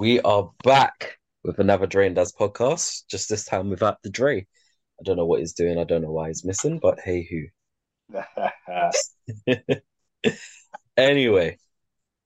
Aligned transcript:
We 0.00 0.18
are 0.22 0.50
back 0.64 1.18
with 1.44 1.58
another 1.58 1.86
Dre 1.86 2.06
and 2.06 2.16
Daz 2.16 2.32
podcast, 2.32 3.02
just 3.10 3.28
this 3.28 3.44
time 3.44 3.68
without 3.68 4.02
the 4.02 4.08
Dre. 4.08 4.46
I 4.98 5.02
don't 5.04 5.18
know 5.18 5.26
what 5.26 5.40
he's 5.40 5.52
doing, 5.52 5.78
I 5.78 5.84
don't 5.84 6.00
know 6.00 6.10
why 6.10 6.28
he's 6.28 6.42
missing, 6.42 6.78
but 6.78 6.98
hey 7.00 7.28
who. 7.28 8.14
anyway, 10.96 11.58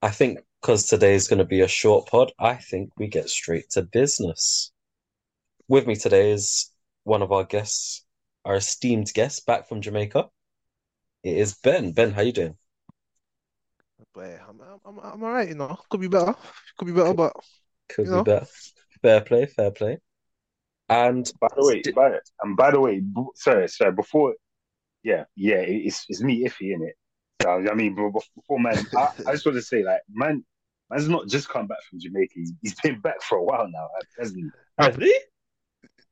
I 0.01 0.11
think 0.11 0.39
because 0.63 0.87
today 0.87 1.17
is 1.17 1.27
going 1.27 1.41
to 1.41 1.45
be 1.45 1.63
a 1.63 1.67
short 1.67 2.07
pod, 2.07 2.31
I 2.39 2.55
think 2.55 2.91
we 2.97 3.09
get 3.09 3.29
straight 3.29 3.71
to 3.71 3.83
business. 3.83 4.71
With 5.67 5.89
me 5.89 5.97
today 5.97 6.31
is 6.31 6.71
one 7.03 7.23
of 7.23 7.33
our 7.33 7.43
guests, 7.43 8.07
our 8.45 8.55
esteemed 8.55 9.13
guest 9.15 9.47
back 9.47 9.69
from 9.69 9.81
Jamaica. 9.81 10.27
It 11.25 11.39
is 11.39 11.57
Ben. 11.57 11.91
Ben, 11.91 12.13
how 12.13 12.23
you 12.23 12.33
doing? 12.33 12.57
But 14.15 14.39
I'm, 14.49 14.61
I'm, 14.87 14.99
I'm 15.03 15.25
all 15.25 15.33
right, 15.33 15.49
you 15.49 15.57
know. 15.57 15.77
Could 15.91 16.01
be 16.01 16.07
better. 16.07 16.37
Could 16.79 16.87
be 16.87 16.93
better, 16.93 17.15
but 17.15 17.33
Could 17.89 18.07
You 18.07 18.13
be 18.13 18.17
know. 18.19 18.25
better. 18.25 18.47
Fair 19.03 19.21
play, 19.21 19.47
fair 19.47 19.71
play. 19.71 19.99
And 20.89 21.31
By 21.41 21.49
the 21.57 21.65
way, 21.65 21.83
Sti- 21.83 21.93
by, 21.93 22.19
and 22.43 22.57
by 22.57 22.71
the 22.71 22.81
way, 22.81 23.01
b- 23.01 23.23
sorry, 23.35 23.69
sorry, 23.69 23.93
before, 23.93 24.35
yeah, 25.03 25.25
yeah, 25.35 25.57
it's 25.57 26.05
it's 26.09 26.23
me 26.23 26.45
iffy 26.45 26.75
in 26.75 26.83
it. 26.83 26.95
So, 27.43 27.51
I 27.51 27.75
mean, 27.75 27.95
b- 27.95 28.11
b- 28.13 28.21
before 28.37 28.59
man, 28.61 28.79
I, 28.97 29.09
I 29.27 29.33
just 29.33 29.47
want 29.47 29.57
to 29.57 29.63
say, 29.63 29.83
like, 29.83 30.01
man, 30.13 30.45
man's 30.91 31.09
not 31.09 31.27
just 31.29 31.49
come 31.49 31.67
back 31.67 31.83
from 31.89 32.01
Jamaica. 32.01 32.33
He's, 32.35 32.53
he's 32.63 32.75
been 32.81 33.01
back 33.01 33.23
for 33.23 33.39
a 33.39 33.43
while 33.43 33.69
now, 33.71 33.89
hasn't 34.19 34.39
he? 34.39 34.51
Really? 34.99 35.13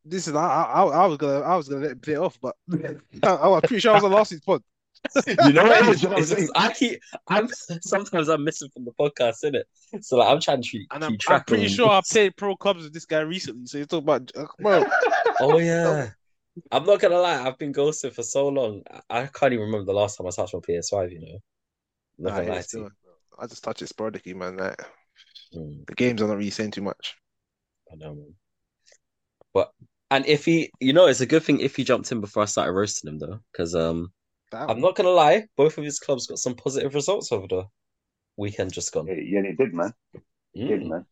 this 0.04 0.26
is 0.26 0.34
I, 0.34 0.46
I 0.64 0.82
I 0.84 1.06
was 1.06 1.16
gonna 1.16 1.40
I 1.40 1.56
was 1.56 1.68
gonna 1.68 1.82
let 1.82 1.92
him 1.92 2.00
play 2.00 2.14
it 2.14 2.18
off, 2.18 2.38
but 2.40 2.56
I, 3.22 3.28
I 3.28 3.48
was 3.48 3.60
pretty 3.60 3.80
sure 3.80 3.92
I 3.92 3.94
was 3.96 4.04
on 4.04 4.12
last 4.12 4.32
week's 4.32 4.44
pod. 4.44 4.62
You 5.26 5.52
know 5.52 5.64
what? 5.64 5.88
It's, 5.88 6.02
You 6.02 6.08
know 6.08 6.14
what 6.14 6.18
I'm 6.18 6.22
it's 6.22 6.30
just. 6.30 6.52
I 6.54 6.72
keep. 6.72 7.00
I'm 7.28 7.48
sometimes 7.82 8.28
I'm 8.28 8.44
missing 8.44 8.68
from 8.72 8.84
the 8.84 8.92
podcast, 8.92 9.36
isn't 9.44 9.56
it? 9.56 9.66
So 10.04 10.16
like 10.16 10.28
I'm 10.28 10.40
trying 10.40 10.62
to 10.62 10.68
keep, 10.68 10.86
And 10.92 11.04
I'm, 11.04 11.12
keep 11.12 11.30
I'm 11.30 11.44
pretty 11.44 11.66
of- 11.66 11.70
sure 11.72 11.90
I 11.90 12.00
played 12.10 12.36
pro 12.36 12.56
clubs 12.56 12.84
with 12.84 12.92
this 12.94 13.04
guy 13.04 13.20
recently. 13.20 13.66
So 13.66 13.78
you 13.78 13.84
talk 13.86 14.02
about 14.02 14.30
uh, 14.36 14.46
bro. 14.60 14.84
Oh 15.40 15.58
yeah. 15.58 16.10
I'm 16.70 16.84
not 16.84 17.00
gonna 17.00 17.18
lie. 17.18 17.42
I've 17.46 17.58
been 17.58 17.72
ghosted 17.72 18.14
for 18.14 18.22
so 18.22 18.48
long. 18.48 18.82
I 18.90 19.22
I 19.22 19.26
can't 19.26 19.52
even 19.52 19.66
remember 19.66 19.86
the 19.86 19.98
last 19.98 20.16
time 20.16 20.26
I 20.26 20.30
touched 20.30 20.54
my 20.54 20.60
PS5. 20.60 21.10
You 21.12 21.20
know. 21.20 21.38
Not 22.18 22.46
Nah, 22.46 22.52
yeah, 22.54 22.60
still. 22.60 22.90
I 23.38 23.46
just 23.46 23.64
touch 23.64 23.82
it 23.82 23.88
sporadically, 23.88 24.34
man. 24.34 24.56
Like, 24.56 24.82
Mm, 25.54 25.86
the 25.86 25.94
games 25.94 26.22
are 26.22 26.28
not 26.28 26.38
really 26.38 26.50
saying 26.50 26.70
too 26.70 26.80
much. 26.80 27.14
I 27.92 27.96
know, 27.96 28.14
man. 28.14 28.34
But 29.52 29.70
and 30.10 30.24
if 30.26 30.46
he, 30.46 30.70
you 30.80 30.94
know, 30.94 31.06
it's 31.06 31.20
a 31.20 31.26
good 31.26 31.42
thing 31.42 31.60
if 31.60 31.76
he 31.76 31.84
jumped 31.84 32.10
in 32.10 32.20
before 32.22 32.42
I 32.42 32.46
started 32.46 32.72
roasting 32.72 33.10
him 33.12 33.18
though, 33.18 33.40
because 33.52 33.74
um, 33.74 34.12
Damn. 34.52 34.70
I'm 34.70 34.80
not 34.80 34.94
gonna 34.94 35.08
lie. 35.10 35.46
Both 35.56 35.78
of 35.78 35.84
his 35.84 35.98
clubs 35.98 36.26
got 36.28 36.38
some 36.38 36.54
positive 36.54 36.94
results 36.94 37.32
over 37.32 37.46
the 37.48 37.64
weekend 38.36 38.72
just 38.72 38.92
gone. 38.92 39.06
Yeah, 39.08 39.14
yeah, 39.14 39.42
they 39.42 39.52
did, 39.52 39.74
man. 39.74 39.92
They 40.54 40.66
did, 40.68 40.82
Mm. 40.82 40.88
man. 40.90 41.06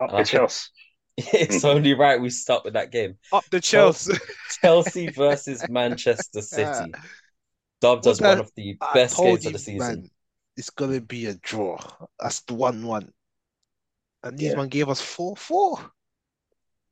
Up 0.00 0.10
I 0.10 0.12
the 0.12 0.16
think- 0.18 0.28
Chelsea. 0.28 0.68
It's 1.16 1.64
only 1.64 1.94
right 1.94 2.20
we 2.20 2.28
start 2.28 2.62
with 2.64 2.74
that 2.74 2.92
game. 2.92 3.16
Up 3.32 3.44
the 3.50 3.58
Chelsea. 3.60 4.12
Chelsea 4.60 5.08
versus 5.08 5.66
Manchester 5.70 6.42
City. 6.54 6.92
Dubbed 7.80 8.04
What 8.04 8.12
as 8.12 8.20
one 8.20 8.38
of 8.40 8.52
the 8.54 8.76
I 8.82 8.92
best 8.94 9.16
told 9.16 9.40
games 9.40 9.46
of 9.46 9.52
the 9.54 9.58
season. 9.58 9.78
man, 10.02 10.10
it's 10.58 10.68
gonna 10.70 11.00
be 11.00 11.24
a 11.26 11.34
draw. 11.36 11.78
That's 12.20 12.40
the 12.40 12.52
one-one. 12.54 13.10
And 14.22 14.36
these 14.38 14.50
Yeah. 14.50 14.56
man 14.56 14.68
gave 14.68 14.90
us 14.90 15.00
four-four. 15.00 15.90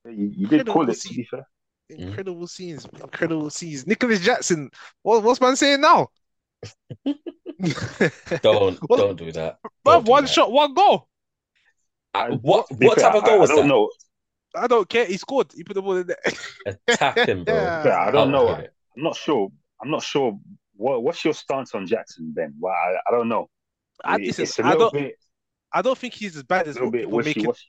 You, 0.06 0.32
you 0.34 0.46
did 0.46 0.66
call 0.66 0.88
it, 0.88 0.88
Incredible 0.88 0.94
to 0.94 1.08
be 1.14 1.24
fair. 1.24 1.46
Mm. 1.92 1.98
Incredible 1.98 2.46
scenes, 2.46 2.86
incredible 3.00 3.50
scenes. 3.50 3.86
Nicolas 3.86 4.20
Jackson, 4.20 4.70
what, 5.02 5.22
what's 5.22 5.40
man 5.40 5.54
saying 5.56 5.80
now? 5.82 6.08
Don't 8.42 8.78
What- 8.88 8.96
don't 8.98 9.16
do 9.18 9.30
that. 9.32 9.58
Don't 9.84 10.04
do 10.04 10.10
one 10.10 10.24
that. 10.24 10.30
shot, 10.30 10.50
one 10.50 10.74
goal. 10.74 11.08
Uh, 12.14 12.30
what 12.42 12.68
To 12.68 12.74
be 12.76 12.86
what 12.86 12.98
fair, 13.00 13.10
type 13.10 13.16
of 13.16 13.24
I- 13.24 13.26
goal 13.26 13.36
I, 13.36 13.40
was 13.40 13.50
don't 13.50 13.58
that? 13.62 13.66
know. 13.66 13.90
I 14.56 14.66
don't 14.68 14.88
care. 14.88 15.04
He 15.04 15.16
scored. 15.16 15.48
He 15.54 15.64
put 15.64 15.74
the 15.74 15.82
ball 15.82 15.96
in 15.96 16.06
there. 16.06 16.76
Attack 16.88 17.28
him, 17.28 17.44
bro. 17.44 17.54
Yeah. 17.54 17.84
Yeah, 17.86 17.98
I 18.00 18.10
don't 18.12 18.30
know. 18.30 18.48
I'm 18.50 18.66
not 18.96 19.16
sure. 19.16 19.50
I'm 19.82 19.90
not 19.90 20.02
sure. 20.02 20.38
What 20.76 21.02
What's 21.02 21.24
your 21.24 21.34
stance 21.34 21.74
on 21.74 21.86
Jackson, 21.86 22.32
Ben? 22.34 22.54
Well, 22.58 22.72
I, 22.72 22.94
I 23.08 23.10
don't 23.10 23.28
know. 23.28 23.48
I, 24.04 24.16
It- 24.16 24.26
listen, 24.26 24.44
it's 24.44 24.58
a 24.58 24.64
I 24.64 24.70
little 24.72 24.90
don't. 24.90 25.02
bit, 25.02 25.14
I 25.72 25.82
don't 25.82 25.98
think 25.98 26.14
he's 26.14 26.36
as 26.36 26.44
bad 26.44 26.68
as 26.68 26.78
what 26.78 26.92
bit 26.92 27.02
people 27.04 27.18
make 27.18 27.36
him. 27.36 27.44
washy. 27.46 27.66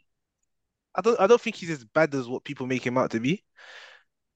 I 0.93 1.01
don't. 1.01 1.19
I 1.19 1.27
don't 1.27 1.41
think 1.41 1.55
he's 1.55 1.71
as 1.71 1.83
bad 1.83 2.13
as 2.13 2.27
what 2.27 2.43
people 2.43 2.67
make 2.67 2.85
him 2.85 2.97
out 2.99 3.11
to 3.11 3.19
be. 3.19 3.43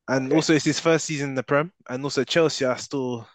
And 0.09 0.33
also, 0.33 0.53
it's 0.53 0.65
his 0.65 0.79
first 0.79 1.05
season 1.05 1.29
in 1.29 1.35
the 1.35 1.43
Prem. 1.43 1.71
And 1.89 2.03
also, 2.03 2.23
Chelsea 2.23 2.65
are 2.65 2.77
still. 2.77 3.27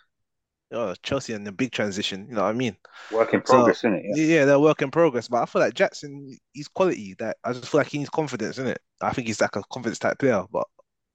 Oh, 0.73 0.93
Chelsea 1.05 1.35
in 1.35 1.47
a 1.47 1.53
big 1.53 1.71
transition. 1.71 2.27
You 2.29 2.35
know 2.35 2.43
what 2.43 2.49
I 2.49 2.53
mean? 2.53 2.77
Work 3.13 3.33
in 3.33 3.41
So- 3.47 3.53
progress, 3.53 3.79
isn't 3.79 3.95
it? 3.95 4.05
Yeah. 4.17 4.25
Yeah, 4.25 4.45
they're 4.45 4.59
work 4.59 4.83
in 4.83 4.91
progress. 4.91 5.29
But 5.29 5.43
I 5.43 5.47
feel 5.47 5.63
like 5.63 5.75
Jackson, 5.75 6.37
he's 6.53 6.67
quality. 6.69 7.15
That 7.21 7.37
I 7.45 7.53
just 7.53 7.69
feel 7.69 7.81
like 7.81 7.89
he 7.89 7.99
needs 7.99 8.11
confidence, 8.11 8.59
isn't 8.59 8.67
it? 8.71 8.81
I 9.01 9.13
think 9.13 9.29
he's 9.29 9.41
like 9.41 9.55
a 9.55 9.63
confidence 9.73 10.01
type 10.01 10.19
player. 10.19 10.43
But 10.51 10.67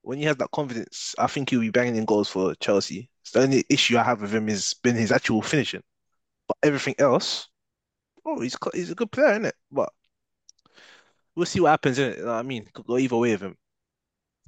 when 0.02 0.18
he 0.18 0.24
has 0.26 0.38
that 0.38 0.52
confidence, 0.52 1.14
I 1.18 1.28
think 1.28 1.50
he'll 1.50 1.60
be 1.60 1.72
banging 1.72 1.98
in 1.98 2.06
goals 2.06 2.30
for 2.30 2.56
Chelsea. 2.56 3.10
So 3.24 3.40
the 3.40 3.46
only 3.46 3.66
issue 3.70 3.98
I 3.98 4.04
have 4.04 4.22
with 4.22 4.34
him 4.34 4.48
has 4.48 4.76
been 4.76 4.96
his 4.96 5.12
actual 5.12 5.42
finishing. 5.42 5.84
But 6.48 6.58
everything 6.64 6.96
else, 6.98 7.50
oh, 8.26 8.40
he's 8.40 8.56
he's 8.74 8.92
a 8.92 8.96
good 8.96 9.12
player, 9.12 9.32
isn't 9.32 9.46
it? 9.46 9.56
But 9.72 9.92
we'll 11.36 11.46
see 11.48 11.60
what 11.60 11.72
happens, 11.72 11.98
innit? 12.00 12.18
You 12.18 12.24
know 12.24 12.32
what 12.32 12.40
I 12.40 12.44
mean? 12.44 12.66
Could 12.74 12.86
go 12.86 12.98
either 12.98 13.18
way 13.18 13.32
with 13.32 13.42
him. 13.42 13.58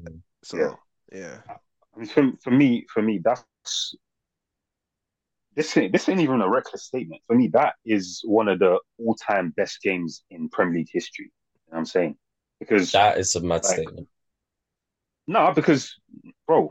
Mm. 0.02 0.22
So 0.44 0.58
Yeah. 0.58 0.74
Yeah. 1.12 1.38
I 1.96 2.00
mean, 2.00 2.08
for, 2.08 2.32
for 2.44 2.52
me, 2.52 2.86
for 2.94 3.02
me, 3.02 3.20
that's 3.24 3.44
this. 5.56 5.76
Ain't, 5.78 5.92
this 5.92 6.08
ain't 6.10 6.22
even 6.22 6.42
a 6.42 6.50
reckless 6.50 6.84
statement. 6.86 7.22
For 7.28 7.36
me, 7.36 7.50
that 7.50 7.76
is 7.86 8.22
one 8.26 8.48
of 8.48 8.60
the 8.60 8.80
all-time 8.98 9.52
best 9.58 9.82
games 9.82 10.24
in 10.30 10.50
Premier 10.50 10.80
League 10.80 10.90
history. 10.92 11.26
You 11.26 11.72
know 11.72 11.76
what 11.76 11.78
I'm 11.80 11.86
saying? 11.86 12.16
Because 12.60 12.92
That 12.94 13.18
is 13.18 13.36
a 13.36 13.42
mad 13.42 13.64
Like- 13.64 13.66
statement. 13.66 14.08
no, 15.28 15.52
because 15.54 16.00
bro, 16.48 16.70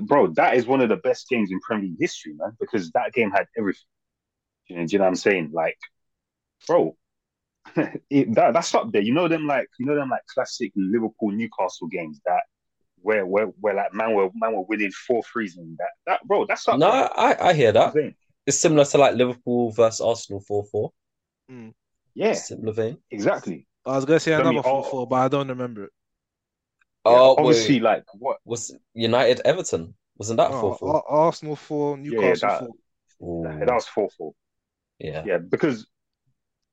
bro, 0.00 0.28
that 0.34 0.54
is 0.56 0.66
one 0.66 0.80
of 0.80 0.88
the 0.88 0.96
best 0.96 1.28
games 1.28 1.50
in 1.52 1.60
Premier 1.60 1.84
League 1.88 1.98
history, 2.00 2.32
man. 2.34 2.56
Because 2.58 2.90
that 2.92 3.12
game 3.12 3.30
had 3.30 3.46
everything. 3.56 3.82
You 4.68 4.76
know, 4.78 4.86
do 4.86 4.92
you 4.92 4.98
know 4.98 5.04
what 5.04 5.08
I'm 5.10 5.14
saying? 5.16 5.50
Like, 5.52 5.78
bro, 6.66 6.96
it, 8.10 8.34
that 8.34 8.52
that's 8.54 8.74
up 8.74 8.90
there. 8.92 9.02
You 9.02 9.14
know 9.14 9.28
them 9.28 9.46
like 9.46 9.68
you 9.78 9.86
know 9.86 9.94
them 9.94 10.10
like 10.10 10.22
classic 10.32 10.72
Liverpool 10.74 11.30
Newcastle 11.30 11.86
games 11.86 12.20
that 12.26 12.42
where 13.06 13.24
where 13.24 13.46
where 13.62 13.74
like 13.74 13.92
man 13.94 14.12
were 14.14 14.28
man 14.34 14.52
were 14.54 14.62
winning 14.62 14.90
four 14.90 15.22
threes 15.22 15.56
and 15.56 15.78
that 15.78 15.90
that 16.06 16.20
bro 16.26 16.44
that's 16.46 16.66
up 16.68 16.78
No, 16.78 16.90
there. 16.90 17.08
I, 17.18 17.36
I 17.50 17.52
hear 17.54 17.68
You 17.68 17.72
know 17.74 17.84
what 17.86 17.94
that. 17.94 18.14
It's 18.46 18.58
similar 18.58 18.84
to 18.84 18.98
like 18.98 19.14
Liverpool 19.14 19.70
versus 19.72 20.00
Arsenal 20.00 20.40
4-4. 21.48 21.72
Yeah, 22.14 22.32
Similar 22.34 22.72
vein. 22.72 22.98
exactly. 23.10 23.66
I 23.84 23.96
was 23.96 24.04
gonna 24.04 24.20
say 24.20 24.34
I 24.34 24.38
mean, 24.38 24.46
another 24.58 24.68
oh- 24.68 25.04
4-4, 25.06 25.08
but 25.08 25.16
I 25.16 25.28
don't 25.28 25.48
remember 25.48 25.84
it. 25.84 25.90
Yeah, 27.04 27.12
Oh, 27.12 27.36
obviously, 27.38 27.76
wait. 27.76 27.82
like 27.82 28.04
what? 28.14 28.38
Was 28.44 28.74
United 28.94 29.40
Everton? 29.44 29.94
Wasn't 30.18 30.36
that 30.38 30.50
Oh, 30.50 30.76
4-4? 30.80 30.94
Ar- 30.94 31.04
Arsenal 31.26 31.56
4, 31.56 31.98
yeah, 31.98 32.02
Newcastle 32.02 32.48
that- 32.48 32.72
4. 33.18 33.46
Ooh, 33.46 33.64
That 33.66 33.74
was 33.74 33.86
four 33.86 34.10
four. 34.10 34.32
yeah. 34.98 35.22
Yeah, 35.26 35.38
because 35.38 35.86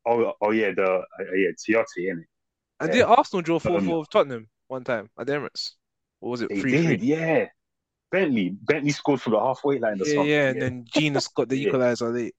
oh 0.06 0.34
oh 0.42 0.52
yeah 0.52 0.72
the 0.76 0.84
uh, 0.84 1.04
yeah 1.36 1.52
Tiote 1.58 1.86
in 1.98 2.20
it. 2.20 2.28
And 2.80 2.90
Yeah. 2.90 2.94
did 2.94 3.04
Arsenal 3.04 3.42
draw 3.42 3.60
4 3.60 3.78
Um, 3.78 3.86
4 3.88 4.00
with 4.00 4.10
Tottenham 4.10 4.50
one 4.68 4.84
time 4.84 5.10
at 5.18 5.26
the 5.28 5.34
Emirates? 5.34 5.72
Or 6.24 6.32
was 6.32 6.42
it 6.42 6.50
They 6.50 6.56
3 6.56 6.74
did, 6.74 7.02
3? 7.02 7.04
yeah. 7.04 7.48
Bentley 8.12 8.50
Bentley 8.52 8.92
scored 8.92 9.22
from 9.22 9.34
the 9.34 9.40
halfway 9.40 9.80
line 9.80 10.02
or 10.02 10.06
Yeah, 10.06 10.06
something. 10.06 10.32
yeah, 10.32 10.50
and 10.50 10.62
then 10.62 10.86
Jenas 10.94 11.28
got 11.36 11.50
the 11.50 11.62
equalizer 11.62 12.10
late. 12.12 12.36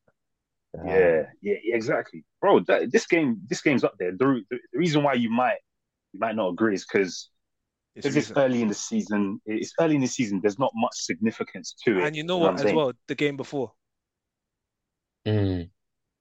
Yeah, 0.84 1.22
yeah, 1.40 1.54
yeah, 1.62 1.76
exactly, 1.76 2.24
bro. 2.40 2.60
That, 2.60 2.90
this 2.92 3.06
game, 3.06 3.40
this 3.48 3.62
game's 3.62 3.84
up 3.84 3.94
there. 3.98 4.12
The, 4.12 4.42
the, 4.50 4.58
the 4.72 4.78
reason 4.78 5.02
why 5.02 5.14
you 5.14 5.30
might 5.30 5.58
you 6.12 6.20
might 6.20 6.36
not 6.36 6.48
agree 6.50 6.74
is 6.74 6.84
because 6.84 7.30
It's 7.94 8.06
because 8.06 8.16
it's 8.16 8.32
early 8.36 8.62
in 8.62 8.68
the 8.68 8.74
season. 8.74 9.40
It's 9.46 9.72
early 9.80 9.96
in 9.96 10.02
the 10.02 10.08
season. 10.08 10.40
There's 10.42 10.58
not 10.58 10.72
much 10.74 10.94
significance 10.94 11.74
to 11.84 12.00
it. 12.00 12.04
And 12.06 12.16
you 12.16 12.24
know 12.24 12.38
what 12.38 12.48
what, 12.48 12.60
I'm 12.60 12.66
as 12.66 12.72
well, 12.72 12.92
the 13.08 13.14
game 13.14 13.36
before. 13.36 13.72
Mm. 15.26 15.70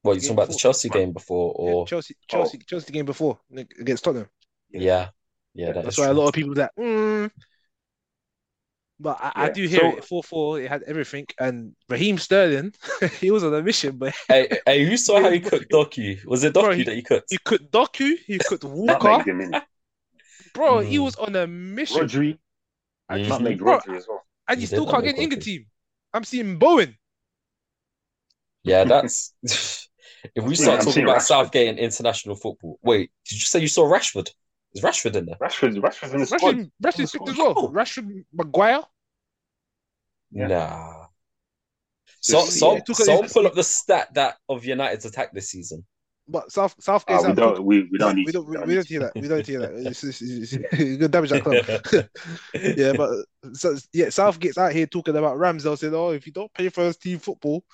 What, 0.04 0.16
you 0.16 0.22
talking 0.22 0.30
Game 0.30 0.34
about 0.38 0.50
the. 0.50 0.56
Chelsea 0.56 0.90
game 0.90 1.14
before 1.14 1.54
Yeah, 1.64 1.74
or 1.74 1.86
Chelsea, 1.86 2.16
Chelsea, 2.28 2.58
Chelsea 2.60 2.92
game 2.94 3.06
before 3.06 3.40
against 3.80 4.04
Tottenham. 4.04 4.30
yeah. 4.72 5.10
Yeah, 5.54 5.72
that 5.74 5.84
That's 5.84 5.98
is 5.98 6.00
why 6.00 6.08
a 6.08 6.14
lot 6.14 6.28
of 6.30 6.34
people 6.34 6.56
that. 6.56 6.72
Mm. 6.80 7.32
But 9.04 9.18
I, 9.22 9.32
I 9.36 9.50
do 9.50 9.68
hear 9.68 9.82
so- 9.82 9.98
it 9.98 10.06
4 10.06 10.24
4. 10.24 10.62
It 10.62 10.70
had 10.70 10.84
everything. 10.84 11.28
And 11.38 11.76
Raheem 11.90 12.18
Sterling, 12.18 12.74
he 13.20 13.32
was 13.32 13.44
on 13.44 13.54
a 13.54 13.62
mission, 13.62 13.98
but 13.98 14.16
Hey, 14.30 14.48
hey, 14.66 14.82
you 14.90 14.96
saw 14.98 15.22
how 15.22 15.30
he 15.30 15.40
cooked 15.52 15.70
Doku? 15.70 16.24
Was 16.26 16.44
it 16.46 16.54
Bro, 16.54 16.64
Doku 16.64 16.76
he- 16.78 16.84
that 16.86 16.96
he 16.96 17.02
cooked? 17.02 17.28
he 17.30 17.38
could 17.44 17.70
Doku, 17.70 18.16
he 18.26 18.40
could 18.40 18.64
Nutmeg 18.64 19.02
Walker. 19.02 19.24
them 19.26 19.42
in. 19.42 19.62
Bro, 20.54 20.80
he 20.80 20.98
Mm. 20.98 21.04
was 21.04 21.16
on 21.18 21.36
a 21.36 21.46
mission. 21.48 22.02
Rodri, 22.08 22.38
Mhm. 23.12 23.28
nutmeg 23.28 23.58
Bro, 23.60 23.80
Rodri 23.80 23.98
as 23.98 24.06
well. 24.08 24.24
And 24.48 24.58
He 24.58 24.64
you 24.64 24.68
still 24.68 24.86
can't 24.90 25.04
get 25.04 25.16
an 25.16 25.22
England 25.22 25.44
team. 25.44 25.66
I'm 26.14 26.24
seeing 26.24 26.58
Bowen. 26.58 26.98
Yeah, 28.64 28.86
that's 28.86 29.34
if 29.44 30.44
we 30.46 30.56
start 30.56 30.82
seeing 30.84 30.94
talking 30.94 31.04
about 31.04 31.18
Rashford. 31.18 31.22
Southgate 31.24 31.68
and 31.68 31.78
international 31.80 32.36
football. 32.38 32.80
Wait, 32.82 33.12
did 33.28 33.36
you 33.36 33.46
say 33.46 33.60
you 33.60 33.68
saw 33.68 33.84
Rashford? 33.84 34.30
Is 34.74 34.82
Rashford 34.82 35.16
in 35.18 35.26
there? 35.26 35.36
Rashford, 35.42 35.76
Rashford's 35.82 36.14
in 36.14 36.20
the 36.22 36.26
squad. 36.26 36.56
Rashford, 36.56 36.72
Rashford's 36.82 37.12
Squad. 37.12 37.26
picked 37.26 37.30
as 37.30 37.38
well. 37.38 37.72
Rashford, 37.74 38.26
Maguire. 38.34 38.82
Yeah. 40.34 40.48
Nah. 40.48 41.06
So, 42.22 42.46
Just- 42.46 42.60
so, 42.60 42.80
took 42.86 42.96
so 42.96 43.22
pull 43.24 43.48
up 43.48 43.54
the 43.54 43.64
stat 43.64 44.14
that 44.14 44.38
of 44.50 44.66
United's 44.66 45.06
attack 45.06 45.34
this 45.34 45.50
season. 45.50 45.86
But 46.26 46.54
South 46.54 46.74
Southgate's 46.80 47.26
Ah, 47.26 47.28
we 47.30 47.34
don't. 47.34 47.64
We, 47.66 47.84
we 47.92 47.98
don't 47.98 48.16
need. 48.16 48.26
we 48.26 48.32
don't 48.32 48.48
we, 48.48 48.58
we 48.66 48.76
don't 48.76 48.88
hear 48.88 49.02
that. 49.02 49.12
We 49.14 49.28
don't 49.28 49.46
hear 49.46 49.60
that. 49.60 49.74
It's, 49.74 50.06
it's, 50.06 50.22
it's, 50.22 50.54
it's, 50.54 50.80
you're 50.80 50.96
gonna 50.98 51.08
damage 51.10 51.32
that 51.32 51.44
club. 51.44 51.66
yeah, 52.54 52.74
yeah, 52.78 52.94
but 52.94 53.10
so 53.58 53.76
yeah, 53.92 54.06
Southgate's 54.06 54.58
out 54.58 54.72
here 54.72 54.86
talking 54.88 55.18
about 55.18 55.36
Ramsdale 55.38 55.78
saying, 55.78 55.94
"Oh, 55.94 56.12
if 56.12 56.26
you 56.26 56.32
don't 56.32 56.54
play 56.54 56.70
first 56.70 57.02
team 57.02 57.20
football, 57.20 57.66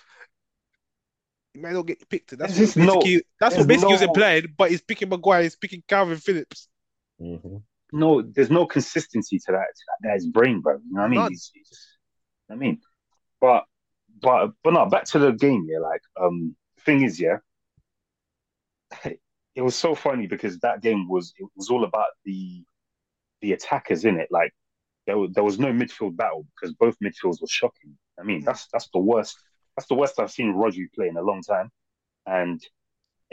you 1.53 1.61
might 1.61 1.73
not 1.73 1.85
get 1.85 2.09
picked." 2.09 2.35
That's 2.35 2.57
There's 2.57 2.75
what 2.75 2.83
just 2.83 2.87
no- 2.87 2.93
basically 3.01 3.23
that's 3.39 3.55
what 3.55 3.67
there's 3.67 3.67
basically 3.67 3.91
was 3.93 4.01
no- 4.01 4.07
implied. 4.07 4.47
But 4.57 4.71
he's 4.71 4.81
picking 4.81 5.09
Maguire, 5.09 5.43
he's 5.43 5.55
picking 5.55 5.83
Kalvin 5.87 6.19
Phillips. 6.19 6.67
Mhm. 7.21 7.61
no, 7.93 8.23
there's 8.23 8.49
no 8.49 8.65
consistency 8.65 9.37
to 9.45 9.51
that. 9.51 9.67
To 9.75 9.83
that 10.01 10.31
brain, 10.33 10.61
bro. 10.61 10.73
You 10.77 10.81
know 10.91 11.01
what 11.01 11.05
I 11.05 11.07
mean? 11.09 11.29
He's, 11.29 11.51
he's 11.53 11.69
just, 11.69 11.85
I 12.49 12.55
mean, 12.55 12.79
but 13.39 13.65
but 14.21 14.51
but 14.63 14.73
no. 14.73 14.85
Back 14.87 15.05
to 15.05 15.19
the 15.19 15.31
game. 15.31 15.67
Yeah, 15.69 15.79
like 15.79 16.01
um, 16.19 16.55
thing 16.85 17.03
is, 17.03 17.19
yeah, 17.19 17.37
it 19.03 19.61
was 19.61 19.75
so 19.75 19.95
funny 19.95 20.27
because 20.27 20.59
that 20.59 20.81
game 20.81 21.07
was 21.07 21.33
it 21.37 21.47
was 21.55 21.69
all 21.69 21.83
about 21.83 22.07
the 22.25 22.63
the 23.41 23.53
attackers 23.53 24.05
in 24.05 24.19
it. 24.19 24.27
Like 24.31 24.53
there 25.05 25.17
was, 25.17 25.31
there 25.33 25.43
was 25.43 25.59
no 25.59 25.67
midfield 25.67 26.15
battle 26.17 26.45
because 26.55 26.75
both 26.75 26.95
midfields 27.03 27.41
were 27.41 27.47
shocking. 27.47 27.97
I 28.19 28.23
mean, 28.23 28.43
that's 28.43 28.67
that's 28.71 28.89
the 28.93 28.99
worst. 28.99 29.37
That's 29.75 29.87
the 29.87 29.95
worst 29.95 30.19
I've 30.19 30.31
seen 30.31 30.53
Rodri 30.53 30.91
play 30.93 31.07
in 31.07 31.17
a 31.17 31.21
long 31.21 31.41
time, 31.41 31.69
and 32.25 32.61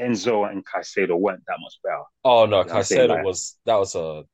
Enzo 0.01 0.51
and 0.51 0.65
Caicedo 0.65 1.19
weren't 1.19 1.43
that 1.47 1.59
much 1.61 1.75
better. 1.83 2.03
Oh 2.25 2.47
no, 2.47 2.65
Caicedo 2.65 3.09
like- 3.09 3.25
was 3.25 3.59
that 3.67 3.77
was 3.77 3.95
a 3.95 4.25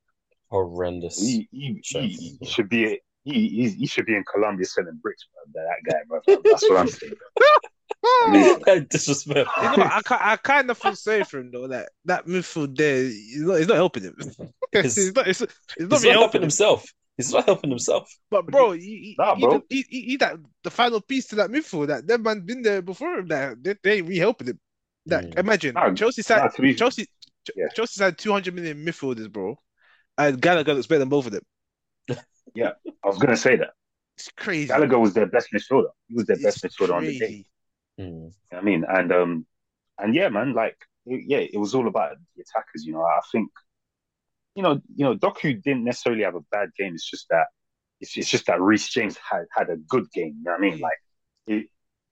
horrendous. 0.49 1.19
He 1.19 1.47
he, 1.51 1.81
he, 1.83 2.37
he 2.39 2.45
should 2.45 2.69
be 2.69 2.99
he, 3.23 3.47
he 3.49 3.69
he 3.69 3.85
should 3.87 4.05
be 4.05 4.15
in 4.15 4.23
Colombia 4.23 4.65
selling 4.65 4.99
bricks, 5.01 5.25
bro. 5.53 5.63
That 5.63 5.91
guy, 5.91 5.99
bro. 6.07 6.19
That's 6.43 6.63
what 6.69 6.77
I'm 6.79 6.87
saying. 6.87 7.13
I 8.05 8.59
mean, 8.65 8.87
Disrespectful. 8.89 9.63
You 9.63 9.77
know, 9.77 9.83
I, 9.89 10.01
I 10.09 10.35
kind 10.37 10.69
of 10.69 10.77
feel 10.77 10.95
sorry 10.95 11.23
for 11.23 11.39
him 11.39 11.51
though. 11.51 11.67
That 11.67 11.89
that 12.05 12.25
midfield 12.25 12.75
there, 12.77 13.03
he's 13.03 13.41
not, 13.41 13.55
he's 13.59 13.67
not 13.67 13.77
helping 13.77 14.03
him. 14.03 14.15
He's- 14.19 14.41
He's 14.95 15.15
not, 15.15 15.27
it's, 15.27 15.39
it's 15.41 15.53
not 15.77 15.77
He's 15.77 15.89
not 15.89 16.01
helping 16.01 16.11
helping 16.19 16.37
him. 16.39 16.41
himself. 16.43 16.85
He's 17.15 17.31
not 17.31 17.45
helping 17.45 17.69
himself. 17.69 18.09
But 18.31 18.47
bro, 18.47 18.71
he, 18.71 18.79
he, 18.81 19.15
Nah, 19.19 19.35
he, 19.35 19.41
bro. 19.45 19.61
he, 19.69 19.85
he, 19.87 20.01
he 20.01 20.17
that 20.17 20.35
the 20.63 20.71
final 20.71 20.99
piece 20.99 21.27
to 21.27 21.35
that 21.35 21.49
midfield. 21.51 21.87
That 21.87 22.07
them 22.07 22.23
man 22.23 22.41
been 22.41 22.61
there 22.63 22.81
before 22.81 23.19
him. 23.19 23.27
That 23.27 23.63
they, 23.63 23.75
they 23.83 23.93
ain't 23.97 24.07
really 24.07 24.19
helping 24.19 24.47
him. 24.47 24.59
That 25.05 25.25
Mm. 25.25 25.39
imagine 25.39 25.73
Nah, 25.75 25.93
Chelsea 25.93 26.21
nah, 26.21 26.23
side 26.23 26.51
to 26.55 26.61
be- 26.61 26.73
Chelsea 26.75 27.05
Ch- 27.05 27.51
Yeah. 27.55 27.67
Chelsea's 27.75 28.01
had 28.01 28.17
200 28.17 28.53
million 28.55 28.83
midfielders, 28.85 29.31
bro, 29.31 29.55
and 30.17 30.41
Gallagher 30.41 30.73
looks 30.73 30.87
better 30.87 30.99
than 30.99 31.09
both 31.09 31.27
of 31.27 31.33
them. 31.33 31.43
I 33.03 33.07
was 33.07 33.17
gonna 33.17 33.37
say 33.37 33.55
that 33.57 33.71
It's 34.17 34.29
crazy. 34.37 34.67
Gallagher 34.67 34.99
was 34.99 35.13
their 35.13 35.25
best 35.25 35.49
midfielder. 35.53 35.89
He 36.07 36.15
was 36.15 36.25
their 36.25 36.35
It's 36.35 36.43
best 36.43 36.63
midfielder 36.63 36.93
on 36.93 37.03
the 37.05 37.19
day. 37.19 37.45
Mm. 37.99 38.05
You 38.05 38.05
know 38.11 38.31
what 38.49 38.57
I 38.59 38.61
mean, 38.61 38.85
and 38.87 39.11
um, 39.11 39.45
and 39.99 40.15
yeah, 40.15 40.29
man, 40.29 40.53
like 40.53 40.77
it, 41.05 41.23
yeah, 41.27 41.39
it 41.39 41.57
was 41.57 41.75
all 41.75 41.87
about 41.87 42.17
the 42.35 42.41
attackers. 42.43 42.85
You 42.85 42.93
know, 42.93 43.03
I 43.03 43.19
think, 43.31 43.49
you 44.55 44.63
know, 44.63 44.81
you 44.95 45.05
know, 45.05 45.15
Doku 45.15 45.61
didn't 45.61 45.83
necessarily 45.83 46.23
have 46.23 46.35
a 46.35 46.41
bad 46.51 46.69
game. 46.77 46.93
It's 46.95 47.09
just 47.09 47.27
that 47.29 47.47
it's, 48.01 48.17
it's 48.17 48.29
just 48.29 48.45
that 48.47 48.61
Reece 48.61 48.89
James 48.89 49.17
had 49.17 49.45
had 49.55 49.69
a 49.69 49.77
good 49.77 50.09
game. 50.11 50.35
You 50.39 50.43
know 50.45 50.51
what 50.51 50.59
I 50.59 50.61
mean? 50.61 50.77
Mm. 50.79 50.81
Like, 50.81 50.97
it, 51.47 51.67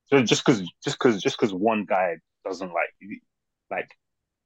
so 0.07 0.21
just 0.23 0.45
because 0.45 0.61
just 0.83 0.97
because 0.99 1.21
just 1.21 1.37
because 1.39 1.53
one 1.53 1.85
guy 1.85 2.17
doesn't 2.45 2.71
like 2.73 2.89
like. 3.69 3.89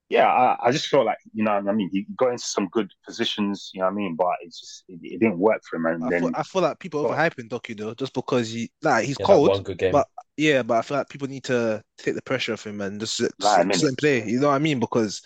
Yeah, 0.08 0.26
I, 0.28 0.68
I 0.68 0.70
just 0.70 0.86
felt 0.86 1.04
like 1.06 1.18
you 1.34 1.42
know 1.42 1.54
what 1.60 1.68
I 1.68 1.72
mean. 1.72 1.90
He 1.92 2.06
got 2.16 2.30
into 2.30 2.44
some 2.44 2.68
good 2.68 2.90
positions, 3.04 3.70
you 3.74 3.80
know 3.80 3.86
what 3.86 3.92
I 3.92 3.94
mean, 3.96 4.14
but 4.16 4.28
it's 4.42 4.60
just 4.60 4.84
it, 4.88 5.00
it 5.02 5.18
didn't 5.20 5.38
work 5.38 5.62
for 5.68 5.76
him. 5.76 5.86
And 5.86 6.04
I 6.04 6.10
then 6.10 6.20
feel, 6.22 6.30
I 6.36 6.42
feel 6.44 6.62
like 6.62 6.78
people 6.78 7.02
Well- 7.02 7.12
overhyping 7.12 7.48
Doku 7.48 7.76
though, 7.76 7.94
just 7.94 8.14
because 8.14 8.50
he 8.50 8.70
like 8.82 9.04
he's 9.04 9.16
Yeah, 9.18 9.26
cold. 9.26 9.48
one 9.48 9.62
good 9.64 9.78
game. 9.78 9.92
but- 9.92 10.06
Yeah, 10.36 10.62
but 10.62 10.74
I 10.78 10.82
feel 10.82 10.98
like 10.98 11.08
people 11.08 11.26
need 11.28 11.44
to 11.44 11.82
take 11.98 12.14
the 12.14 12.22
pressure 12.22 12.52
off 12.52 12.66
him 12.66 12.80
and 12.82 13.00
just, 13.00 13.16
just, 13.18 13.32
Right, 13.42 13.60
I 13.60 13.64
just 13.64 13.82
mean- 13.82 13.84
let 13.84 13.90
him 13.90 13.96
play. 13.96 14.30
You 14.30 14.38
know 14.40 14.48
what 14.48 14.54
I 14.54 14.58
mean? 14.58 14.78
Because 14.78 15.22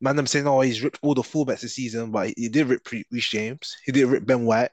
man, 0.00 0.18
I'm 0.18 0.26
saying, 0.26 0.46
oh, 0.48 0.60
he's 0.60 0.82
ripped 0.82 0.98
all 1.02 1.14
the 1.14 1.22
fullbacks 1.22 1.60
this 1.60 1.74
season, 1.74 2.10
but 2.10 2.32
he 2.36 2.48
did 2.48 2.66
rip 2.66 2.86
Reece 2.90 3.28
James, 3.28 3.76
he 3.84 3.92
did 3.92 4.06
rip 4.08 4.26
Ben 4.26 4.44
White, 4.44 4.70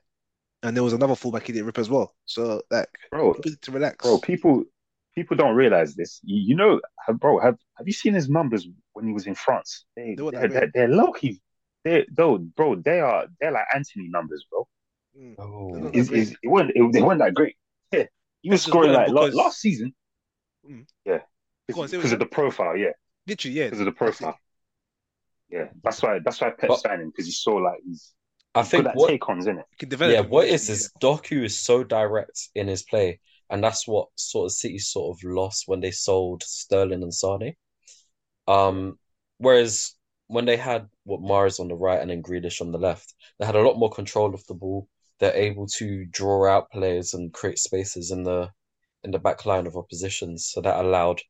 and 0.64 0.76
there 0.76 0.84
was 0.84 0.94
another 0.94 1.16
fullback 1.16 1.46
he 1.46 1.54
did 1.54 1.64
rip 1.64 1.78
as 1.78 1.90
well. 1.92 2.16
So 2.26 2.62
like, 2.72 2.88
bro, 3.12 3.34
people 3.36 3.52
need 3.52 3.62
to 3.62 3.72
relax. 3.72 4.04
Bro, 4.04 4.18
people 4.20 4.64
people 5.16 5.38
don't 5.38 5.56
realize 5.56 5.94
this. 5.96 6.20
You, 6.24 6.42
you 6.42 6.56
know, 6.56 6.82
bro, 7.20 7.40
have 7.40 7.58
have 7.84 7.88
you 7.88 7.94
seen 7.94 8.14
his 8.14 8.30
numbers 8.30 8.68
when 8.94 9.06
he 9.06 9.14
was 9.14 9.28
in 9.28 9.36
France? 9.36 9.86
They, 9.96 10.16
They 10.16 10.24
were 10.24 10.32
they're, 10.32 10.48
that 10.48 10.52
they're, 10.74 10.88
they're 10.88 10.96
low 10.96 11.12
key. 11.12 11.42
They 11.84 12.06
though, 12.12 12.38
bro, 12.38 12.76
they 12.76 13.02
are 13.02 13.26
they're 13.40 13.52
like 13.52 13.66
Antony 13.76 14.08
numbers, 14.10 14.46
bro. 14.50 14.68
Mm. 15.20 15.36
Oh, 15.38 15.74
They're 15.74 15.82
not 15.84 15.96
Is 15.96 16.12
it 16.12 16.48
weren't 16.48 16.72
it, 16.74 16.94
they 16.94 17.02
weren't 17.02 17.20
that 17.20 17.34
great. 17.34 17.56
Yeah, 17.92 18.06
he 18.42 18.50
was 18.50 18.64
scoring 18.64 18.94
like 18.94 19.08
because- 19.08 19.36
last 19.36 19.60
season. 19.60 19.94
Mm. 20.70 20.86
Yeah, 21.06 21.20
Go 21.74 21.82
on, 21.82 21.88
say 21.90 21.98
what 21.98 22.02
because 22.04 22.14
of 22.14 22.20
the 22.20 22.26
profile. 22.26 22.78
Yeah, 22.78 22.92
Literally, 23.28 23.58
yeah. 23.58 23.66
because 23.66 23.82
of 23.82 23.86
the 23.86 23.92
that's 23.92 23.98
profile. 24.18 24.40
Yeah, 25.50 25.66
that's 25.84 26.02
why 26.02 26.20
that's 26.24 26.40
why 26.42 26.52
Pep 26.52 26.70
But- 26.70 26.80
signed 26.80 27.02
him 27.02 27.10
because 27.10 27.26
he 27.26 27.32
saw 27.34 27.56
like 27.56 27.80
he's 27.86 28.14
I 28.56 28.62
good 28.62 28.70
think 28.70 28.86
at 28.88 28.96
what 28.96 29.10
take 29.10 29.28
ons 29.28 29.48
in 29.48 29.58
it. 29.58 29.66
You 29.72 29.78
can 29.78 29.90
develop 29.90 30.14
yeah, 30.14 30.20
him, 30.22 30.30
what 30.30 30.42
literally, 30.44 30.56
is 30.56 30.70
is 30.70 30.92
Doku 31.02 31.44
is 31.44 31.60
so 31.60 31.84
direct 31.84 32.50
in 32.56 32.68
his 32.68 32.84
play, 32.84 33.20
and 33.50 33.64
that's 33.64 33.88
what 33.88 34.08
sort 34.16 34.46
of 34.46 34.52
City 34.54 34.80
sort 34.80 35.18
of 35.18 35.24
lost 35.24 35.68
when 35.68 35.82
they 35.82 35.92
sold 35.92 36.44
Sterling 36.44 37.04
and 37.04 37.14
Sane. 37.14 37.56
Um, 38.48 38.98
whereas 39.38 39.94
when 40.28 40.46
they 40.46 40.58
had 40.58 40.88
what 41.04 41.22
Mahrez 41.22 41.60
on 41.60 41.68
the 41.68 41.76
right 41.76 42.00
and 42.00 42.10
then 42.10 42.24
Grealish 42.24 42.62
on 42.62 42.72
the 42.72 42.78
left, 42.78 43.14
they 43.40 43.46
had 43.46 43.56
a 43.56 43.62
lot 43.62 43.78
more 43.78 43.92
control 43.92 44.34
of 44.34 44.46
the 44.48 44.54
ball. 44.54 44.88
They're 45.20 45.36
able 45.36 45.68
to 45.78 46.06
draw 46.06 46.48
out 46.48 46.72
players 46.72 47.14
and 47.14 47.34
create 47.34 47.60
spaces 47.60 48.12
in 48.12 48.24
the 48.24 48.50
in 49.04 49.12
the 49.12 49.20
back 49.20 49.46
line 49.46 49.68
of 49.68 49.76
oppositions, 49.76 50.50
so 50.52 50.62
that 50.62 50.80
allowed 50.80 51.22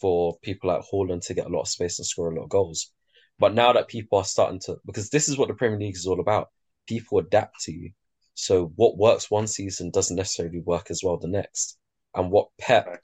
for 0.00 0.36
people 0.42 0.68
like 0.68 0.82
Haaland 0.92 1.24
to 1.26 1.34
get 1.34 1.46
a 1.46 1.48
lot 1.48 1.60
of 1.62 1.68
space 1.68 1.98
and 1.98 2.06
score 2.06 2.32
a 2.32 2.34
lot 2.34 2.44
of 2.44 2.50
goals. 2.50 2.92
But 3.38 3.54
now 3.54 3.72
that 3.72 3.88
people 3.88 4.18
are 4.18 4.24
starting 4.24 4.60
to, 4.66 4.76
because 4.84 5.10
this 5.10 5.28
is 5.28 5.38
what 5.38 5.48
the 5.48 5.54
Premier 5.54 5.78
League 5.78 5.94
is 5.94 6.06
all 6.06 6.20
about, 6.20 6.48
people 6.86 7.18
adapt 7.18 7.62
to 7.62 7.72
you. 7.72 7.92
So 8.34 8.72
what 8.76 8.98
works 8.98 9.30
one 9.30 9.46
season 9.46 9.90
doesn't 9.90 10.16
necessarily 10.16 10.60
work 10.60 10.90
as 10.90 11.02
well 11.02 11.16
the 11.16 11.28
next. 11.28 11.78
And 12.14 12.30
what 12.30 12.48
Pep 12.58 13.00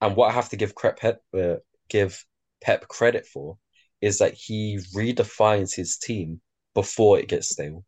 and 0.00 0.16
what 0.16 0.30
I 0.30 0.32
have 0.32 0.48
to 0.50 0.56
give 0.56 0.74
Pep 0.76 1.20
uh, 1.36 1.56
give 1.88 2.24
Pep 2.62 2.88
credit 2.88 3.26
for 3.26 3.58
is 4.00 4.18
that 4.18 4.34
he 4.34 4.78
redefines 4.94 5.74
his 5.74 5.98
team 5.98 6.40
before 6.74 7.18
it 7.18 7.28
gets 7.28 7.50
stale. 7.50 7.84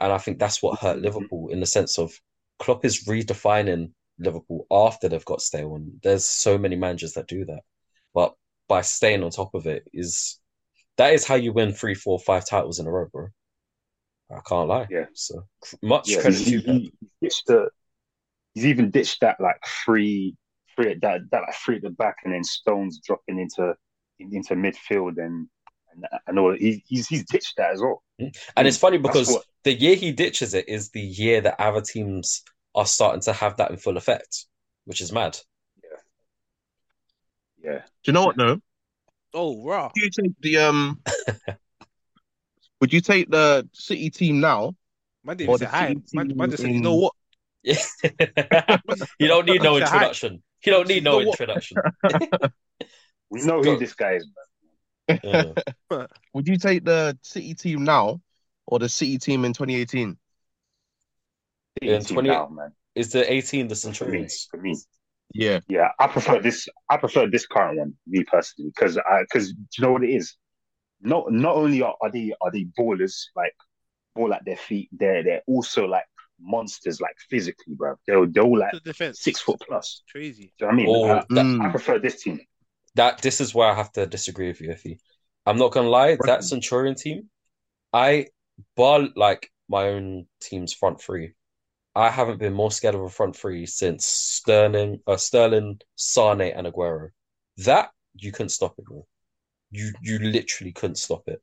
And 0.00 0.12
I 0.12 0.18
think 0.18 0.38
that's 0.38 0.62
what 0.62 0.78
hurt 0.80 0.98
Mhm. 0.98 1.02
Liverpool 1.02 1.48
in 1.50 1.60
the 1.60 1.66
sense 1.66 1.98
of 1.98 2.12
Klopp 2.58 2.84
is 2.84 3.04
redefining 3.04 3.92
Liverpool 4.18 4.66
after 4.70 5.08
they've 5.08 5.24
got 5.24 5.42
stale. 5.42 5.76
And 5.76 6.00
there's 6.02 6.26
so 6.26 6.58
many 6.58 6.76
managers 6.76 7.14
that 7.14 7.28
do 7.28 7.44
that. 7.46 7.62
But 8.14 8.34
by 8.68 8.82
staying 8.82 9.22
on 9.22 9.30
top 9.30 9.54
of 9.54 9.66
it 9.66 9.88
is 9.92 10.40
that 10.96 11.14
is 11.14 11.26
how 11.26 11.36
you 11.36 11.52
win 11.52 11.72
three, 11.72 11.94
four, 11.94 12.18
five 12.20 12.46
titles 12.46 12.78
in 12.80 12.86
a 12.86 12.90
row, 12.92 13.06
bro. 13.12 13.28
I 14.30 14.40
can't 14.46 14.68
lie. 14.68 14.88
Yeah. 14.88 15.06
So 15.14 15.46
much 15.82 16.16
Yeah, 16.16 16.20
credit 16.20 16.38
he's, 16.38 16.48
to 16.48 16.62
he, 16.62 16.92
he 17.20 17.30
the. 17.46 17.70
He's 18.54 18.66
even 18.66 18.90
ditched 18.90 19.20
that 19.20 19.40
like 19.40 19.64
free, 19.84 20.36
free 20.74 20.94
that 21.02 21.20
that 21.30 21.42
like 21.42 21.54
free 21.54 21.76
at 21.76 21.82
the 21.82 21.90
back, 21.90 22.16
and 22.24 22.34
then 22.34 22.44
Stones 22.44 23.00
dropping 23.06 23.38
into 23.38 23.74
into 24.18 24.54
midfield 24.54 25.18
and 25.18 25.48
and, 25.92 26.04
and 26.26 26.38
all. 26.38 26.54
He, 26.54 26.82
he's 26.86 27.06
he's 27.08 27.24
ditched 27.24 27.54
that 27.56 27.72
as 27.72 27.80
well. 27.80 28.02
And 28.56 28.66
it's 28.68 28.76
funny 28.78 28.98
because 28.98 29.28
what- 29.28 29.44
the 29.64 29.72
year 29.74 29.96
he 29.96 30.12
ditches 30.12 30.54
it 30.54 30.68
is 30.68 30.90
the 30.90 31.00
year 31.00 31.40
that 31.40 31.60
other 31.60 31.80
teams 31.80 32.42
are 32.74 32.86
starting 32.86 33.20
to 33.22 33.32
have 33.32 33.56
that 33.56 33.70
in 33.70 33.76
full 33.78 33.96
effect, 33.96 34.44
which 34.84 35.00
is 35.00 35.10
mad. 35.12 35.38
Yeah, 35.82 37.70
Yeah. 37.72 37.78
Do 37.78 37.84
you 38.04 38.12
know 38.12 38.24
what 38.26 38.36
though? 38.36 38.60
Oh, 39.34 39.64
raw. 39.64 39.90
Would 39.94 40.02
you 40.02 40.10
take 40.22 40.32
the 40.40 40.56
um? 40.58 41.02
would 42.80 42.92
you 42.92 43.00
take 43.00 43.30
the 43.30 43.68
City 43.72 44.10
team 44.10 44.40
now? 44.40 44.74
Man 45.24 45.34
Or 45.34 45.58
didn't 45.58 45.58
say 45.58 45.64
the 45.64 45.70
hi. 45.70 45.88
City 45.88 46.00
Man, 46.14 46.32
man 46.36 46.50
just 46.50 46.62
said, 46.62 46.72
you 46.72 46.80
know 46.80 46.94
what? 46.94 47.12
you 47.64 49.26
don't 49.26 49.46
need 49.46 49.62
no 49.62 49.76
It's 49.76 49.86
a 49.86 49.90
hype. 49.90 49.94
introduction. 49.94 50.42
You 50.64 50.72
don't 50.72 50.88
need 50.88 51.02
no 51.04 51.18
You 51.18 51.24
know 51.24 51.30
what? 51.30 51.40
introduction. 51.40 51.76
we 53.30 53.42
know 53.42 53.62
who 53.62 53.78
this 53.78 53.94
guy 53.94 54.14
is. 54.14 54.26
Man. 55.08 55.20
Yeah. 55.90 56.06
Would 56.32 56.48
you 56.48 56.58
take 56.58 56.84
the 56.84 57.16
City 57.22 57.54
team 57.54 57.84
now 57.84 58.20
or 58.66 58.78
the 58.78 58.88
City 58.88 59.18
team 59.18 59.44
in 59.44 59.52
2018? 59.52 60.16
In 61.82 62.04
20 62.04 62.28
now, 62.28 62.48
man. 62.48 62.72
Is 62.94 63.12
the 63.12 63.30
18 63.30 63.68
the 63.68 63.74
For 63.74 64.06
me, 64.06 64.26
for 64.50 64.56
me, 64.56 64.76
Yeah. 65.34 65.60
yeah, 65.68 65.88
I 65.98 66.06
prefer 66.06 66.40
this. 66.40 66.66
I 66.88 66.96
prefer 66.96 67.28
this 67.28 67.46
current 67.46 67.78
one, 67.78 67.94
me 68.06 68.24
personally, 68.24 68.70
because 68.74 68.96
I 68.96 69.22
because 69.22 69.50
you 69.50 69.82
know 69.84 69.92
what 69.92 70.02
it 70.02 70.10
is? 70.10 70.34
Not 71.02 71.30
not 71.30 71.56
only 71.56 71.82
are, 71.82 71.94
are 72.00 72.10
they 72.10 72.32
are 72.40 72.50
they 72.50 72.66
ballers 72.78 73.26
like 73.36 73.52
ball 74.14 74.32
at 74.32 74.44
their 74.46 74.56
feet, 74.56 74.88
they're 74.92 75.22
they're 75.22 75.42
also 75.46 75.86
like 75.86 76.06
monsters, 76.40 77.00
like 77.02 77.16
physically, 77.28 77.74
bro. 77.74 77.96
They're 78.06 78.26
they're 78.26 78.42
all 78.44 78.58
like 78.58 78.72
The 78.72 78.80
defense. 78.80 79.20
six 79.20 79.40
foot 79.40 79.60
plus. 79.68 80.02
Crazy. 80.10 80.52
Do 80.58 80.64
you 80.66 80.66
know 80.66 80.66
what 80.68 80.72
I 80.72 80.76
mean? 80.76 80.86
Oh, 80.88 81.04
I, 81.10 81.24
that, 81.28 81.44
Mm. 81.44 81.66
I 81.66 81.70
prefer 81.70 81.98
this 81.98 82.22
team. 82.22 82.40
That 82.96 83.22
this 83.22 83.40
is 83.40 83.54
where 83.54 83.68
I 83.70 83.74
have 83.74 83.92
to 83.92 84.06
disagree 84.06 84.48
with 84.48 84.60
you, 84.60 84.70
Iffy. 84.70 84.98
I'm 85.46 85.58
not 85.58 85.72
gonna 85.72 85.88
lie, 85.88 86.16
that 86.26 86.44
Centurion 86.44 86.94
team, 86.96 87.30
I 87.92 88.28
bar 88.76 89.08
like 89.14 89.50
my 89.68 89.88
own 89.88 90.26
team's 90.40 90.72
front 90.72 91.00
three. 91.00 91.34
I 91.94 92.10
haven't 92.10 92.38
been 92.38 92.52
more 92.52 92.70
scared 92.70 92.94
of 92.94 93.02
a 93.02 93.08
front 93.08 93.36
three 93.36 93.64
since 93.66 94.06
Sterling, 94.06 95.00
uh, 95.06 95.16
Sterling, 95.16 95.80
Sane, 95.94 96.40
and 96.40 96.66
Aguero. 96.66 97.08
That 97.58 97.90
you 98.14 98.32
couldn't 98.32 98.50
stop 98.50 98.74
it, 98.78 98.84
bro. 98.84 99.06
You 99.70 99.92
you 100.02 100.18
literally 100.18 100.72
couldn't 100.72 100.96
stop 100.96 101.28
it. 101.28 101.40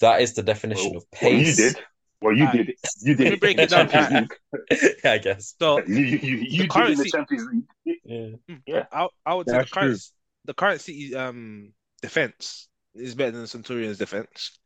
That 0.00 0.20
is 0.20 0.34
the 0.34 0.42
definition 0.42 0.94
Well, 0.94 1.04
of 1.12 1.20
well, 1.22 1.32
you 1.32 1.54
did. 1.54 1.76
Well, 2.20 2.36
you 2.36 2.46
Alright. 2.46 2.66
did. 2.66 2.76
You 3.02 3.14
Let 3.14 3.30
me 3.30 3.30
did. 3.30 3.40
break 3.40 3.58
it 3.58 3.60
the 3.62 3.66
down. 3.66 3.88
Champions 3.88 4.30
League. 4.70 4.94
I 5.04 5.18
guess. 5.18 5.54
So 5.60 5.82
You, 5.86 5.96
you, 5.96 6.18
you, 6.18 6.36
you 6.50 6.66
did 6.68 6.88
in 6.90 6.98
the 6.98 7.04
Champions 7.04 7.48
League. 7.52 7.96
Yeah. 8.04 8.28
Yeah. 8.66 8.86
I, 8.92 9.08
I 9.26 9.34
would 9.34 9.48
say 9.48 9.56
That's 9.56 9.70
the 9.70 9.74
current 9.74 10.02
the 10.48 10.54
current 10.54 10.80
City 10.80 11.14
um 11.14 11.72
defense 12.02 12.68
is 12.94 13.14
better 13.14 13.32
than 13.32 13.42
the 13.42 13.46
Centurions 13.46 13.98
defense. 13.98 14.58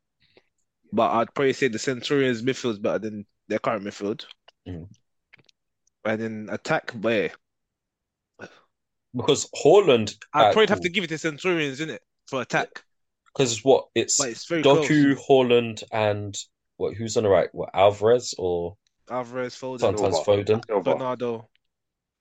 But 0.93 1.11
I'd 1.11 1.35
probably 1.35 1.53
say 1.55 1.69
the 1.69 1.79
Centurions 1.79 2.43
midfield 2.43 2.73
is 2.73 2.79
better 2.79 3.01
than 3.01 3.27
their 3.49 3.59
current 3.59 3.85
midfield. 3.85 4.25
Mhm. 4.67 4.89
And 6.05 6.21
then 6.23 6.49
attack 6.51 6.93
where 6.93 7.33
Because 9.15 9.51
Haaland, 9.63 10.17
I'd 10.33 10.53
probably 10.53 10.69
have 10.69 10.81
to 10.81 10.89
give 10.89 11.05
it 11.05 11.09
to 11.09 11.19
Centurions, 11.19 11.81
in 11.81 11.91
it, 11.91 12.03
for 12.29 12.41
attack. 12.41 12.85
because 13.27 13.63
what 13.65 13.89
it's 13.95 14.17
But 14.19 14.31
it's 14.31 14.47
very 14.47 14.63
close. 14.63 14.89
Doku, 14.89 15.17
Haaland, 15.29 15.83
and 15.93 16.35
what? 16.77 16.95
Who's 16.95 17.17
on 17.17 17.25
the 17.25 17.29
right? 17.29 17.53
What 17.53 17.71
Alvarez 17.75 18.35
or 18.39 18.77
Alvarez, 19.11 19.55
Foden, 19.57 19.81
sometimes 19.81 20.15
Silva. 20.25 20.45
Foden? 20.45 20.65
Silva. 20.67 20.95
Bernardo. 20.95 21.51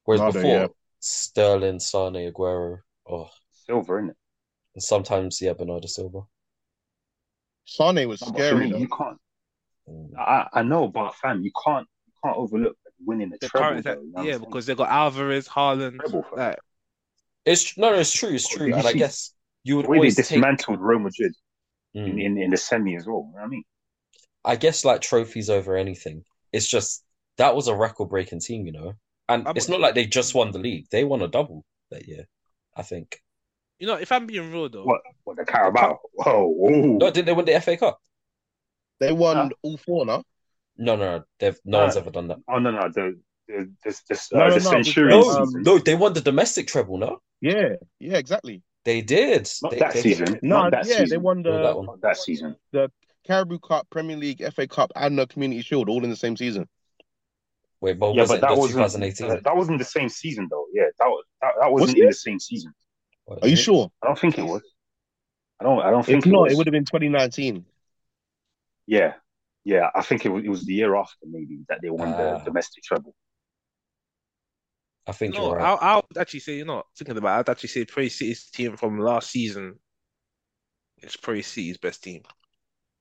Whereas 0.03 0.21
Ronaldo, 0.21 0.33
before 0.33 0.49
yeah. 0.49 0.67
Sterling, 0.99 1.79
Sane, 1.79 2.31
Aguero, 2.31 2.79
oh, 3.09 3.29
Silva, 3.71 3.93
innit? 3.93 4.15
and 4.75 4.83
sometimes 4.83 5.41
yeah, 5.41 5.53
Bernardo 5.53 5.87
Silva. 5.87 6.21
Sane 7.65 8.07
was 8.07 8.21
No, 8.21 8.27
but 8.27 8.35
for 8.35 8.43
scary 8.43 8.65
me, 8.65 8.71
though. 8.71 8.77
you 8.79 8.87
can't. 8.87 9.17
Mm. 9.89 10.17
I, 10.17 10.47
I 10.53 10.63
know, 10.63 10.87
but 10.87 11.15
fam, 11.15 11.41
you 11.41 11.51
can't. 11.65 11.87
You 12.07 12.13
can't 12.23 12.37
overlook 12.37 12.77
winning 13.05 13.29
the 13.29 13.37
The 13.39 13.47
treble. 13.49 13.67
current 13.67 13.83
though, 13.85 13.91
you 14.01 14.11
know 14.11 14.11
what 14.13 14.25
yeah, 14.25 14.33
I'm 14.33 14.39
saying? 14.39 14.49
because 14.51 14.65
they 14.65 14.75
got 14.75 14.89
Alvarez, 14.89 15.47
Haaland, 15.47 15.99
Treble, 15.99 16.23
fam. 16.23 16.39
like 16.39 16.59
It's 17.45 17.77
no, 17.77 17.91
no, 17.91 17.99
it's 17.99 18.11
true, 18.13 18.29
it's 18.29 18.47
true, 18.47 18.67
did 18.67 18.75
you 18.75 18.79
and 18.79 18.87
I 18.87 18.91
see 18.91 18.99
guess 18.99 19.33
you 19.63 19.77
would 19.77 19.85
the 19.85 19.91
way 19.91 19.97
they 19.97 19.99
always 19.99 20.15
take. 20.15 20.27
dismantled 20.27 20.79
Real 20.81 20.99
Madrid 20.99 21.33
Mm. 21.95 22.07
in, 22.11 22.19
in, 22.19 22.37
in 22.37 22.49
the 22.51 22.57
semi 22.57 22.95
as 22.95 23.05
well. 23.05 23.25
You 23.27 23.35
know 23.35 23.41
what 23.41 23.43
I 23.43 23.47
mean? 23.47 23.63
I 24.45 24.55
guess 24.55 24.85
like 24.85 25.01
trophies 25.01 25.49
over 25.49 25.75
anything. 25.75 26.23
It's 26.53 26.67
just 26.67 27.03
that 27.37 27.55
was 27.55 27.67
a 27.67 27.75
record-breaking 27.75 28.39
team, 28.41 28.65
you 28.65 28.71
know, 28.71 28.93
and 29.29 29.45
I'm- 29.47 29.57
it's 29.57 29.67
not 29.69 29.79
like 29.81 29.95
they 29.95 30.05
just 30.05 30.33
won 30.35 30.51
the 30.51 30.59
league; 30.59 30.87
they 30.91 31.03
won 31.03 31.21
a 31.21 31.27
double 31.27 31.65
that 31.89 32.07
year, 32.07 32.27
I 32.75 32.83
think. 32.83 33.21
You 33.81 33.87
know, 33.87 33.95
if 33.95 34.11
I'm 34.11 34.27
being 34.27 34.51
real 34.51 34.69
though, 34.69 34.83
What? 34.83 35.01
What 35.23 35.37
the 35.37 35.43
Carabao? 35.43 35.97
Whoa, 36.13 36.45
whoa. 36.45 36.69
No, 36.69 37.09
didn't 37.09 37.25
they 37.25 37.33
win 37.33 37.45
the 37.45 37.59
FA 37.59 37.75
Cup? 37.77 37.99
They 38.99 39.11
won 39.11 39.35
Huh? 39.35 39.49
all 39.63 39.77
four. 39.77 40.05
No, 40.05 40.23
no, 40.77 40.95
no. 40.95 41.23
They've 41.39 41.59
no 41.65 41.79
Uh, 41.79 41.81
one's 41.85 41.97
ever 41.97 42.11
done 42.11 42.27
that. 42.27 42.37
Oh 42.47 42.59
no, 42.59 42.69
no, 42.69 42.89
the 42.89 43.19
the 43.47 43.71
the, 43.83 44.01
the, 44.07 44.21
No, 44.33 44.41
uh, 44.43 44.47
no, 44.49 44.59
the 44.59 44.63
no, 44.63 44.69
Centurion 44.69 45.19
No, 45.19 45.29
um, 45.31 45.49
no, 45.63 45.79
they 45.79 45.95
won 45.95 46.13
the 46.13 46.21
domestic 46.21 46.67
treble. 46.67 46.99
No, 46.99 47.23
Yeah, 47.41 47.69
yeah, 47.97 48.17
exactly. 48.17 48.61
they 48.85 49.01
did. 49.01 49.49
Not 49.63 49.71
They- 49.71 49.79
that 49.79 49.93
they- 49.93 50.01
season. 50.01 50.39
No, 50.43 50.61
Not 50.61 50.71
that 50.73 50.85
yeah, 50.85 50.97
season. 50.99 51.09
they 51.09 51.17
won 51.17 51.41
Not 51.41 51.51
that 51.63 51.73
the 51.73 51.77
one. 51.81 51.99
That 52.03 52.17
season. 52.17 52.55
The 52.71 52.91
Carabao 53.25 53.57
Cup, 53.67 53.89
Premier 53.89 54.15
League, 54.15 54.43
FA 54.53 54.67
Cup, 54.67 54.91
and 54.95 55.17
the 55.17 55.25
Community 55.25 55.63
Shield 55.63 55.89
all 55.89 56.03
in 56.03 56.11
the 56.11 56.15
same 56.15 56.37
season. 56.37 56.69
Wait, 57.79 57.97
but 57.97 58.13
yeah, 58.13 58.21
was 58.21 58.29
but 58.29 58.37
it 58.37 58.41
that 58.41 58.55
wasn't 58.55 58.73
2018? 58.77 59.27
that, 59.27 59.43
that 59.43 59.57
wasn't 59.57 59.79
the 59.79 59.85
same 59.85 60.07
season 60.09 60.47
though. 60.51 60.67
Yeah, 60.71 60.83
that 60.99 61.07
was 61.07 61.25
that, 61.41 61.53
that 61.59 61.71
wasn't 61.71 61.97
Was 61.97 61.99
in 61.99 62.05
the 62.05 62.13
same 62.13 62.39
season. 62.39 62.75
Are 63.27 63.47
you 63.47 63.55
sure? 63.55 63.91
I 64.03 64.07
don't 64.07 64.19
think 64.19 64.37
it 64.37 64.43
was. 64.43 64.61
I 65.59 65.63
don't. 65.63 65.79
I 65.81 65.89
don't 65.91 66.01
If 66.01 66.05
think 66.07 66.25
it 66.25 66.29
not, 66.31 66.43
was. 66.43 66.53
it 66.53 66.57
would 66.57 66.67
have 66.67 66.71
been 66.73 66.85
2019. 66.85 67.65
Yeah, 68.87 69.13
yeah. 69.63 69.89
I 69.95 70.01
think 70.01 70.25
it 70.25 70.29
was. 70.29 70.43
It 70.43 70.49
was 70.49 70.65
the 70.65 70.73
year 70.73 70.95
after 70.95 71.25
maybe 71.29 71.59
that 71.69 71.79
they 71.81 71.89
won 71.89 72.09
Ah. 72.13 72.37
the 72.39 72.43
domestic 72.45 72.83
treble. 72.83 73.15
I 75.07 75.13
think 75.13 75.33
no, 75.35 75.47
you're 75.47 75.55
right. 75.57 75.77
I, 75.81 75.93
I 75.93 75.95
would 75.95 76.17
actually 76.17 76.41
say, 76.41 76.57
you 76.57 76.65
know, 76.65 76.83
thinking 76.97 77.17
about 77.17 77.37
it, 77.37 77.39
I'd 77.39 77.51
actually 77.51 77.69
say 77.69 77.85
Prey 77.85 78.09
City's 78.09 78.45
team 78.49 78.77
from 78.77 78.99
last 78.99 79.31
season 79.31 79.79
is 81.01 81.15
Prey 81.17 81.41
City's 81.41 81.77
best 81.77 82.03
team. 82.03 82.21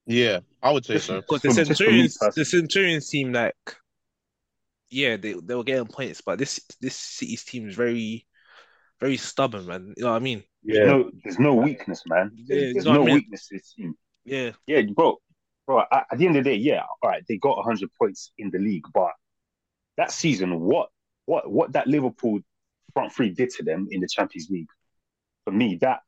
Yeah, 0.07 0.39
I 0.63 0.71
would 0.71 0.85
say 0.85 0.97
so. 0.97 1.21
Because 1.21 1.41
the 1.43 1.49
Just 1.49 1.59
for- 1.59 1.65
just 1.65 1.83
for 1.83 1.91
me 1.91 2.07
Centurions, 2.07 2.17
personally. 2.17 2.33
the 2.35 2.45
Centurions 2.45 3.09
team, 3.09 3.33
like, 3.33 3.55
yeah, 4.89 5.15
they 5.17 5.33
they 5.33 5.55
were 5.55 5.63
getting 5.63 5.87
points, 5.87 6.21
but 6.21 6.39
this 6.39 6.59
this 6.81 6.95
City's 6.95 7.43
team 7.43 7.69
is 7.69 7.75
very, 7.75 8.25
very 9.01 9.17
stubborn, 9.17 9.65
man. 9.65 9.93
You 9.97 10.03
know 10.05 10.11
what 10.11 10.17
I 10.17 10.19
mean? 10.19 10.43
There's 10.63 10.87
no. 10.87 11.11
There's 11.23 11.39
no 11.39 11.55
weakness, 11.55 12.03
man. 12.07 12.31
Yeah, 12.35 12.45
There's, 12.47 12.61
you 12.61 12.73
there's 12.73 12.85
know 12.85 12.91
what 12.91 12.97
no 12.97 13.01
I 13.01 13.05
mean? 13.05 13.15
weakness 13.15 13.47
to 13.47 13.55
this 13.57 13.73
team. 13.73 13.95
Yeah, 14.25 14.51
Yeah, 14.67 14.81
bro. 14.95 15.17
Bro, 15.67 15.81
at, 15.91 16.05
at 16.11 16.17
the 16.17 16.25
end 16.27 16.37
of 16.37 16.43
the 16.43 16.49
day, 16.51 16.55
yeah, 16.57 16.81
all 17.01 17.09
right, 17.09 17.23
they 17.27 17.37
got 17.37 17.57
100 17.57 17.89
points 17.97 18.31
in 18.37 18.49
the 18.51 18.59
league, 18.59 18.85
but 18.93 19.11
that 19.97 20.11
season, 20.11 20.59
what 20.59 20.89
what 21.25 21.49
what 21.51 21.73
that 21.73 21.87
Liverpool 21.87 22.39
front 22.93 23.13
three 23.13 23.29
did 23.29 23.49
to 23.51 23.63
them 23.63 23.87
in 23.91 24.01
the 24.01 24.07
Champions 24.07 24.49
League, 24.49 24.67
for 25.45 25.51
me, 25.51 25.77
that 25.81 25.99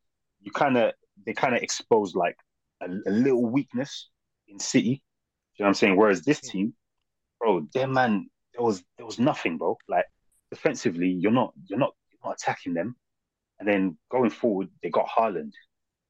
you 0.41 0.51
kind 0.51 0.77
of 0.77 0.93
they 1.25 1.33
kind 1.33 1.55
of 1.55 1.61
exposed 1.61 2.15
like 2.15 2.37
a, 2.81 2.87
a 3.07 3.11
little 3.11 3.45
weakness 3.45 4.09
in 4.47 4.59
City. 4.59 5.01
You 5.57 5.63
know 5.63 5.65
what 5.65 5.67
I'm 5.69 5.73
saying? 5.75 5.95
Whereas 5.97 6.23
this 6.23 6.41
team, 6.41 6.73
bro, 7.39 7.67
their 7.73 7.87
man, 7.87 8.29
there 8.53 8.63
was 8.63 8.83
there 8.97 9.05
was 9.05 9.19
nothing, 9.19 9.57
bro. 9.57 9.77
Like 9.87 10.05
defensively, 10.51 11.09
you're 11.09 11.31
not 11.31 11.53
you're 11.67 11.79
not 11.79 11.93
you're 11.93 12.02
not 12.23 12.33
attacking 12.39 12.73
them, 12.73 12.95
and 13.59 13.67
then 13.67 13.97
going 14.09 14.29
forward, 14.29 14.69
they 14.81 14.89
got 14.89 15.07
Haaland, 15.07 15.51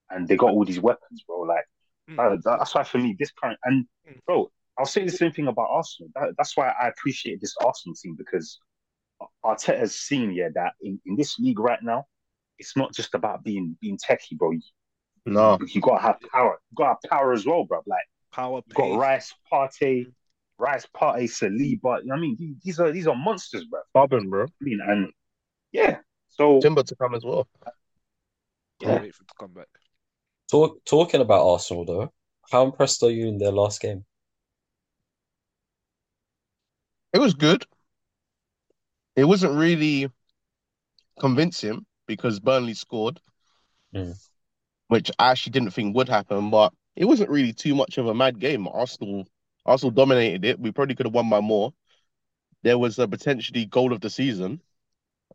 and 0.10 0.28
they 0.28 0.36
got 0.38 0.52
all 0.52 0.66
these 0.66 0.80
weapons, 0.80 1.24
bro. 1.28 1.42
Like. 1.42 1.66
Mm. 2.10 2.20
Uh, 2.20 2.58
that's 2.58 2.76
why 2.76 2.84
for 2.84 2.98
me, 2.98 3.16
this 3.18 3.32
current 3.32 3.58
and 3.64 3.86
Mm. 4.06 4.20
bro, 4.26 4.52
I'll 4.78 4.86
say 4.86 5.06
the 5.06 5.12
same 5.12 5.32
thing 5.32 5.48
about 5.48 5.70
Arsenal. 5.70 6.10
That, 6.16 6.34
that's 6.38 6.58
why 6.58 6.68
I 6.82 6.90
appreciate 6.90 7.40
this 7.40 7.56
Arsenal 7.64 7.96
team 7.96 8.16
because 8.18 8.60
Arteta's 9.46 9.96
seen 9.96 10.32
yeah 10.34 10.50
that 10.56 10.74
in, 10.82 11.00
in 11.06 11.16
this 11.16 11.40
league 11.40 11.60
right 11.60 11.82
now, 11.82 12.06
it's 12.60 12.76
not 12.76 12.94
just 12.94 13.14
about 13.14 13.44
being 13.46 13.78
being 13.82 13.98
techie, 13.98 14.38
bro. 14.38 14.52
No, 15.26 15.58
you 15.74 15.80
gotta 15.80 16.02
have 16.02 16.18
power. 16.32 16.60
You 16.72 16.76
gotta 16.76 16.98
have 17.02 17.10
power 17.10 17.32
as 17.32 17.46
well, 17.46 17.64
bro. 17.64 17.82
Like 17.86 18.04
power 18.34 18.62
you 18.68 18.74
got 18.74 18.84
pace. 18.84 18.98
Rice, 18.98 19.34
Partey, 19.52 20.06
Rice, 20.58 20.86
Partey, 20.94 21.24
Saliba. 21.30 22.02
You 22.02 22.08
know 22.08 22.16
what 22.16 22.18
I 22.18 22.20
mean? 22.20 22.36
These- 22.38 22.56
These 22.64 22.80
are 22.82 22.92
these 22.92 23.08
are 23.08 23.16
monsters, 23.16 23.64
bro. 23.64 23.80
stubborn, 23.92 24.30
bro. 24.30 24.44
I 24.44 24.48
mean, 24.60 24.80
and 24.86 25.10
yeah, 25.74 25.98
so 26.30 26.62
Timber 26.62 26.84
to 26.84 26.96
come 26.96 27.16
as 27.16 27.26
well. 27.26 27.48
yeah. 28.80 29.02
Wait 29.02 29.14
for 29.14 29.24
it 29.24 29.28
to 29.28 29.36
come 29.40 29.52
back. 29.52 29.68
Talk, 30.50 30.84
talking 30.86 31.20
about 31.22 31.46
Arsenal 31.46 31.84
though, 31.86 32.14
how 32.52 32.64
impressed 32.64 33.04
are 33.04 33.10
you 33.10 33.28
in 33.28 33.38
their 33.38 33.52
last 33.52 33.82
game? 33.82 34.06
It 37.14 37.20
was 37.20 37.34
good. 37.34 37.66
It 39.16 39.26
wasn't 39.26 39.54
really 39.54 40.10
convincing 41.20 41.86
because 42.08 42.40
Burnley 42.40 42.74
scored, 42.74 43.20
Mm. 43.94 44.14
which 44.88 45.12
I 45.20 45.32
actually 45.32 45.52
didn't 45.52 45.72
think 45.72 45.96
would 45.96 46.10
happen, 46.10 46.50
but 46.50 46.74
it 46.96 47.06
wasn't 47.06 47.30
really 47.30 47.54
too 47.54 47.76
much 47.76 47.98
of 47.98 48.08
a 48.08 48.14
mad 48.14 48.40
game. 48.40 48.68
Arsenal 48.68 49.28
Arsenal 49.66 49.92
dominated 49.92 50.44
it. 50.46 50.60
We 50.60 50.72
probably 50.72 50.96
could 50.96 51.06
have 51.06 51.14
won 51.14 51.30
by 51.30 51.40
more. 51.40 51.74
There 52.64 52.78
was 52.78 53.00
a 53.00 53.08
potentially 53.08 53.66
goal 53.66 53.94
of 53.94 54.02
the 54.02 54.10
season. 54.10 54.62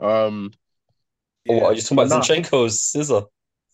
Um, 0.01 0.53
Oh, 1.49 1.65
are 1.65 1.73
you 1.73 1.81
talking 1.81 1.99
about 1.99 2.09
Nah. 2.09 2.23
Zinchenko's 2.23 2.81
scissor? 2.81 3.23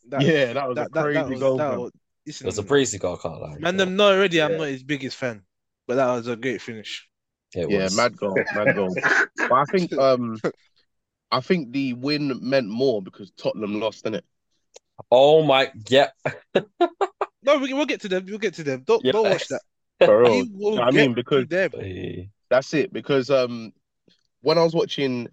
That, 0.09 0.25
yeah, 0.25 0.53
that 0.53 0.69
was 0.69 0.79
that, 0.79 0.89
a 0.93 0.93
crazy 1.03 1.15
that 1.15 1.29
was, 1.29 1.41
goal. 1.41 1.59
that 1.59 1.69
fam. 1.69 1.79
was, 1.79 1.93
It 2.41 2.47
was 2.47 2.59
a 2.59 2.65
crazy 2.65 2.99
goal, 2.99 3.17
I 3.19 3.23
can't 3.23 3.41
lie. 3.41 3.57
man, 3.59 3.77
but 3.77 3.77
them 3.77 3.97
know 3.97 4.11
already 4.13 4.41
I'm 4.41 4.53
Yeah. 4.53 4.59
not 4.59 4.69
his 4.69 4.83
biggest 4.83 5.17
fan, 5.17 5.45
but 5.87 5.97
that 5.97 6.13
was 6.13 6.29
a 6.29 6.37
great 6.37 6.61
finish. 6.61 7.09
it 7.55 7.69
Yeah, 7.69 7.85
was. 7.85 7.97
mad 7.97 8.17
goal, 8.17 8.45
mad 8.53 8.75
goal. 8.75 8.97
But 9.49 9.57
I 9.57 9.65
think 9.67 9.93
um, 9.99 10.41
I 11.31 11.41
think 11.41 11.73
the 11.73 11.95
win 11.95 12.39
meant 12.43 12.69
more 12.69 13.03
because 13.03 13.31
Tottenham 13.33 13.81
lost, 13.81 14.05
didn't 14.05 14.17
it? 14.17 14.25
Oh 15.11 15.43
my, 15.43 15.71
yeah. 15.89 16.09
No, 17.43 17.59
we, 17.59 17.73
we'll 17.73 17.87
get 17.87 18.01
to 18.03 18.09
them. 18.09 18.25
We'll 18.27 18.39
get 18.39 18.55
to 18.55 18.63
them. 18.65 18.83
Don't 18.87 19.05
Yeah. 19.05 19.13
don't 19.13 19.29
watch 19.29 19.49
that. 19.49 19.63
For 20.05 20.21
real. 20.23 20.47
I 20.83 20.91
mean, 20.91 21.15
because 21.15 21.47
That's 22.51 22.75
it. 22.75 22.93
Because 22.93 23.31
um, 23.31 23.73
when 24.43 24.59
I 24.59 24.65
was 24.65 24.75
watching 24.75 25.29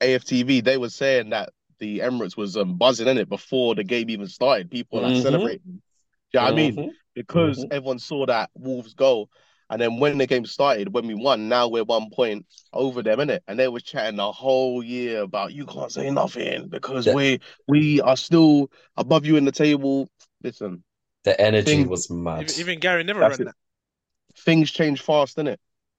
AFTV, 0.00 0.62
they 0.64 0.78
were 0.78 0.88
saying 0.90 1.30
that 1.30 1.50
the 1.78 2.00
Emirates 2.00 2.36
was 2.36 2.56
um, 2.56 2.76
buzzing 2.76 3.08
in 3.08 3.18
it 3.18 3.28
before 3.28 3.74
the 3.74 3.84
game 3.84 4.08
even 4.10 4.26
started. 4.28 4.70
People 4.70 5.00
were 5.00 5.06
like 5.08 5.16
Mhm. 5.16 5.22
celebrating. 5.22 5.60
Do 5.64 5.70
you 5.72 6.40
know 6.40 6.42
what 6.44 6.52
I 6.52 6.56
mean? 6.56 6.76
Mhm. 6.76 6.90
Because 7.14 7.58
Mhm. 7.58 7.68
everyone 7.72 7.98
saw 7.98 8.26
that 8.26 8.50
Wolves 8.54 8.94
goal. 8.94 9.30
And 9.68 9.80
then 9.80 9.98
when 9.98 10.16
the 10.18 10.26
game 10.28 10.46
started, 10.46 10.92
when 10.94 11.06
we 11.08 11.14
won, 11.14 11.48
now 11.48 11.66
we're 11.66 11.82
one 11.84 12.08
point 12.10 12.46
over 12.72 13.02
them, 13.02 13.18
innit? 13.18 13.40
And 13.48 13.58
they 13.58 13.66
were 13.68 13.80
chatting 13.80 14.16
the 14.16 14.30
whole 14.30 14.82
year 14.82 15.22
about 15.22 15.52
you 15.54 15.66
can't 15.66 15.90
say 15.90 16.08
nothing 16.10 16.68
because 16.68 17.06
Yeah. 17.06 17.14
we 17.14 17.40
we 17.66 18.00
are 18.00 18.16
still 18.16 18.70
above 18.96 19.26
you 19.26 19.36
in 19.36 19.44
the 19.44 19.52
table. 19.52 20.08
Listen, 20.42 20.84
The 21.24 21.40
energy 21.40 21.64
Thing- 21.64 21.88
was 21.88 22.08
mad. 22.08 22.42
Even, 22.48 22.60
even 22.60 22.78
Gary 22.78 23.02
never 23.02 23.18
That's 23.20 23.38
ran 23.40 23.48
it. 23.48 23.50
that. 23.50 24.40
things 24.44 24.70
change 24.70 25.00
fast, 25.00 25.36
innit? 25.38 25.56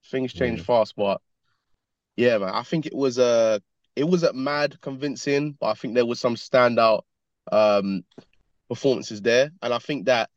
Things 0.09 0.31
change 0.31 0.61
Mm. 0.61 0.65
fast, 0.65 0.95
but 0.95 1.19
yeah, 2.15 2.37
man, 2.37 2.49
I 2.49 2.63
think 2.63 2.85
it 2.85 2.93
was 2.95 3.19
uh 3.19 3.59
it 3.97 4.05
wasn't 4.07 4.35
mad 4.35 4.79
convincing, 4.81 5.57
but 5.59 5.67
I 5.67 5.73
think 5.73 5.95
there 5.95 6.05
was 6.05 6.19
some 6.19 6.35
standout 6.35 7.03
um 7.51 8.03
performances 8.69 9.21
there. 9.21 9.51
And 9.61 9.73
I 9.73 9.79
think 9.79 10.05
that 10.05 10.29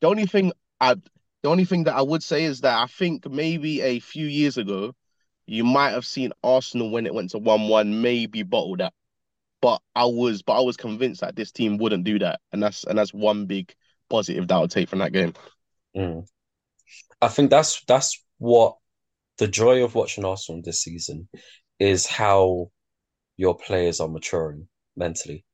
the 0.00 0.08
only 0.08 0.26
thing 0.26 0.52
I 0.80 0.94
the 1.42 1.48
only 1.50 1.64
thing 1.64 1.84
that 1.84 1.96
I 1.96 2.02
would 2.02 2.22
say 2.22 2.44
is 2.44 2.62
that 2.62 2.76
I 2.78 2.86
think 2.86 3.28
maybe 3.30 3.80
a 3.82 4.00
few 4.00 4.26
years 4.26 4.58
ago 4.58 4.94
you 5.46 5.64
might 5.64 5.90
have 5.90 6.06
seen 6.06 6.32
Arsenal 6.42 6.90
when 6.90 7.06
it 7.06 7.14
went 7.14 7.30
to 7.30 7.38
1-1 7.38 8.00
maybe 8.02 8.42
bottle 8.42 8.76
that. 8.78 8.92
but 9.60 9.82
I 9.94 10.04
was 10.06 10.42
but 10.42 10.58
I 10.58 10.62
was 10.62 10.76
convinced 10.76 11.20
that 11.22 11.36
this 11.36 11.52
team 11.52 11.78
wouldn't 11.78 12.04
do 12.04 12.18
that, 12.20 12.40
and 12.52 12.62
that's 12.62 12.84
and 12.84 12.98
that's 12.98 13.14
one 13.14 13.46
big 13.46 13.74
positive 14.10 14.48
that 14.48 14.54
I'll 14.54 14.68
take 14.68 14.88
from 14.88 15.00
that 15.00 15.12
game. 15.12 15.34
Mm. 15.96 16.26
I 17.20 17.28
think 17.28 17.50
that's 17.50 17.82
that's 17.86 18.22
what 18.38 18.76
the 19.38 19.48
joy 19.48 19.84
of 19.84 19.94
watching 19.94 20.24
Arsenal 20.24 20.62
this 20.62 20.82
season 20.82 21.28
is 21.78 22.06
how 22.06 22.70
your 23.36 23.56
players 23.56 24.00
are 24.00 24.08
maturing 24.08 24.68
mentally. 24.96 25.44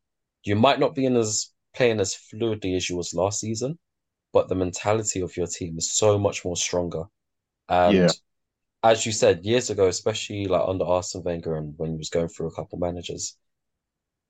You 0.45 0.57
might 0.57 0.81
not 0.81 0.95
be 0.95 1.07
in 1.07 1.17
as 1.17 1.53
playing 1.75 2.01
as 2.01 2.15
fluidly 2.15 2.77
as 2.77 2.89
you 2.91 2.97
was 2.97 3.15
last 3.15 3.41
season, 3.41 3.79
but 4.33 4.49
the 4.49 4.55
mentality 4.57 5.21
of 5.21 5.37
your 5.37 5.47
team 5.49 5.79
is 5.79 5.93
so 5.93 6.19
much 6.19 6.45
more 6.45 6.57
stronger. 6.57 7.05
And 7.69 7.99
Yeah. 7.99 8.13
as 8.85 9.07
you 9.07 9.13
said 9.13 9.45
years 9.45 9.71
ago, 9.71 9.89
especially 9.89 10.47
like 10.47 10.69
under 10.69 10.85
Arsene 10.87 11.25
Wenger 11.25 11.57
and 11.57 11.75
when 11.79 11.93
he 11.93 11.99
was 11.99 12.11
going 12.11 12.29
through 12.29 12.49
a 12.49 12.55
couple 12.55 12.79
managers, 12.79 13.37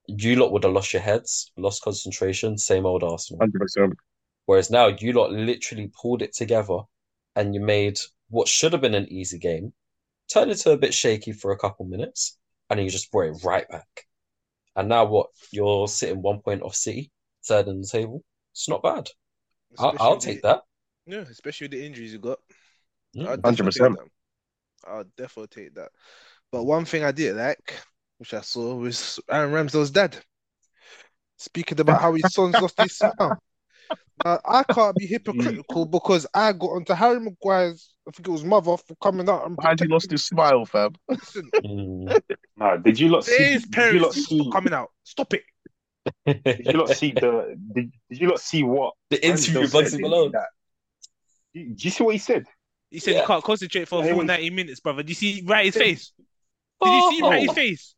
you 0.07 0.37
lot 0.37 0.53
would 0.53 0.63
have 0.65 0.73
lost 0.73 0.93
your 0.93 1.03
heads, 1.03 1.51
lost 1.57 1.83
concentration, 1.83 2.57
same 2.59 2.87
old 2.87 3.03
Arsenal. 3.03 3.43
Hundred 3.43 3.59
percent. 3.61 3.99
Whereas 4.47 4.71
now 4.71 4.89
you 4.89 5.13
lot 5.15 5.33
literally 5.33 5.89
pulled 6.01 6.23
it 6.23 6.33
together 6.35 6.81
and 7.37 7.55
you 7.55 7.61
made 7.61 7.99
what 8.31 8.49
should 8.49 8.73
have 8.73 8.83
been 8.83 8.95
an 8.95 9.09
easy 9.13 9.39
game 9.39 9.73
turn 10.29 10.51
into 10.51 10.71
a 10.73 10.77
bit 10.79 10.95
shaky 10.95 11.33
for 11.33 11.53
a 11.53 11.59
couple 11.59 11.87
minutes 11.87 12.39
and 12.73 12.79
then 12.79 12.87
you 12.87 12.91
just 12.91 13.13
brought 13.13 13.27
it 13.37 13.45
right 13.45 13.69
back. 13.69 13.87
And 14.75 14.89
now 14.89 15.05
what? 15.05 15.27
You're 15.51 15.87
sitting 15.89 16.23
one 16.23 16.41
point 16.41 16.63
off 16.63 16.75
City, 16.75 17.11
third 17.45 17.69
in 17.69 17.83
the 17.83 17.87
table. 17.87 18.25
It's 18.53 18.67
not 18.67 18.83
bad. 18.83 19.11
I'll, 19.79 19.89
Especially 19.91 19.99
I'll 20.07 20.17
take 20.17 20.41
the- 20.41 20.49
that. 20.49 20.63
Yeah, 21.05 21.19
especially 21.19 21.67
with 21.67 21.73
the 21.73 21.85
injuries 21.85 22.15
you 22.15 22.19
got. 22.19 22.39
Mm. 23.15 23.29
I'd 23.29 23.43
definitely 23.43 23.67
100%. 23.83 23.95
take 23.97 23.99
that. 23.99 24.91
I'll 24.91 25.05
definitely 25.19 25.63
take 25.65 25.75
that. 25.75 25.91
But 26.51 26.65
one 26.65 26.87
thing 26.87 27.05
I 27.05 27.13
did 27.13 27.37
like, 27.37 27.75
which 28.17 28.33
I 28.33 28.41
saw, 28.41 28.75
was 28.75 29.21
Aaron 29.31 29.53
Ramsdale's 29.53 29.91
dad. 29.91 30.17
Speaking 31.37 31.79
about 31.81 32.01
how 32.01 32.15
his 32.15 32.33
son's 32.33 32.59
lost 32.59 32.79
his 32.79 32.97
smile. 32.99 33.39
Now, 34.25 34.41
I 34.47 34.63
can't 34.63 34.97
be 34.97 35.07
hypocritical 35.07 35.85
because 35.85 36.27
I 36.33 36.53
got 36.53 36.69
onto 36.71 36.95
Harry 36.95 37.21
Maguire's, 37.21 37.92
I 38.07 38.11
think 38.11 38.27
it 38.27 38.31
was 38.33 38.43
mother, 38.45 38.77
for 38.77 38.97
coming 39.01 39.29
out 39.29 39.47
and 39.47 39.57
How'd 39.63 39.81
you 39.81 39.89
lost 39.89 40.11
his 40.11 40.25
smile, 40.25 40.65
fam? 40.67 40.95
Listen, 41.09 41.49
Mm. 41.65 42.21
No, 42.57 42.77
did 42.79 42.99
you 42.99 43.09
lot 43.09 43.25
see? 43.25 43.37
his 43.37 43.65
Did 43.65 43.95
you 43.95 44.01
lot 44.01 44.13
parents 44.13 44.27
see? 44.27 44.39
for 44.45 44.51
coming 44.51 44.73
out. 44.73 44.91
Stop 45.05 45.35
it. 45.35 45.43
Did 46.27 46.67
you 46.67 46.73
lot 46.73 46.89
see 46.91 47.13
the? 47.13 47.57
Did, 47.75 47.93
did 48.11 48.21
you 48.21 48.29
lot 48.29 48.41
see 48.41 48.65
what? 48.65 48.95
the 49.11 49.25
interview 49.25 49.61
Ramsdale 49.63 49.83
Bugsy 49.83 49.89
said 49.91 49.95
in 49.95 50.01
Malone. 50.03 50.33
that- 50.33 50.49
Did 51.55 51.85
you 51.85 51.91
see 51.91 52.03
what 52.05 52.15
he 52.15 52.19
said? 52.19 52.45
He 52.91 52.99
said 52.99 53.15
Yeah. 53.15 53.21
he 53.21 53.27
can't 53.27 53.45
concentrate 53.45 53.87
for 53.89 54.03
a 54.03 54.07
Yeah, 54.07 54.13
full 54.13 54.21
he- 54.23 54.27
90 54.27 54.51
minutes, 54.51 54.81
brother. 54.81 55.03
Did 55.03 55.11
you 55.11 55.15
see 55.15 55.43
right 55.47 55.67
his 55.67 55.77
face? 55.77 56.13
Did 56.83 56.93
you 56.93 57.11
see 57.13 57.23
right 57.23 57.41
his 57.41 57.49
Oh, 57.51 57.55
face? 57.55 57.95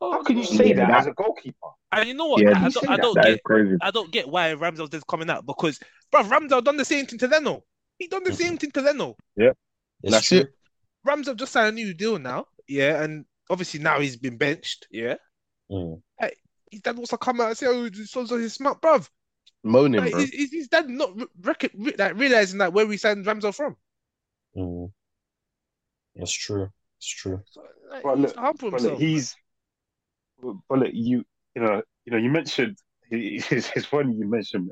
How 0.00 0.22
can 0.22 0.38
you 0.38 0.44
say 0.44 0.68
Yeah, 0.70 0.76
that 0.76 0.88
that- 0.88 1.00
as 1.00 1.06
a 1.08 1.12
goalkeeper? 1.12 1.56
And 1.92 2.08
you 2.08 2.14
know 2.14 2.26
what? 2.26 2.42
Yeah, 2.42 2.50
I, 2.58 2.66
I 2.66 2.68
don't, 2.70 2.88
I 2.90 2.96
don't 2.96 3.14
That 3.16 3.26
is 3.28 3.34
get 3.36 3.44
crazy. 3.44 3.76
I 3.82 3.90
don't 3.90 4.10
get 4.10 4.28
why 4.28 4.54
Ramsdale's 4.54 4.90
just 4.90 5.06
coming 5.06 5.28
out 5.28 5.44
because, 5.44 5.78
bro, 6.10 6.22
Ramsdale 6.22 6.64
done 6.64 6.76
the 6.78 6.84
same 6.84 7.04
thing 7.06 7.18
to 7.18 7.28
Leno. 7.28 7.62
He 8.00 8.08
done 8.08 8.24
the 8.24 8.32
same 8.32 8.56
thing 8.56 8.70
to 8.72 8.80
Leno. 8.80 9.14
It's 9.36 9.54
That's 10.02 10.26
true. 10.26 10.38
it. 10.38 10.54
Ramsdale 11.06 11.36
just 11.36 11.52
signed 11.52 11.68
a 11.68 11.72
new 11.72 11.92
deal 11.92 12.18
now, 12.18 12.46
yeah, 12.66 13.02
and 13.02 13.26
obviously 13.50 13.78
now 13.80 14.00
he's 14.00 14.16
been 14.16 14.38
benched, 14.38 14.86
yeah. 14.90 15.16
Mm. 15.70 16.00
His 16.70 16.80
dad 16.80 16.96
wants 16.96 17.10
to 17.10 17.18
come 17.18 17.40
out 17.40 17.48
and 17.48 17.58
say, 17.58 17.66
"Oh, 17.66 17.84
his 17.84 18.10
son's 18.10 18.30
his 18.30 18.54
smart, 18.54 18.80
bruv." 18.80 19.08
Moaning, 19.62 20.00
Like, 20.00 20.12
bro. 20.12 20.20
is, 20.20 20.30
is 20.30 20.52
his 20.52 20.68
dad 20.68 20.88
not 20.88 21.14
re- 21.18 21.26
rec- 21.42 21.70
re- 21.76 21.94
like 21.98 22.16
realizing 22.16 22.58
that 22.58 22.72
where 22.72 22.86
we 22.86 22.96
signed 22.96 23.26
Ramsdale 23.26 23.54
from? 23.54 23.76
Mm. 24.56 24.90
That's 26.16 26.32
true. 26.32 26.70
It's 26.98 27.08
true. 27.08 27.42
So, 27.50 27.62
like, 27.90 28.04
Well, 28.04 28.16
he 28.16 28.22
needs 28.22 28.34
look, 28.36 28.58
to 28.58 28.70
But 28.70 28.70
himself. 28.70 28.92
look, 28.92 29.00
he's. 29.00 29.36
But 30.42 30.78
look, 30.78 30.90
you 30.92 31.24
you 31.54 31.62
know 31.62 31.82
you 32.06 32.12
know 32.12 32.18
you 32.18 32.30
mentioned 32.30 32.78
it's, 33.10 33.70
it's 33.76 33.86
funny 33.86 34.14
you 34.14 34.26
mentioned 34.26 34.70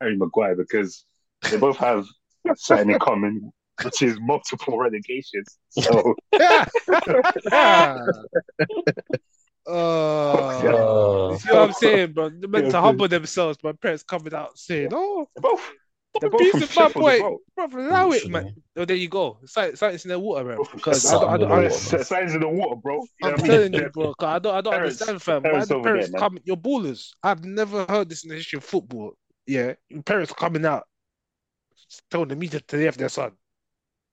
Harry 0.00 0.16
Maguire 0.16 0.54
because 0.54 1.04
they 1.50 1.56
both 1.56 1.78
have 1.78 2.06
something 2.56 2.90
in 2.90 2.98
common, 2.98 3.52
which 3.82 4.02
is 4.02 4.18
multiple 4.20 4.78
relegations. 4.78 5.58
So 5.70 6.14
Yeah. 6.32 6.66
Oh, 9.70 11.28
Uh, 11.28 11.32
you 11.32 11.38
see 11.38 11.50
what 11.52 11.58
I'm 11.68 11.72
saying, 11.74 12.12
bro? 12.12 12.30
They're 12.30 12.48
meant 12.48 12.66
Yeah, 12.66 12.70
to 12.72 12.80
humble 12.80 13.06
themselves. 13.08 13.58
My 13.62 13.72
parents 13.72 14.02
coming 14.02 14.32
out 14.32 14.58
saying, 14.58 14.88
"Oh, 14.92 15.26
they're 15.36 15.42
both 15.42 15.70
they're 16.20 16.30
What 16.30 16.38
both 16.40 16.48
a 16.48 16.50
from 16.52 16.60
piece 16.60 16.70
of 16.78 16.94
my 16.96 17.00
boy, 17.00 17.20
well. 17.20 17.68
bro, 17.68 17.86
allow 17.86 18.06
it, 18.06 18.24
literally. 18.24 18.30
man. 18.32 18.54
Oh, 18.78 18.84
there 18.86 18.96
you 18.96 19.08
go. 19.10 19.38
Sight- 19.44 19.76
Sight's 19.76 20.04
in 20.06 20.08
the 20.08 20.18
water, 20.18 20.42
bro. 20.44 20.56
Both- 20.56 20.72
Because 20.74 21.06
I 21.06 21.12
don't, 21.20 21.28
I 21.30 21.34
in 21.34 21.40
don't, 21.40 21.48
the 21.50 21.54
I, 21.54 21.58
water. 21.64 21.74
S- 21.98 22.08
Signs 22.08 22.34
in 22.34 22.40
the 22.40 22.48
water, 22.48 22.76
bro. 22.76 22.94
You 22.94 23.06
I'm 23.28 23.32
what 23.32 23.44
telling 23.44 23.72
mean? 23.72 23.82
you, 23.82 23.90
bro. 23.90 24.14
'cause 24.14 24.26
I 24.26 24.38
don't, 24.38 24.54
I 24.54 24.60
don't 24.62 24.72
Parents- 24.72 25.02
understand, 25.02 25.22
fam. 25.22 25.42
Why 25.42 25.50
parents 25.50 25.68
the 25.68 25.74
over 25.74 25.84
there, 25.84 25.92
parents 25.92 26.10
man. 26.12 26.18
come? 26.20 26.38
You're 26.44 26.56
ballers. 26.56 27.10
I've 27.22 27.44
never 27.44 27.84
heard 27.84 28.08
this 28.08 28.24
in 28.24 28.30
the 28.30 28.36
history 28.36 28.56
of 28.56 28.64
football. 28.64 29.12
Yeah, 29.46 29.74
Your 29.90 30.02
parents 30.02 30.32
coming 30.32 30.64
out, 30.64 30.84
telling 32.10 32.28
the 32.28 32.36
media 32.36 32.60
to 32.60 32.76
leave 32.76 32.96
their 32.96 33.08
son. 33.08 33.36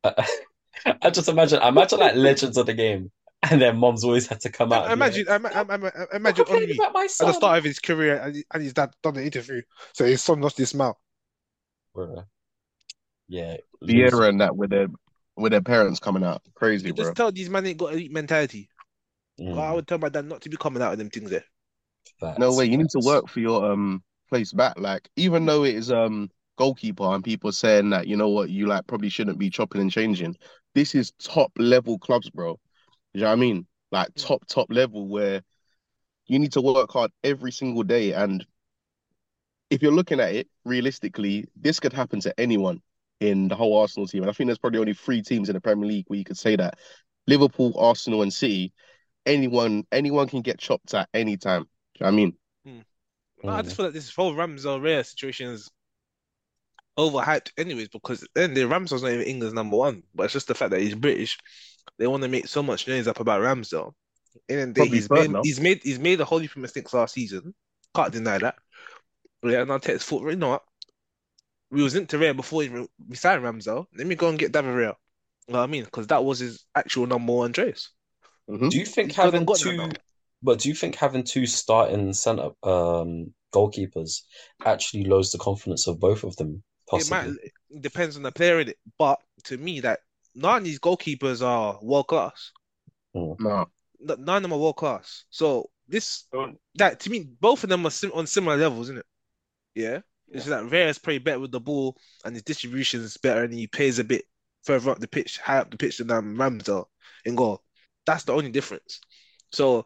I 0.03 1.09
just 1.09 1.29
imagine, 1.29 1.61
imagine 1.61 1.99
like 1.99 2.15
legends 2.15 2.57
of 2.57 2.65
the 2.65 2.73
game, 2.73 3.11
and 3.43 3.61
their 3.61 3.73
moms 3.73 4.03
always 4.03 4.27
had 4.27 4.41
to 4.41 4.49
come 4.51 4.71
out. 4.73 4.85
and 4.85 4.93
be 4.93 4.99
Imagine, 4.99 5.25
like, 5.27 5.27
ima- 5.27 5.51
ima- 5.61 5.73
ima- 5.75 6.07
"Stop 6.11 6.13
imagine 6.15 6.35
complaining 6.35 6.69
Henry 6.69 6.79
about 6.79 6.93
my 6.93 7.07
at 7.19 7.27
the 7.27 7.33
start 7.33 7.57
of 7.57 7.63
his 7.63 7.79
career, 7.79 8.17
and, 8.17 8.35
he- 8.35 8.45
and 8.53 8.63
his 8.63 8.73
dad 8.73 8.93
done 9.01 9.13
the 9.15 9.23
interview, 9.23 9.61
so 9.93 10.05
his 10.05 10.21
son 10.23 10.41
lost 10.41 10.57
his 10.57 10.69
smile. 10.69 10.99
Bruh. 11.93 12.27
Yeah, 13.27 13.57
Vieira 13.83 14.29
and 14.29 14.41
that 14.41 14.55
with 14.55 14.69
their 14.69 14.87
with 15.35 15.51
their 15.51 15.61
parents 15.61 15.99
coming 15.99 16.23
out. 16.23 16.41
Crazy, 16.55 16.87
You 16.87 16.93
bro. 16.93 17.05
just 17.05 17.15
tell 17.15 17.31
these 17.31 17.49
men 17.49 17.65
ain't 17.65 17.77
got 17.77 17.93
elite 17.93 18.11
mentality. 18.13 18.69
Mm, 19.39 19.59
I 19.59 19.73
would 19.73 19.87
tell 19.87 19.97
my 19.97 20.09
dad 20.09 20.25
not 20.25 20.41
to 20.41 20.49
be 20.49 20.57
coming 20.57 20.81
out 20.81 20.93
of 20.93 20.99
them 20.99 21.09
things 21.09 21.29
there. 21.31 21.45
facts, 22.19 22.39
No 22.39 22.53
way. 22.53 22.65
You 22.65 22.77
need 22.77 22.89
to 22.91 22.99
work 22.99 23.27
for 23.29 23.39
your 23.39 23.71
um 23.71 24.03
place 24.29 24.53
back. 24.53 24.79
Like 24.79 25.09
even 25.15 25.45
though 25.45 25.63
it 25.63 25.75
is 25.75 25.91
um 25.91 26.29
goalkeeper 26.57 27.03
and 27.13 27.23
people 27.23 27.51
saying 27.51 27.89
that 27.91 28.07
you 28.07 28.17
know 28.17 28.29
what 28.29 28.49
you 28.49 28.67
like 28.67 28.87
probably 28.87 29.09
shouldn't 29.09 29.39
be 29.39 29.49
chopping 29.49 29.81
and 29.81 29.91
changing. 29.91 30.35
This 30.73 30.95
is 30.95 31.11
top 31.19 31.51
level 31.57 31.99
clubs, 31.99 32.29
bro. 32.29 32.59
You 33.13 33.21
know 33.21 33.27
what 33.27 33.33
I 33.33 33.35
mean? 33.37 33.67
Like 33.91 34.09
Mm. 34.09 34.27
top 34.27 34.45
top 34.47 34.67
level 34.71 35.07
where 35.07 35.43
you 36.27 36.39
need 36.39 36.53
to 36.53 36.61
work 36.61 36.91
hard 36.91 37.11
every 37.23 37.51
single 37.51 37.83
day. 37.83 38.13
And 38.13 38.45
if 39.69 39.81
you're 39.81 39.91
looking 39.91 40.19
at 40.19 40.33
it 40.33 40.47
realistically, 40.63 41.45
this 41.55 41.79
could 41.79 41.93
happen 41.93 42.19
to 42.21 42.39
anyone 42.39 42.81
in 43.19 43.47
the 43.47 43.55
whole 43.55 43.77
Arsenal 43.79 44.07
team. 44.07 44.23
And 44.23 44.29
I 44.29 44.33
think 44.33 44.47
there's 44.47 44.57
probably 44.59 44.79
only 44.79 44.93
three 44.93 45.21
teams 45.21 45.49
in 45.49 45.53
the 45.55 45.61
Premier 45.61 45.87
League 45.87 46.05
where 46.07 46.19
you 46.19 46.25
could 46.25 46.37
say 46.37 46.55
that 46.55 46.77
Liverpool, 47.27 47.73
Arsenal, 47.77 48.21
and 48.21 48.33
City. 48.33 48.73
Anyone 49.25 49.85
anyone 49.91 50.27
can 50.27 50.41
get 50.41 50.59
chopped 50.59 50.93
at 50.93 51.09
any 51.13 51.37
time. 51.37 51.67
You 51.99 52.05
know 52.05 52.07
what 52.07 52.13
I 52.13 52.15
mean? 52.15 52.37
No, 53.43 53.53
I 53.53 53.61
just 53.61 53.75
feel 53.75 53.85
like 53.85 53.93
this 53.93 54.13
whole 54.13 54.33
Ramsdale 54.33 54.81
Rare 54.81 55.03
situation 55.03 55.49
is 55.49 55.69
overhyped, 56.97 57.51
anyways, 57.57 57.89
because 57.89 58.27
then 58.35 58.53
the 58.53 58.61
Ramsdale's 58.61 59.03
not 59.03 59.11
even 59.11 59.25
England's 59.25 59.53
number 59.53 59.77
one, 59.77 60.03
but 60.13 60.23
it's 60.23 60.33
just 60.33 60.47
the 60.47 60.55
fact 60.55 60.71
that 60.71 60.81
he's 60.81 60.95
British. 60.95 61.37
They 61.97 62.07
want 62.07 62.23
to 62.23 62.29
make 62.29 62.47
so 62.47 62.63
much 62.63 62.87
noise 62.87 63.07
up 63.07 63.19
about 63.19 63.41
Ramsdale. 63.41 63.93
And 64.49 64.59
then 64.59 64.73
they, 64.73 64.87
he's 64.87 65.09
made 65.09 65.31
he's 65.43 65.59
made 65.59 65.81
he's 65.83 65.99
made 65.99 66.19
a 66.19 66.25
whole 66.25 66.39
heap 66.39 66.51
of 66.51 66.57
mistakes 66.57 66.93
last 66.93 67.13
season. 67.13 67.53
Can't 67.95 68.11
deny 68.11 68.37
that. 68.39 68.55
Yeah, 69.43 69.61
and 69.61 69.71
Arteta's 69.71 70.03
thought, 70.03 70.29
you 70.29 70.35
know 70.35 70.49
what? 70.49 70.63
We 71.71 71.83
was 71.83 71.95
into 71.95 72.17
Raya 72.17 72.35
before 72.35 72.63
he 72.63 72.69
re- 72.69 72.87
we 73.07 73.15
signed 73.15 73.43
Ramsdale. 73.43 73.85
Let 73.97 74.07
me 74.07 74.15
go 74.15 74.29
and 74.29 74.39
get 74.39 74.51
David 74.51 74.71
Raya. 74.71 74.95
You 75.47 75.53
know 75.53 75.59
what 75.59 75.63
I 75.63 75.67
mean? 75.67 75.83
Because 75.83 76.07
that 76.07 76.23
was 76.23 76.39
his 76.39 76.65
actual 76.75 77.07
number 77.07 77.33
one 77.33 77.53
choice. 77.53 77.89
Mhm. 78.49 78.69
Do 78.69 78.77
you 78.77 78.85
think 78.85 79.11
He 79.11 79.21
having 79.21 79.45
two, 79.45 79.77
now. 79.77 79.91
but 80.41 80.59
do 80.59 80.69
you 80.69 80.75
think 80.75 80.95
having 80.95 81.23
two 81.23 81.45
starting 81.45 82.13
centre 82.13 82.51
um 82.63 83.33
goalkeepers 83.53 84.21
actually 84.63 85.05
lowers 85.05 85.31
the 85.31 85.37
confidence 85.37 85.87
of 85.87 85.99
both 85.99 86.23
of 86.23 86.35
them? 86.35 86.63
It 86.93 87.09
might 87.09 87.29
it 87.69 87.81
depends 87.81 88.15
on 88.15 88.23
the 88.23 88.31
player 88.31 88.59
in 88.59 88.69
it, 88.69 88.77
but 88.97 89.19
to 89.45 89.57
me, 89.57 89.79
that 89.81 89.99
none 90.35 90.59
of 90.59 90.63
these 90.63 90.79
goalkeepers 90.79 91.45
are 91.45 91.79
world 91.81 92.07
class. 92.07 92.51
No. 93.13 93.67
None 93.99 94.29
of 94.37 94.41
them 94.43 94.53
are 94.53 94.59
world 94.59 94.75
class. 94.75 95.25
So 95.29 95.69
this 95.87 96.25
Don't- 96.31 96.59
that 96.75 96.99
to 97.01 97.09
me, 97.09 97.27
both 97.39 97.63
of 97.63 97.69
them 97.69 97.85
are 97.85 97.91
sim 97.91 98.11
on 98.13 98.27
similar 98.27 98.57
levels, 98.57 98.87
isn't 98.87 98.99
it? 98.99 99.05
Yeah. 99.73 100.01
It's 100.27 100.45
that 100.47 100.63
Raya 100.63 100.89
is 100.89 100.97
probably 100.97 101.19
better 101.19 101.39
with 101.39 101.51
the 101.51 101.59
ball 101.59 101.97
and 102.23 102.35
his 102.35 102.43
distribution 102.43 103.01
is 103.01 103.17
better 103.17 103.43
and 103.43 103.53
he 103.53 103.67
plays 103.67 103.99
a 103.99 104.03
bit 104.03 104.25
further 104.63 104.89
up 104.91 104.99
the 104.99 105.07
pitch, 105.07 105.37
high 105.37 105.59
up 105.59 105.69
the 105.69 105.77
pitch 105.77 105.99
than 105.99 106.09
um, 106.11 106.35
Ramsdale 106.35 106.85
in 107.25 107.35
goal. 107.35 107.61
That's 108.05 108.23
the 108.23 108.33
only 108.33 108.49
difference. 108.51 108.99
So 109.51 109.85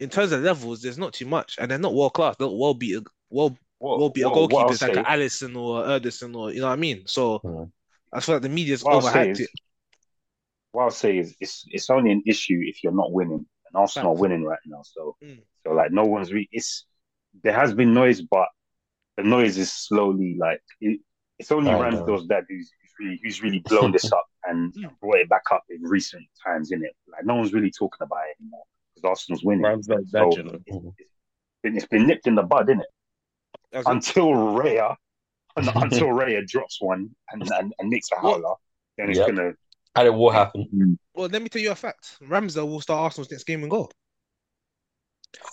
in 0.00 0.10
terms 0.10 0.32
of 0.32 0.42
levels, 0.42 0.82
there's 0.82 0.98
not 0.98 1.12
too 1.12 1.26
much, 1.26 1.56
and 1.58 1.70
they're 1.70 1.78
not 1.78 1.94
world 1.94 2.14
class. 2.14 2.36
They'll 2.36 2.58
well 2.58 2.74
be 2.74 2.94
a 2.96 3.00
well 3.30 3.56
What, 3.86 3.98
will 4.00 4.10
be 4.10 4.22
a 4.22 4.28
what- 4.28 4.50
goalkeeper 4.50 4.86
like 4.86 4.96
an 4.96 5.04
Alisson 5.04 5.56
or 5.56 5.82
Ederson 5.84 6.36
or 6.36 6.52
you 6.52 6.60
know 6.60 6.66
what 6.66 6.72
I 6.72 6.76
mean. 6.76 7.02
So 7.06 7.38
Mm. 7.40 7.70
I 8.12 8.20
feel 8.20 8.34
like 8.36 8.42
the 8.42 8.48
media's 8.48 8.82
What 8.84 9.02
overhyped 9.02 9.32
is, 9.32 9.40
it. 9.40 9.50
what 10.72 10.84
I'll 10.84 10.90
say 10.90 11.18
is, 11.18 11.36
it's 11.40 11.64
it's 11.68 11.90
only 11.90 12.12
an 12.12 12.22
issue 12.26 12.60
if 12.64 12.82
you're 12.82 12.92
not 12.92 13.12
winning, 13.12 13.44
and 13.66 13.74
Arsenal 13.74 14.12
are 14.16 14.20
winning 14.20 14.44
right 14.44 14.58
now. 14.66 14.82
So, 14.82 15.16
Mm. 15.22 15.40
so 15.64 15.72
like 15.72 15.90
no 15.92 16.04
one's 16.04 16.32
really. 16.32 16.48
It's 16.52 16.86
there 17.42 17.52
has 17.52 17.74
been 17.74 17.92
noise, 17.92 18.22
but 18.22 18.48
the 19.16 19.22
noise 19.22 19.58
is 19.58 19.72
slowly 19.72 20.36
like 20.38 20.62
it, 20.80 21.00
it's 21.38 21.52
only 21.52 21.70
I. 21.70 21.78
Ramsdale's 21.78 22.26
dad 22.26 22.44
who's, 22.48 22.70
who's 22.80 22.92
really 23.00 23.20
who's 23.22 23.42
really 23.42 23.58
blown 23.60 23.92
this 23.92 24.10
up 24.18 24.26
and 24.44 24.72
Mm. 24.74 24.98
brought 25.00 25.16
it 25.18 25.28
back 25.28 25.42
up 25.52 25.64
in 25.70 25.82
recent 25.82 26.24
times. 26.44 26.70
In 26.72 26.84
it, 26.84 26.94
like 27.12 27.24
no 27.24 27.34
one's 27.36 27.52
really 27.52 27.70
talking 27.70 28.02
about 28.02 28.24
it 28.30 28.36
anymore. 28.40 28.64
because 28.94 29.08
Arsenal's 29.10 29.44
winning. 29.44 29.64
Ramsdale's 29.64 30.10
So- 30.10 30.30
you 30.36 30.42
know. 30.44 30.58
It's 30.66 31.62
been, 31.62 31.76
it's 31.76 31.86
been 31.86 32.06
nipped 32.06 32.26
in 32.26 32.34
the 32.36 32.42
bud, 32.42 32.68
isn't 32.70 32.80
it? 32.80 32.86
As 33.72 33.84
in- 33.86 33.92
Until 33.92 34.28
Raya, 34.28 34.96
until 35.56 36.08
Raya 36.08 36.46
drops 36.46 36.80
one 36.80 37.10
and, 37.30 37.42
and, 37.52 37.74
and 37.78 37.88
makes 37.88 38.10
a 38.12 38.20
howler, 38.20 38.54
then 38.98 39.10
it's 39.10 39.18
Yep. 39.18 39.28
gonna. 39.28 39.52
And 39.94 40.06
it 40.06 40.10
will 40.10 40.30
happen. 40.30 40.68
Mm. 40.74 40.98
well, 41.14 41.28
let 41.28 41.40
me 41.40 41.48
tell 41.48 41.62
you 41.62 41.70
a 41.70 41.74
fact. 41.74 42.18
Ramsdale 42.22 42.68
will 42.68 42.82
start 42.82 43.00
Arsenal's 43.00 43.30
next 43.30 43.44
game 43.44 43.62
and 43.62 43.70
go. 43.70 43.88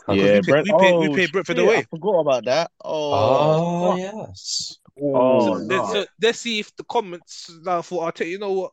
Yeah, 0.09 0.15
we 0.15 0.21
pay- 0.21 0.39
Brent. 0.41 0.67
we 0.67 0.73
pay- 0.79 0.97
we 0.97 1.07
oh, 1.07 1.15
pay 1.15 1.25
Brentford 1.27 1.55
shit, 1.57 1.65
away. 1.65 1.77
I 1.77 1.83
forgot 1.83 2.19
about 2.19 2.45
that. 2.45 2.71
Oh, 2.83 3.13
Oh, 3.13 3.95
yes. 3.95 4.77
Oh, 5.01 5.15
oh 5.15 5.45
So, 5.45 5.53
no. 5.55 5.75
let's, 5.75 5.91
so 5.91 6.05
let's 6.21 6.39
see 6.39 6.59
if 6.59 6.75
the 6.75 6.83
comments 6.83 7.49
now 7.63 7.81
for 7.81 8.03
I'll 8.05 8.11
tell 8.11 8.27
you, 8.27 8.33
you 8.33 8.39
know 8.39 8.51
what? 8.51 8.71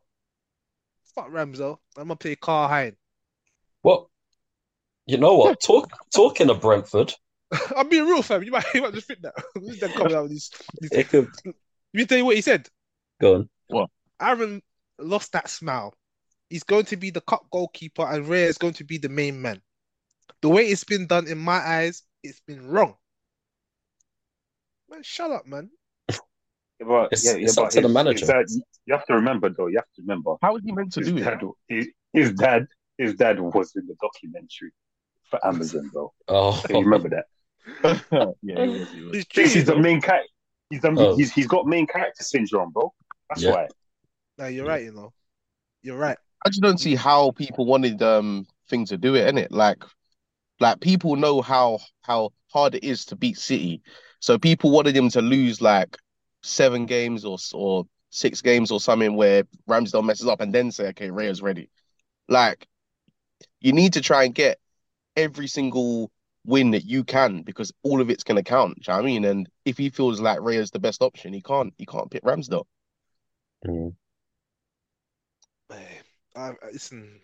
Fuck 1.15 1.31
Ramsdale. 1.31 1.79
I'm 1.97 2.05
gonna 2.05 2.17
play 2.17 2.37
Karl 2.37 2.69
Hein. 2.69 2.97
Well, 3.83 4.11
you 5.07 5.17
know 5.19 5.37
what? 5.37 5.61
Talk 5.61 5.91
talking 6.15 6.51
of 6.51 6.61
Brentford, 6.61 7.13
I'm 7.77 7.89
being 7.89 8.07
real, 8.07 8.23
fam. 8.23 8.43
You 8.43 8.53
might, 8.53 8.65
you 8.75 8.83
might 8.83 8.95
just 8.95 9.07
think 9.07 9.23
that. 9.23 9.35
Who's 9.55 9.79
that 9.81 9.95
coming 9.95 10.15
out 10.15 10.23
with 10.23 10.33
these, 10.33 10.51
these 10.81 10.93
it 10.93 11.09
could 11.09 11.29
Let 11.45 11.55
me 11.95 12.05
tell 12.07 12.19
you 12.19 12.25
what 12.25 12.37
he 12.37 12.43
said. 12.43 12.69
go 13.21 13.35
on. 13.37 13.49
What? 13.69 13.91
Aaron 14.21 14.63
lost 14.99 15.33
that 15.33 15.49
smile. 15.49 15.95
He's 16.49 16.65
going 16.65 16.85
to 16.87 16.97
be 16.97 17.11
the 17.11 17.21
cup 17.21 17.47
goalkeeper, 17.51 18.07
and 18.07 18.27
Ray 18.27 18.45
is 18.45 18.59
going 18.59 18.75
to 18.75 18.85
be 18.85 18.99
the 18.99 19.09
main 19.09 19.41
man. 19.41 19.61
The 20.43 20.49
way 20.49 20.63
it's 20.67 20.85
been 20.85 21.07
done 21.07 21.27
in 21.29 21.39
my 21.39 21.59
eyes, 21.59 22.03
it's 22.23 22.41
been 22.41 22.67
wrong. 22.67 22.95
Man, 24.91 25.03
shut 25.03 25.31
up, 25.31 25.47
man. 25.47 25.71
Yeah, 26.11 26.17
but, 26.87 27.05
It's- 27.13 27.25
yeah, 27.25 27.33
yeah, 27.37 27.45
it's 27.45 27.59
up 27.59 27.67
but 27.67 27.73
to 27.73 27.81
the 27.83 27.89
manager. 27.89 28.19
it's 28.19 28.27
that- 28.27 28.65
you 28.87 28.95
have 28.95 29.07
to 29.07 29.15
remember, 29.15 29.49
though. 29.51 29.67
You 29.69 29.77
have 29.77 29.91
to 29.97 30.03
remember. 30.03 30.35
How 30.43 30.55
was 30.55 30.63
he 30.65 30.73
meant 30.73 30.93
to 30.95 31.01
His 31.01 31.11
do 31.11 31.21
dad, 31.21 31.41
it? 31.43 31.49
his, 31.69 31.89
his 32.13 32.33
dad, 32.33 32.67
his 32.99 33.15
dad 33.15 33.39
was 33.39 33.73
in 33.77 33.87
the 33.87 33.95
documentary 34.01 34.73
for 35.31 35.45
Amazon, 35.47 35.91
though. 35.95 36.13
Oh, 36.27 36.53
So 36.67 36.73
you 36.77 36.81
remember 36.85 37.09
that? 37.11 37.27
yeah, 38.13 38.27
he 38.43 38.69
was. 38.69 38.91
He 38.91 39.03
was. 39.03 39.27
This 39.35 39.57
is 39.57 39.65
the 39.65 39.77
main 39.77 40.01
cat. 40.01 40.23
He's, 40.71 40.81
the, 40.83 40.95
oh. 40.97 41.17
he's 41.17 41.33
he's 41.33 41.47
got 41.47 41.67
main 41.67 41.87
character 41.87 42.23
syndrome, 42.23 42.71
bro. 42.71 42.93
That's 43.29 43.43
Yeah. 43.43 43.51
why. 43.51 43.69
No, 44.39 44.47
you're 44.47 44.67
right, 44.67 44.85
you 44.85 44.93
know. 44.93 45.13
You're 45.83 45.99
right. 45.99 46.17
I 46.45 46.49
just 46.49 46.63
don't 46.63 46.79
see 46.79 46.95
how 46.95 47.33
people 47.33 47.67
wanted 47.67 48.03
um 48.03 48.47
things 48.69 48.91
to 48.91 48.97
do 48.97 49.15
it, 49.17 49.37
it? 49.37 49.53
Like, 49.53 49.83
like 50.61 50.81
people 50.81 51.17
know 51.17 51.43
how 51.43 51.81
how 52.03 52.33
hard 52.49 52.75
it 52.75 52.85
is 52.85 53.05
to 53.07 53.17
beat 53.17 53.39
City, 53.39 53.83
so 54.21 54.39
people 54.39 54.71
wanted 54.71 54.97
him 54.97 55.09
to 55.11 55.21
lose 55.21 55.61
like 55.61 55.97
seven 56.43 56.87
games 56.87 57.25
or 57.25 57.39
or 57.53 57.85
six 58.11 58.43
games 58.43 58.71
or 58.71 58.81
something 58.81 59.17
where 59.17 59.45
Ramsdale 59.69 60.05
messes 60.05 60.27
up 60.27 60.41
and 60.41 60.53
then 60.53 60.71
say, 60.71 60.89
okay, 60.89 61.11
Raya's 61.11 61.43
ready. 61.43 61.71
Like, 62.29 62.67
you 63.61 63.73
need 63.73 63.93
to 63.95 64.01
try 64.01 64.25
and 64.25 64.35
get 64.35 64.59
every 65.17 65.47
single 65.47 66.11
win 66.45 66.71
that 66.73 66.85
you 66.85 67.05
can 67.05 67.43
because 67.43 67.73
all 67.83 68.01
of 68.01 68.11
it's 68.11 68.25
gonna 68.25 68.43
count. 68.43 68.79
you 68.79 68.93
know 68.93 68.97
what 68.97 69.03
I 69.03 69.07
mean? 69.07 69.25
And 69.25 69.49
if 69.65 69.77
he 69.79 69.91
feels 69.91 70.21
like 70.21 70.41
Ray 70.41 70.57
is 70.57 70.71
the 70.71 70.79
best 70.79 71.03
option, 71.03 71.33
he 71.33 71.43
can't 71.43 71.73
he 71.79 71.87
can't 71.87 72.11
pick 72.11 72.23
Ramsdale. 72.23 72.65
Mm. 73.67 73.95
Man, 75.69 75.87
I, 76.35 76.49
I- 76.49 76.55
listen, 76.73 77.21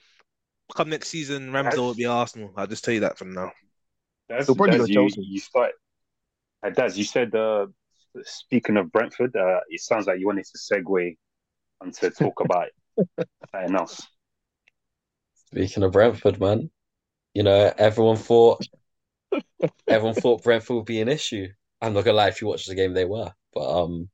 come 0.74 0.90
next 0.90 1.08
season, 1.08 1.50
Ramsdale 1.50 1.78
will 1.78 1.94
be 1.94 2.06
Arsenal. 2.06 2.52
I'll 2.56 2.66
just 2.66 2.84
tell 2.84 2.94
you 2.94 3.00
that 3.00 3.18
from 3.18 3.32
now. 3.32 3.52
That's, 4.28 4.46
He'll 4.46 4.56
that's 4.56 4.88
you, 4.88 4.94
Chelsea. 4.94 5.22
you 5.22 5.40
start. 5.40 5.72
Uh, 6.64 6.70
Daz, 6.70 6.98
you 6.98 7.04
said. 7.04 7.34
Uh, 7.34 7.66
speaking 8.22 8.76
of 8.76 8.90
Brentford, 8.90 9.36
uh, 9.36 9.60
it 9.68 9.80
sounds 9.80 10.06
like 10.06 10.18
you 10.18 10.26
wanted 10.26 10.46
to 10.46 10.58
segue 10.58 11.16
and 11.80 11.94
to 11.94 12.10
talk 12.10 12.40
about 12.40 12.68
something 13.52 13.76
else. 13.76 14.06
Speaking 15.46 15.82
of 15.82 15.92
Brentford, 15.92 16.40
man, 16.40 16.70
you 17.34 17.42
know, 17.42 17.72
everyone 17.78 18.16
thought 18.16 18.66
everyone 19.88 20.14
thought 20.14 20.42
Brentford 20.42 20.76
would 20.76 20.84
be 20.86 21.00
an 21.00 21.08
issue. 21.08 21.48
I'm 21.80 21.92
not 21.94 22.04
gonna 22.04 22.16
lie, 22.16 22.28
if 22.28 22.40
you 22.40 22.46
watch 22.48 22.66
the 22.66 22.74
game, 22.74 22.92
they 22.94 23.04
were. 23.04 23.32
But 23.52 23.82
um, 23.84 24.08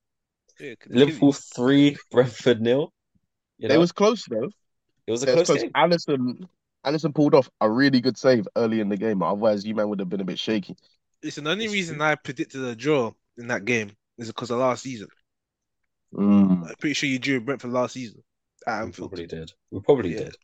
Yeah, 0.61 0.74
continue. 0.80 1.06
Liverpool 1.06 1.32
three, 1.32 1.96
Brentford 2.11 2.61
nil. 2.61 2.92
You 3.58 3.68
know, 3.68 3.74
It 3.74 3.78
was 3.78 3.92
close 3.92 4.24
though. 4.28 4.50
it 5.06 5.11
was 5.11 5.22
a 5.22 5.30
It 5.32 5.37
was 5.38 5.46
close 5.46 5.61
close. 5.61 5.62
game. 5.62 5.70
Alisson, 5.72 6.48
Alisson 6.85 7.14
pulled 7.14 7.35
off 7.35 7.48
a 7.61 7.70
really 7.70 8.00
good 8.00 8.18
save 8.18 8.46
early 8.56 8.80
in 8.80 8.88
the 8.88 8.96
game. 8.96 9.22
Otherwise, 9.22 9.64
you 9.64 9.74
man 9.74 9.88
would 9.88 10.00
have 10.00 10.08
been 10.08 10.20
a 10.20 10.24
bit 10.24 10.38
shaky. 10.38 10.74
Listen, 11.22 11.44
the 11.44 11.50
only 11.50 11.66
It's 11.66 11.72
reason 11.74 11.96
true. 11.96 12.04
I 12.06 12.14
predicted 12.16 12.62
a 12.64 12.74
draw 12.74 13.12
in 13.38 13.46
that 13.48 13.64
game 13.64 13.92
is 14.18 14.26
because 14.28 14.50
of 14.50 14.58
last 14.58 14.82
season. 14.82 15.08
Mm. 16.14 16.68
I'm 16.68 16.74
pretty 16.78 16.94
sure 16.94 17.08
you 17.08 17.18
drew 17.18 17.40
Brentford 17.40 17.70
last 17.70 17.94
season 17.94 18.22
at 18.66 18.80
We 18.80 18.87
Anfield. 18.87 19.11
probably 19.11 19.26
did. 19.26 19.52
We 19.70 19.80
probably 19.80 20.12
Yeah. 20.12 20.18
did. 20.24 20.37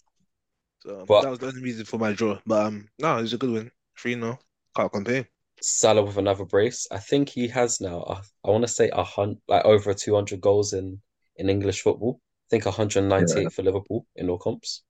So 0.81 1.01
um, 1.01 1.07
But- 1.07 1.23
that 1.23 1.31
was 1.31 1.38
the 1.41 1.47
only 1.49 1.62
reason 1.62 1.85
for 1.85 1.99
my 1.99 2.12
draw. 2.12 2.38
But 2.47 2.67
um, 2.67 2.88
no, 2.99 3.19
it 3.19 3.23
was 3.23 3.33
a 3.33 3.38
good 3.38 3.51
win. 3.51 3.71
Three 3.99 4.14
0 4.14 4.38
Can't 4.79 4.93
complain. 4.93 5.27
Salah 5.61 6.05
with 6.05 6.17
another 6.19 6.45
brace. 6.45 6.87
I 6.91 6.99
think 6.99 7.29
he 7.29 7.49
has 7.49 7.81
now. 7.81 8.01
uh, 8.03 8.23
I 8.45 8.51
want 8.51 8.62
to 8.62 8.69
say 8.69 8.91
a 8.91 9.03
hundred, 9.03 9.41
like 9.49 9.64
over 9.64 9.93
two 9.93 10.14
hundred 10.14 10.41
goals 10.41 10.73
in 10.73 11.03
in 11.37 11.51
English 11.51 11.83
football. 11.83 12.21
I 12.23 12.49
think 12.51 12.64
198 12.64 13.53
for 13.53 13.62
Liverpool 13.62 14.07
in 14.17 14.31
all 14.31 14.38
comps. 14.38 14.85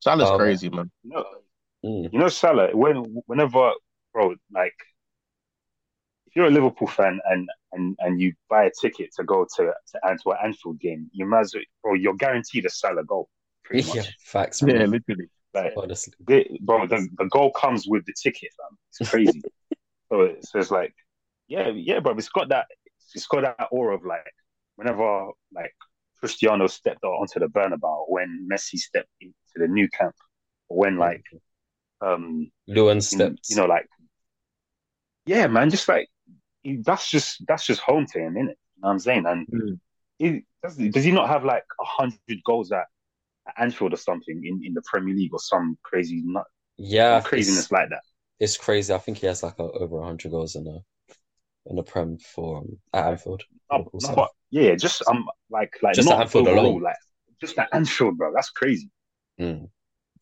Salah's 0.00 0.30
Um, 0.30 0.40
crazy, 0.40 0.68
man. 0.70 0.90
You 1.02 1.10
know, 1.10 1.24
Mm. 1.84 2.12
you 2.12 2.18
know, 2.20 2.28
Salah. 2.28 2.74
When 2.76 2.96
whenever, 3.26 3.72
bro, 4.12 4.36
like, 4.52 4.76
if 6.26 6.36
you're 6.36 6.46
a 6.46 6.50
Liverpool 6.50 6.88
fan 6.88 7.20
and 7.26 7.48
and 7.72 7.96
and 8.00 8.20
you 8.20 8.34
buy 8.48 8.64
a 8.64 8.70
ticket 8.80 9.10
to 9.16 9.24
go 9.24 9.46
to 9.56 9.62
to, 9.92 10.00
An- 10.06 10.18
to 10.22 10.30
an 10.30 10.38
Anfield 10.44 10.78
game, 10.80 11.10
you 11.12 11.26
might 11.26 11.40
as 11.40 11.54
well, 11.54 11.64
bro, 11.82 11.94
you're 11.94 12.14
guaranteed 12.14 12.66
a 12.66 12.70
Salah 12.70 13.04
goal. 13.04 13.28
Pretty 13.64 13.86
Yeah, 13.94 14.02
much. 14.02 14.16
facts, 14.24 14.62
man. 14.62 14.76
Yeah, 14.76 14.86
literally. 14.86 15.28
Like, 15.54 15.72
Honestly. 15.76 16.12
the- 16.26 16.58
bro, 16.60 16.86
the, 16.86 17.08
the 17.18 17.26
goal 17.26 17.52
comes 17.52 17.86
with 17.86 18.04
the 18.06 18.12
ticket, 18.20 18.50
fam. 18.58 18.76
It's 19.00 19.10
crazy. 19.10 19.42
so, 20.10 20.20
it, 20.22 20.44
so 20.44 20.58
it's 20.58 20.70
like, 20.70 20.94
yeah, 21.48 21.68
yeah, 21.68 22.00
bro. 22.00 22.14
It's 22.16 22.28
got 22.28 22.48
that. 22.48 22.66
It's 23.14 23.26
got 23.26 23.42
that 23.42 23.68
aura 23.70 23.94
of 23.96 24.04
like, 24.04 24.32
whenever 24.76 25.28
like 25.52 25.74
Cristiano 26.18 26.66
stepped 26.66 27.04
out 27.04 27.10
onto 27.20 27.38
the 27.38 27.46
Bernabeu, 27.46 28.04
when 28.08 28.48
Messi 28.50 28.76
stepped 28.78 29.10
into 29.20 29.34
the 29.56 29.68
Nou 29.68 29.86
Camp, 29.88 30.14
when 30.68 30.96
like, 30.98 31.22
um, 32.00 32.50
Lewin 32.66 32.96
in- 32.96 33.02
steps. 33.02 33.50
you 33.50 33.56
know, 33.56 33.66
like, 33.66 33.86
yeah, 35.26 35.46
man, 35.46 35.70
just 35.70 35.88
like 35.88 36.08
that's 36.64 37.08
just 37.10 37.46
that's 37.46 37.64
just 37.66 37.80
home 37.80 38.06
to 38.06 38.18
him, 38.18 38.34
innit? 38.34 38.38
You 38.38 38.44
know 38.46 38.88
what 38.88 38.90
I'm 38.90 38.98
saying? 38.98 39.26
And 39.26 39.46
Mm. 40.20 40.42
does, 40.62 40.76
does 40.76 41.04
he 41.04 41.10
not 41.12 41.28
have 41.28 41.44
like 41.44 41.64
a 41.80 41.84
hundred 41.84 42.42
goals 42.44 42.72
at, 42.72 42.78
at 42.78 42.86
Anfield 43.58 43.92
or 43.92 43.96
something 43.96 44.42
in, 44.44 44.62
in 44.64 44.74
the 44.74 44.82
Premier 44.86 45.14
League 45.14 45.32
or 45.32 45.38
some 45.38 45.76
crazy 45.82 46.22
nut 46.24 46.44
yeah, 46.76 47.20
craziness 47.20 47.70
like 47.70 47.88
that? 47.90 48.02
it's 48.40 48.56
crazy. 48.56 48.92
I 48.92 48.98
think 48.98 49.18
he 49.18 49.26
has 49.26 49.42
like 49.42 49.58
a, 49.58 49.62
over 49.62 49.96
100 49.98 50.30
goals 50.30 50.56
in 50.56 50.66
a 50.66 50.78
in 51.66 51.78
a 51.78 51.82
prem 51.82 52.18
for 52.18 52.58
um, 52.58 52.78
at 52.92 53.06
Anfield. 53.06 53.42
No, 53.70 53.78
Liverpool 53.78 54.00
no, 54.02 54.14
but 54.14 54.30
yeah, 54.50 54.74
just 54.74 55.02
um, 55.08 55.28
like 55.50 55.72
like 55.82 55.94
Just 55.94 56.08
not 56.08 56.16
at 56.16 56.22
Anfield 56.22 56.48
overall, 56.48 56.66
alone. 56.66 56.82
like 56.82 56.96
just 57.40 57.58
at 57.58 57.68
Anfield, 57.72 58.18
bro. 58.18 58.32
That's 58.34 58.50
crazy. 58.50 58.90
Mm. 59.40 59.68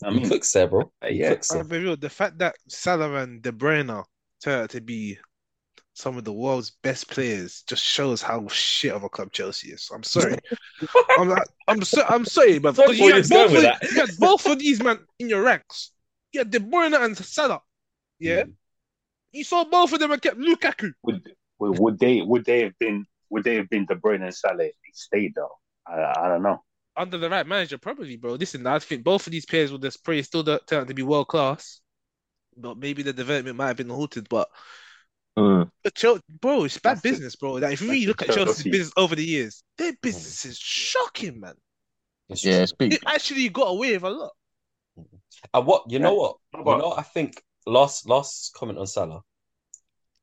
I 0.05 0.11
he 0.11 0.21
mean, 0.21 0.29
cooks 0.29 0.53
there, 0.53 0.69
bro. 0.69 0.93
He 1.07 1.17
yeah. 1.17 1.31
cooks 1.31 1.49
there. 1.49 1.65
real. 1.65 1.97
The 1.97 2.11
fact 2.11 2.39
that 2.39 2.55
Salah 2.69 3.15
and 3.23 3.43
De 3.43 3.53
Bruyne 3.53 4.05
turned 4.43 4.63
out 4.63 4.71
to 4.71 4.81
be 4.81 5.19
some 5.95 6.17
of 6.17 6.25
the 6.25 6.33
world's 6.33 6.71
best 6.83 7.09
players 7.11 7.63
just 7.69 7.85
shows 7.85 8.23
how 8.23 8.47
shit 8.49 8.93
of 8.93 9.03
a 9.05 9.09
club 9.09 9.31
Chelsea 9.33 9.69
is. 9.73 9.91
I'm 9.95 10.03
sorry. 10.15 10.37
I'm 11.19 11.29
like, 11.29 11.47
I'm 11.69 11.83
so, 11.83 12.03
I'm 12.09 12.25
sorry, 12.25 12.59
but 12.59 12.77
know 12.79 12.87
you 12.91 13.13
had 13.13 13.29
both 13.29 13.55
of, 13.55 13.63
you 13.63 14.01
had 14.01 14.11
both 14.19 14.47
of 14.47 14.59
these 14.59 14.83
man 14.83 14.99
in 15.19 15.29
your 15.29 15.43
ranks. 15.43 15.93
You 16.33 16.41
had 16.41 16.51
De 16.51 16.59
Bruyne 16.61 16.99
and 16.99 17.17
Salah. 17.17 17.61
Yeah, 18.19 18.45
Mm. 18.45 18.53
you 19.33 19.45
saw 19.45 19.65
both 19.65 19.93
of 19.93 19.99
them 19.99 20.13
and 20.13 20.23
kept 20.23 20.39
Lukaku. 20.39 20.93
would 21.03 21.23
would 21.59 21.79
would 21.79 21.99
they 21.99 22.23
would 22.23 22.45
they 22.45 22.63
have 22.63 22.79
been 22.79 23.05
would 23.31 23.45
they 23.45 23.57
have 23.57 23.69
been 23.69 23.85
De 23.87 23.95
Bruyne 23.95 24.23
and 24.23 24.35
Salah 24.35 24.65
if 24.65 24.73
they 24.73 24.93
stayed 24.95 25.33
though? 25.35 25.59
I 25.87 26.13
I 26.17 26.29
don't 26.29 26.43
know. 26.43 26.63
Under 26.97 27.19
the 27.19 27.29
right 27.31 27.47
manager, 27.47 27.79
probably, 27.79 28.17
bro. 28.17 28.35
Listen, 28.35 28.67
I 28.67 28.79
think 28.79 29.03
both 29.03 29.27
of 29.27 29.31
these 29.33 29.47
players 29.47 29.73
would 29.73 29.83
just 29.83 30.05
probably 30.05 30.23
still 30.23 30.45
turn 30.45 30.81
out 30.83 30.89
to 30.89 30.95
be 30.95 31.03
world 31.03 31.29
class, 31.29 31.81
but 32.57 32.77
maybe 32.79 33.03
the 33.03 33.13
development 33.15 33.57
might 33.57 33.69
have 33.69 33.77
been 33.79 33.89
halted. 33.89 34.29
But 34.29 34.49
Mm. 35.39 35.71
But 35.83 35.95
Chel- 35.95 36.21
bro, 36.41 36.65
it's 36.65 36.79
bad 36.79 36.97
That's 36.97 37.03
business, 37.03 37.37
bro. 37.37 37.53
Like 37.55 37.73
if 37.73 37.81
you 37.81 37.91
really 37.91 38.07
look 38.07 38.23
at 38.23 38.29
Chelsea's 38.29 38.57
Chelsea. 38.57 38.71
business 38.71 38.93
over 38.97 39.15
the 39.17 39.25
years, 39.25 39.65
their 39.79 39.93
business 40.03 40.45
is 40.45 40.59
shocking, 40.59 41.41
man. 41.41 41.55
It's 42.29 42.45
Yeah, 42.45 42.63
it's 42.63 42.73
big. 42.73 42.91
They 42.93 42.99
actually 43.07 43.49
got 43.49 43.69
away 43.69 43.93
with 43.95 44.03
a 44.05 44.11
lot. 44.11 44.33
And 45.55 45.67
what 45.67 45.91
you 45.91 45.99
know 45.99 46.13
Yeah. 46.13 46.19
what? 46.21 46.37
You 46.55 46.79
know 46.79 46.89
what 46.89 46.99
I 46.99 47.03
think 47.03 47.43
last 47.67 48.09
last 48.09 48.53
comment 48.55 48.79
on 48.79 48.87
Salah. 48.87 49.23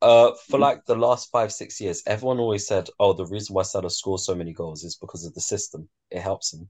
Uh 0.02 0.32
for 0.48 0.58
Mhm. 0.58 0.62
like 0.62 0.86
the 0.86 0.96
last 0.96 1.30
five, 1.32 1.52
six 1.52 1.82
years, 1.82 2.04
everyone 2.06 2.40
always 2.40 2.68
said, 2.68 2.88
Oh, 3.00 3.14
the 3.14 3.26
reason 3.26 3.54
why 3.54 3.64
Salah 3.64 3.90
scores 3.90 4.26
so 4.26 4.36
many 4.36 4.54
goals 4.54 4.84
is 4.84 4.96
because 4.96 5.26
of 5.26 5.34
the 5.34 5.42
system. 5.42 5.90
It 6.12 6.22
helps 6.22 6.54
him. 6.54 6.70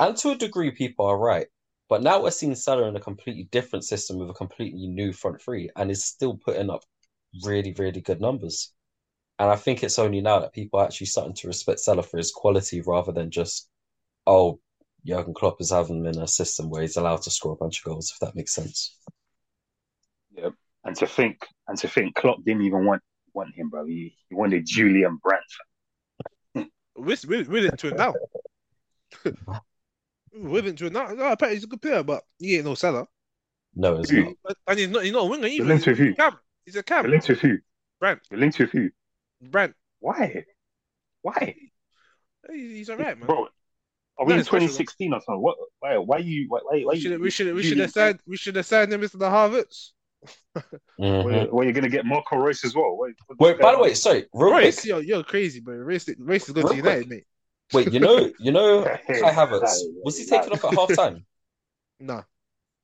And 0.00 0.16
to 0.16 0.30
a 0.30 0.34
degree, 0.36 0.70
people 0.72 1.06
are 1.06 1.18
right. 1.18 1.46
But 1.88 2.02
now 2.02 2.22
we're 2.22 2.30
seeing 2.30 2.54
Salah 2.54 2.88
in 2.88 2.96
a 2.96 3.00
completely 3.00 3.44
different 3.44 3.84
system 3.84 4.18
with 4.18 4.30
a 4.30 4.34
completely 4.34 4.86
new 4.88 5.12
front 5.12 5.40
three 5.40 5.70
and 5.76 5.90
is 5.90 6.04
still 6.04 6.36
putting 6.36 6.70
up 6.70 6.82
really, 7.44 7.74
really 7.78 8.00
good 8.00 8.20
numbers. 8.20 8.72
And 9.38 9.50
I 9.50 9.56
think 9.56 9.82
it's 9.82 9.98
only 9.98 10.20
now 10.20 10.40
that 10.40 10.52
people 10.52 10.80
are 10.80 10.84
actually 10.86 11.08
starting 11.08 11.34
to 11.34 11.48
respect 11.48 11.80
Salah 11.80 12.02
for 12.02 12.18
his 12.18 12.30
quality 12.30 12.80
rather 12.82 13.12
than 13.12 13.30
just, 13.30 13.68
oh, 14.26 14.60
Jurgen 15.06 15.34
Klopp 15.34 15.60
is 15.60 15.70
having 15.70 15.98
him 15.98 16.06
in 16.06 16.20
a 16.20 16.28
system 16.28 16.70
where 16.70 16.82
he's 16.82 16.96
allowed 16.96 17.22
to 17.22 17.30
score 17.30 17.52
a 17.52 17.56
bunch 17.56 17.78
of 17.80 17.84
goals, 17.84 18.12
if 18.12 18.20
that 18.20 18.36
makes 18.36 18.54
sense. 18.54 18.96
Yeah. 20.36 20.50
And 20.84 20.96
to 20.96 21.06
think, 21.06 21.46
and 21.68 21.78
to 21.78 21.88
think, 21.88 22.14
Klopp 22.14 22.42
didn't 22.44 22.62
even 22.62 22.84
want 22.84 23.02
want 23.34 23.54
him, 23.54 23.70
bro. 23.70 23.86
He, 23.86 24.16
he 24.28 24.34
wanted 24.34 24.66
Julian 24.66 25.18
Brandt. 25.22 25.44
We're, 26.96 27.16
we're, 27.26 27.44
we're 27.44 27.66
into 27.66 27.88
it 27.88 27.96
now. 27.96 28.14
we're 30.34 30.64
into 30.66 30.86
it 30.86 30.92
now. 30.92 31.08
No, 31.08 31.32
apparently 31.32 31.56
he's 31.56 31.64
a 31.64 31.68
good 31.68 31.82
player, 31.82 32.02
but 32.02 32.24
he 32.38 32.56
ain't 32.56 32.64
no 32.64 32.74
seller. 32.74 33.06
No, 33.74 33.98
it's 33.98 34.10
Who? 34.10 34.24
not. 34.44 34.56
And 34.66 34.78
he's 34.78 34.88
not, 34.88 35.02
he's 35.04 35.12
not 35.12 35.24
a 35.24 35.28
winger 35.28 35.48
You're 35.56 35.66
either. 35.66 35.66
linked 35.66 35.84
He's 35.84 35.86
with 35.86 35.98
who? 35.98 36.14
a 36.14 36.16
cam. 36.16 36.38
He's 36.64 36.76
a 36.76 36.82
cam. 36.82 37.04
You're 37.04 37.12
linked 37.12 37.28
with 37.28 37.40
who? 37.40 37.58
Brandt. 38.00 38.20
You're 38.30 38.40
linked 38.40 38.58
with 38.58 38.70
who? 38.70 38.90
Brandt. 39.40 39.74
Why? 40.00 40.44
Why, 41.22 41.54
He's, 42.50 42.70
he's 42.72 42.90
alright, 42.90 43.16
man. 43.18 43.26
bro? 43.26 43.46
Are 44.18 44.26
we 44.26 44.32
No, 44.32 44.38
in 44.40 44.44
2016 44.44 45.12
or 45.14 45.20
something? 45.20 45.40
What? 45.40 45.56
Why? 45.78 45.96
Why 45.98 46.18
you? 46.18 46.46
Why? 46.48 46.58
why, 46.64 46.80
why 46.82 46.92
We 46.94 47.00
should 47.00 47.10
you- 47.12 47.18
we 47.20 47.30
should 47.30 47.54
we 47.54 47.62
should 47.62 47.78
have 47.78 47.90
signed 47.92 48.20
we 48.26 48.36
should 48.36 48.56
have 48.56 48.66
signed 48.66 48.92
him 48.92 49.00
Mr. 49.00 49.18
the 49.18 49.28
Harvards. 49.30 49.90
Mhm. 51.00 51.24
Where, 51.24 51.46
where 51.46 51.66
you 51.66 51.72
gonna 51.72 51.88
get 51.88 52.04
Marco 52.04 52.36
Reus 52.36 52.64
as 52.64 52.74
well? 52.74 52.96
Wait, 52.96 53.14
Wait, 53.38 53.58
by 53.58 53.72
the 53.72 53.78
way, 53.78 53.88
on? 53.90 53.94
sorry, 53.96 54.26
real 54.32 54.54
Race, 54.54 54.80
quick. 54.80 54.88
yo, 54.88 54.98
you're 54.98 55.24
crazy, 55.24 55.60
bro. 55.60 55.74
Race, 55.76 56.08
race 56.18 56.46
is 56.48 56.54
going 56.54 56.66
Real 56.66 56.72
to 56.74 56.76
United, 56.76 57.08
mate. 57.08 57.24
Wait, 57.72 57.92
you 57.92 57.98
know, 58.00 58.30
you 58.38 58.52
know, 58.52 58.84
Kai 59.06 59.32
Havertz 59.32 59.80
was 60.04 60.18
he 60.18 60.26
taken 60.26 60.52
off 60.52 60.64
at 60.64 60.74
half 60.74 60.94
time? 60.94 61.24
Nah, 61.98 62.22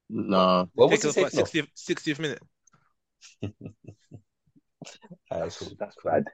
Nah. 0.08 0.66
What 0.74 0.90
was 0.90 1.02
he 1.02 1.12
taken 1.12 1.40
off? 1.40 1.52
60th, 1.52 1.68
60th 1.76 2.18
minute. 2.18 2.42
Cool. 5.30 5.72
That's 5.78 5.96
bad. 6.04 6.24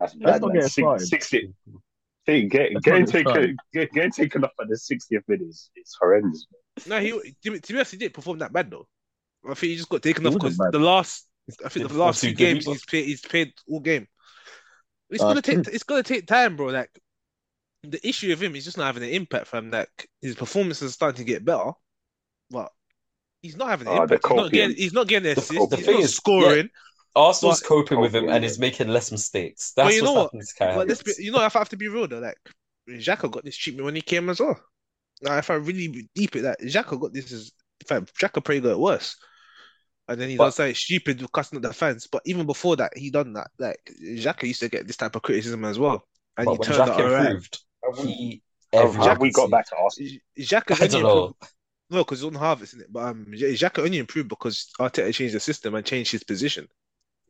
That's 0.00 0.14
Let's 0.20 0.40
bad. 0.40 0.40
not 0.42 0.52
man. 0.52 0.60
get 0.62 0.70
Six- 0.70 1.08
60. 1.08 1.54
Hey, 2.26 2.46
get, 2.46 2.72
getting 2.82 3.06
taken, 3.06 3.56
get, 3.72 3.90
getting 3.92 4.10
taken 4.10 4.44
off 4.44 4.50
at 4.60 4.68
the 4.68 4.74
60th 4.74 5.22
minute 5.28 5.48
is, 5.48 5.70
is 5.76 5.96
horrendous. 5.98 6.46
No, 6.86 7.00
he 7.00 7.10
to 7.12 7.50
be 7.50 7.60
honest, 7.74 7.92
he 7.92 7.96
didn't 7.96 8.12
perform 8.14 8.38
that 8.40 8.52
bad 8.52 8.70
though. 8.70 8.86
I 9.48 9.54
think 9.54 9.70
he 9.70 9.76
just 9.76 9.88
got 9.88 10.02
taken 10.02 10.24
He 10.24 10.28
off 10.28 10.34
because 10.34 10.58
the 10.58 10.78
last, 10.78 11.26
I 11.64 11.68
think 11.70 11.88
the 11.88 11.94
last 11.98 12.20
perform 12.20 12.32
two 12.32 12.36
games 12.36 12.66
he's 12.66 12.84
played, 12.84 13.04
he's 13.06 13.20
played 13.22 13.52
all 13.68 13.80
game. 13.80 14.06
It's 15.08 15.22
Uh, 15.22 15.28
gonna 15.28 15.40
take, 15.42 15.66
it's 15.68 15.84
gonna 15.84 16.02
take 16.02 16.26
time, 16.26 16.56
bro. 16.56 16.66
Like 16.66 16.90
the 17.82 18.06
issue 18.06 18.32
of 18.32 18.42
him 18.42 18.54
is 18.56 18.64
just 18.66 18.76
not 18.76 18.86
having 18.86 19.04
an 19.04 19.08
impact 19.14 19.46
from 19.46 19.70
that. 19.70 19.88
His 20.20 20.34
performance 20.34 20.82
is 20.82 20.92
starting 20.92 21.18
to 21.18 21.24
get 21.24 21.44
better, 21.46 21.70
but 22.50 22.70
he's 23.42 23.56
not 23.56 23.68
having 23.68 23.86
an 23.88 23.98
Oh, 23.98 24.02
impact. 24.02 24.26
He's 24.26 24.36
not 24.36 24.52
getting, 24.52 24.76
he's 24.76 24.92
not 24.92 25.08
getting 25.08 25.34
The- 25.34 25.40
assists. 25.40 25.68
the 25.68 25.76
he's 25.76 25.84
thing 25.86 25.94
not 25.94 26.04
is, 26.04 26.14
scoring. 26.16 26.68
Arsenal's 27.16 27.60
But- 27.60 27.68
coping 27.68 28.00
with 28.00 28.14
him 28.14 28.24
Oh, 28.24 28.28
and 28.32 28.42
yeah. 28.42 28.48
he's 28.48 28.58
making 28.58 28.88
less 28.88 29.10
mistakes. 29.10 29.72
But 29.74 29.84
That's 29.84 29.96
you 29.96 30.02
what's 30.02 30.08
know 30.08 30.14
what? 30.14 30.22
happening 30.26 30.46
to 30.46 30.54
Kai 30.54 30.74
But 30.76 30.88
let's 30.88 31.02
be, 31.02 31.12
you 31.18 31.32
know, 31.32 31.44
if 31.44 31.56
I 31.56 31.58
have 31.58 31.68
to 31.70 31.76
be 31.76 31.88
real 31.88 32.06
though, 32.06 32.18
like 32.20 32.38
Xhaka 32.88 33.30
got 33.30 33.44
this 33.44 33.56
treatment 33.56 33.84
when 33.86 33.94
he 33.94 34.02
came 34.02 34.28
as 34.30 34.40
well. 34.40 34.58
Now, 35.22 35.36
if 35.38 35.50
I 35.50 35.54
really 35.54 36.08
deep 36.14 36.36
it, 36.36 36.42
that 36.42 36.60
Xhaka 36.60 37.00
got 37.00 37.12
this 37.12 37.32
is, 37.32 37.50
in 37.80 37.86
fact, 37.86 38.14
Xhaka 38.14 38.34
probably 38.44 38.60
got 38.60 38.70
it 38.72 38.78
worse. 38.78 39.16
And 40.06 40.20
then 40.20 40.30
he 40.30 40.36
But- 40.36 40.46
does 40.46 40.56
something 40.56 40.74
stupid 40.74 41.20
with 41.20 41.32
cussing 41.32 41.56
at 41.56 41.62
the 41.62 41.72
fans. 41.72 42.06
But 42.10 42.22
even 42.24 42.46
before 42.46 42.76
that, 42.76 42.96
he 42.96 43.10
done 43.10 43.32
that. 43.34 43.48
Like 43.58 43.78
Xhaka 44.02 44.44
used 44.44 44.60
to 44.60 44.68
get 44.68 44.86
this 44.86 44.96
type 44.96 45.16
of 45.16 45.22
criticism 45.22 45.64
as 45.64 45.78
well, 45.78 46.06
and 46.36 46.46
But 46.46 46.52
he 46.52 46.58
when 46.58 46.66
turned 46.68 46.78
Jack 46.78 46.88
out 46.88 47.00
alright. 47.00 47.26
improved, 47.26 47.58
he 48.06 48.42
How 48.72 48.80
everyone 48.84 49.18
we 49.18 49.30
got 49.32 49.50
back 49.50 49.66
to 49.68 49.76
Arsenal? 49.76 50.12
Xhaka 50.38 50.70
I 50.72 50.74
only 50.84 50.88
don't 50.88 51.02
know. 51.02 51.24
improved. 51.26 51.52
No, 51.90 52.04
because 52.04 52.22
it's 52.22 52.26
on 52.26 52.34
Harvest, 52.40 52.74
isn't 52.74 52.84
it? 52.84 52.92
But 52.92 53.04
um, 53.04 53.26
Xhaka 53.30 53.82
only 53.84 53.98
improved 53.98 54.28
because 54.28 54.70
Arteta 54.78 55.12
changed 55.12 55.34
the 55.34 55.40
system 55.40 55.74
and 55.74 55.86
changed 55.86 56.12
his 56.12 56.22
position. 56.24 56.68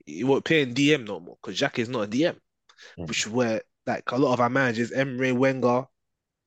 He 0.04 0.24
won't 0.24 0.44
play 0.44 0.62
in 0.62 0.74
DM 0.74 1.06
no 1.06 1.20
more 1.20 1.36
because 1.40 1.58
Xhaka 1.60 1.78
is 1.80 1.88
not 1.88 2.04
a 2.04 2.08
DM, 2.08 2.36
Mm. 2.98 3.08
which 3.08 3.26
is 3.26 3.32
where 3.32 3.60
like 3.86 4.10
a 4.12 4.16
lot 4.16 4.34
of 4.34 4.40
our 4.40 4.48
managers, 4.50 4.92
Emery, 4.92 5.32
Wenger, 5.32 5.84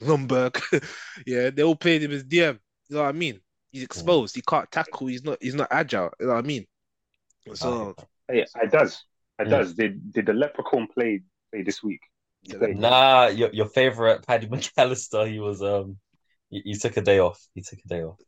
Ljungberg, 0.02 0.62
yeah, 1.28 1.50
they 1.50 1.64
all 1.64 1.76
played 1.76 2.04
him 2.04 2.12
as 2.12 2.24
DM. 2.24 2.58
You 2.90 2.96
know 2.96 3.04
what 3.04 3.10
I 3.10 3.12
mean? 3.12 3.40
He's 3.72 3.84
exposed. 3.84 4.36
He 4.36 4.42
can't 4.42 4.70
tackle. 4.72 5.08
He's 5.08 5.24
not. 5.24 5.38
He's 5.42 5.56
not 5.56 5.68
agile. 5.72 6.12
You 6.20 6.28
know 6.28 6.34
what 6.34 6.44
I 6.44 6.48
mean? 6.48 6.66
So 7.54 7.96
yeah, 8.32 8.46
it 8.62 8.72
does. 8.72 9.04
It 9.40 9.48
Mm. 9.48 9.50
does. 9.50 9.74
Did 9.74 10.12
did 10.14 10.26
the 10.26 10.34
Leprechaun 10.34 10.88
play 10.88 11.22
play 11.52 11.64
this 11.64 11.82
week? 11.84 12.02
Yeah. 12.44 12.58
Nah, 12.68 13.28
your 13.28 13.50
your 13.54 13.68
favorite 13.68 14.26
Paddy 14.26 14.48
Mac 14.48 14.70
Allister, 14.78 15.26
he 15.26 15.40
was 15.40 15.62
um 15.62 15.98
he, 16.52 16.62
he 16.66 16.74
took 16.76 16.96
a 16.98 17.02
day 17.02 17.18
off. 17.20 17.44
He 17.56 17.62
took 17.62 17.80
a 17.84 17.88
day 17.88 18.04
off. 18.04 18.20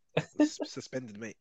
suspended, 0.65 1.19
mate. 1.19 1.37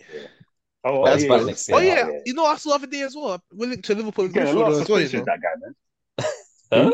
Oh, 0.84 1.04
That's 1.06 1.22
yeah, 1.22 1.28
back 1.28 1.40
yeah, 1.40 1.46
next 1.46 1.70
Oh 1.72 1.78
year. 1.78 1.94
yeah, 1.96 2.18
you 2.26 2.34
know, 2.34 2.44
I 2.44 2.56
saw 2.56 2.70
the 2.70 2.74
other 2.74 2.86
day 2.88 3.02
as 3.02 3.14
well. 3.14 3.40
We 3.54 3.68
linked 3.68 3.84
to 3.86 3.94
Liverpool 3.94 4.24
He's 4.24 4.34
getting 4.34 4.54
a 4.54 4.58
lot 4.58 4.72
of 4.72 4.80
as 4.82 4.88
well. 4.88 5.00
You 5.00 5.08
know? 5.18 5.24
that 5.24 5.38
guy, 5.40 5.60
man. 5.60 5.74
Huh? 6.72 6.92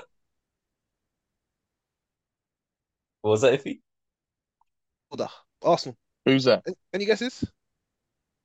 What 3.23 3.31
was 3.31 3.41
that, 3.43 3.61
Iffy? 3.61 3.81
Hold 5.11 5.23
on. 5.23 5.29
Arsenal. 5.63 5.97
Who's 6.25 6.45
that? 6.45 6.65
Any 6.93 7.05
guesses? 7.05 7.45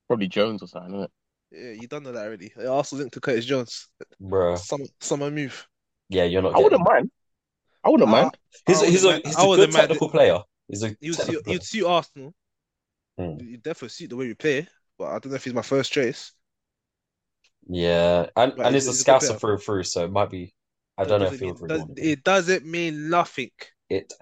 Probably 0.06 0.28
Jones 0.28 0.62
or 0.62 0.66
something, 0.68 0.94
isn't 0.94 1.04
it? 1.04 1.10
Yeah, 1.52 1.80
you 1.82 1.88
done 1.88 2.02
know 2.02 2.12
that 2.12 2.26
already. 2.26 2.52
Arsenal 2.68 3.00
linked 3.00 3.14
to 3.14 3.20
Curtis 3.20 3.44
Jones. 3.44 3.88
Bro, 4.20 4.56
Summer, 4.56 4.84
summer 5.00 5.30
move. 5.30 5.66
Yeah, 6.08 6.24
you're 6.24 6.42
not 6.42 6.54
I 6.54 6.58
wouldn't 6.60 6.84
getting 6.84 6.94
mind. 6.94 7.10
I 7.84 7.88
wouldn't 7.90 8.08
Uh, 8.08 8.12
mind. 8.12 8.38
He's 8.66 8.82
a, 8.82 8.86
I 8.86 8.90
he's 8.90 9.04
a 9.04 9.06
wouldn't 9.08 9.26
he's 9.26 9.36
mind- 9.36 9.36
I 9.36 9.42
a 9.42 9.56
good 9.56 9.72
technical 9.72 10.08
player. 10.10 10.38
He's 10.68 10.82
a 10.82 10.96
He 11.00 11.10
would 11.10 11.16
technical 11.18 11.34
suit, 11.34 11.46
he 11.46 11.52
would 11.52 11.62
suit 11.62 11.86
Arsenal. 11.86 12.34
Hmm. 13.18 13.38
He 13.38 13.56
definitely 13.56 13.88
suit 13.90 14.10
the 14.10 14.16
way 14.16 14.26
we 14.28 14.34
play. 14.34 14.66
But 14.98 15.06
I 15.06 15.18
don't 15.18 15.26
know 15.30 15.36
if 15.36 15.44
he's 15.44 15.54
my 15.54 15.62
first 15.62 15.92
choice. 15.92 16.32
Yeah, 17.68 18.26
and 18.36 18.52
Right, 18.58 18.66
and 18.66 18.74
he's 18.74 18.86
he's 18.86 18.86
a 18.86 18.90
a- 18.90 18.92
he's 18.92 19.00
a 19.02 19.04
good 19.04 19.36
scouser 19.36 19.40
through 19.40 19.52
and 19.54 19.62
through, 19.62 19.82
so 19.84 20.04
it 20.04 20.12
might 20.12 20.30
be. 20.30 20.54
I 20.98 21.04
don't 21.04 21.20
know 21.20 21.30
Doesn't 21.30 21.34
if 21.34 21.58
he 21.58 21.64
mean- 21.64 21.66
does- 21.68 21.88
it 21.96 22.24
doesn't 22.24 22.66
mean 22.66 23.08
nothing. 23.08 23.50
It 23.88 24.12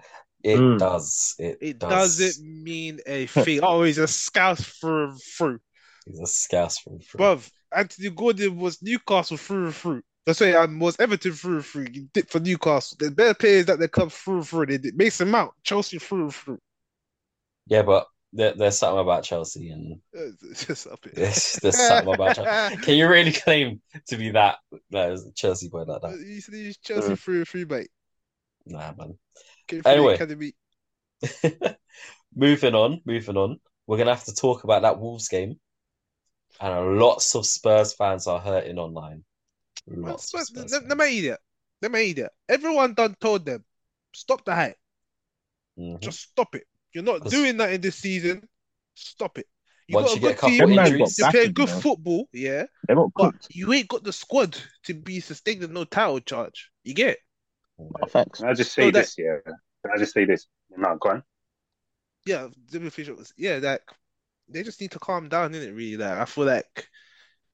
it 0.43 0.57
Mm. 0.59 0.77
does. 0.79 1.35
It, 1.39 1.57
It 1.61 1.79
does. 1.79 2.17
doesn't 2.17 2.45
mean 2.63 2.99
a 3.05 3.27
thing. 3.27 3.59
oh, 3.63 3.83
he's 3.83 3.97
a 3.97 4.07
scout 4.07 4.57
through 4.57 5.09
and 5.11 5.21
through. 5.21 5.59
He's 6.05 6.19
a 6.19 6.27
scouse 6.27 6.79
through 6.79 6.93
and 6.93 7.03
through. 7.05 7.19
Bruv, 7.19 7.51
Anthony 7.71 8.09
Gordon 8.09 8.57
was 8.57 8.81
Newcastle 8.81 9.37
through 9.37 9.65
and 9.67 9.75
through. 9.75 10.03
That's 10.25 10.39
why 10.39 10.53
um, 10.53 10.79
was 10.79 10.99
Everton 10.99 11.33
through 11.33 11.55
and 11.55 11.65
through. 11.65 11.85
He 11.91 12.07
did 12.13 12.29
for 12.29 12.39
Newcastle. 12.39 12.95
There's 12.99 13.11
better 13.13 13.33
players 13.33 13.65
that 13.65 13.79
they 13.79 13.87
come 13.89 14.09
through 14.09 14.37
and 14.37 14.47
through. 14.47 14.65
They 14.67 14.77
did 14.77 14.95
Mason 14.97 15.29
Mount, 15.29 15.51
Chelsea 15.63 15.99
through 15.99 16.23
and 16.23 16.33
through. 16.35 16.59
Yeah, 17.67 17.81
but 17.83 18.07
there, 18.31 18.53
there's 18.53 18.77
something 18.77 18.99
about 19.01 19.23
Chelsea, 19.23 19.69
and 19.69 19.99
Just 20.55 20.87
up 20.87 21.05
it. 21.05 21.15
there's, 21.15 21.53
there's 21.61 21.77
something 21.77 22.13
about 22.13 22.35
Chelsea. 22.35 22.77
Can 22.83 22.95
you 22.95 23.07
really 23.07 23.31
claim 23.31 23.81
to 24.07 24.17
be 24.17 24.31
that 24.31 24.57
that 24.91 25.11
is 25.11 25.25
a 25.25 25.31
Chelsea 25.33 25.67
boy 25.69 25.83
like 25.83 26.01
that? 26.01 26.17
You 26.19 26.41
said 26.41 26.55
he's 26.55 26.77
Chelsea 26.77 27.13
Uh. 27.13 27.15
through 27.15 27.37
and 27.39 27.47
through, 27.47 27.65
mate. 27.65 27.89
Nah, 28.65 28.93
man. 28.97 29.17
Anyway. 29.85 30.15
academy. 30.15 30.53
moving 32.35 32.75
on, 32.75 33.01
moving 33.05 33.37
on. 33.37 33.59
We're 33.87 33.97
gonna 33.97 34.15
have 34.15 34.25
to 34.25 34.35
talk 34.35 34.63
about 34.63 34.81
that 34.83 34.99
Wolves 34.99 35.27
game, 35.27 35.59
and 36.59 36.97
lots 36.99 37.35
of 37.35 37.45
Spurs 37.45 37.93
fans 37.93 38.27
are 38.27 38.39
hurting 38.39 38.77
online. 38.77 39.23
Well, 39.85 40.11
Lots 40.11 40.23
of 40.25 40.29
Spurs- 40.29 40.47
Spurs 40.47 40.71
Let 40.71 40.81
fans. 40.81 40.89
let 40.89 40.97
me 40.97 41.17
idiot. 41.19 41.39
Let 41.81 41.91
me 41.91 42.09
idiot. 42.11 42.31
Everyone 42.47 42.93
done 42.93 43.15
told 43.19 43.45
them, 43.45 43.63
stop 44.13 44.45
the 44.45 44.55
hype. 44.55 44.77
Mhm. 45.77 45.99
Just 45.99 46.21
stop 46.21 46.55
it. 46.55 46.67
You're 46.93 47.03
not 47.03 47.25
doing 47.29 47.57
that 47.57 47.73
in 47.73 47.81
this 47.81 47.97
season. 47.97 48.47
Stop 48.93 49.39
it. 49.39 49.47
You 49.87 49.95
Once 49.95 50.07
got 50.09 50.13
a 50.13 50.19
you 50.19 50.21
get 50.21 50.37
a 50.37 50.41
good 50.41 50.47
team. 50.49 50.79
Injuries, 50.79 51.17
You're 51.19 51.31
got 51.31 51.53
good 51.53 51.69
you 51.69 51.81
football, 51.81 52.29
yeah, 52.31 52.65
They're 52.87 52.95
not 52.95 53.11
but 53.15 53.31
cooked. 53.31 53.47
you 53.49 53.73
ain't 53.73 53.87
got 53.89 54.03
the 54.03 54.13
squad 54.13 54.57
to 54.83 54.93
be 54.93 55.19
sustained 55.19 55.63
in 55.63 55.73
no 55.73 55.83
title 55.83 56.19
charge. 56.21 56.71
You 56.83 56.93
get 56.93 57.17
it? 57.17 58.09
Facts. 58.09 58.39
Can 58.39 58.47
I 58.49 58.53
just 58.53 58.71
say 58.71 58.83
So 58.83 58.91
that- 58.91 58.99
this? 59.01 59.15
Yeah. 59.17 59.37
Can 59.45 59.91
I 59.93 59.97
just 59.97 60.13
say 60.13 60.23
this? 60.25 60.47
No, 60.77 60.95
go 60.95 61.09
on. 61.09 61.23
Yeah, 62.25 62.47
the 62.71 62.85
officials. 62.87 63.33
Yeah, 63.35 63.57
like 63.61 63.81
they 64.47 64.63
just 64.63 64.79
need 64.79 64.91
to 64.91 64.99
calm 64.99 65.27
down, 65.27 65.51
innit? 65.51 65.75
Really, 65.75 65.97
like 65.97 66.17
I 66.17 66.25
feel 66.25 66.45
like 66.45 66.87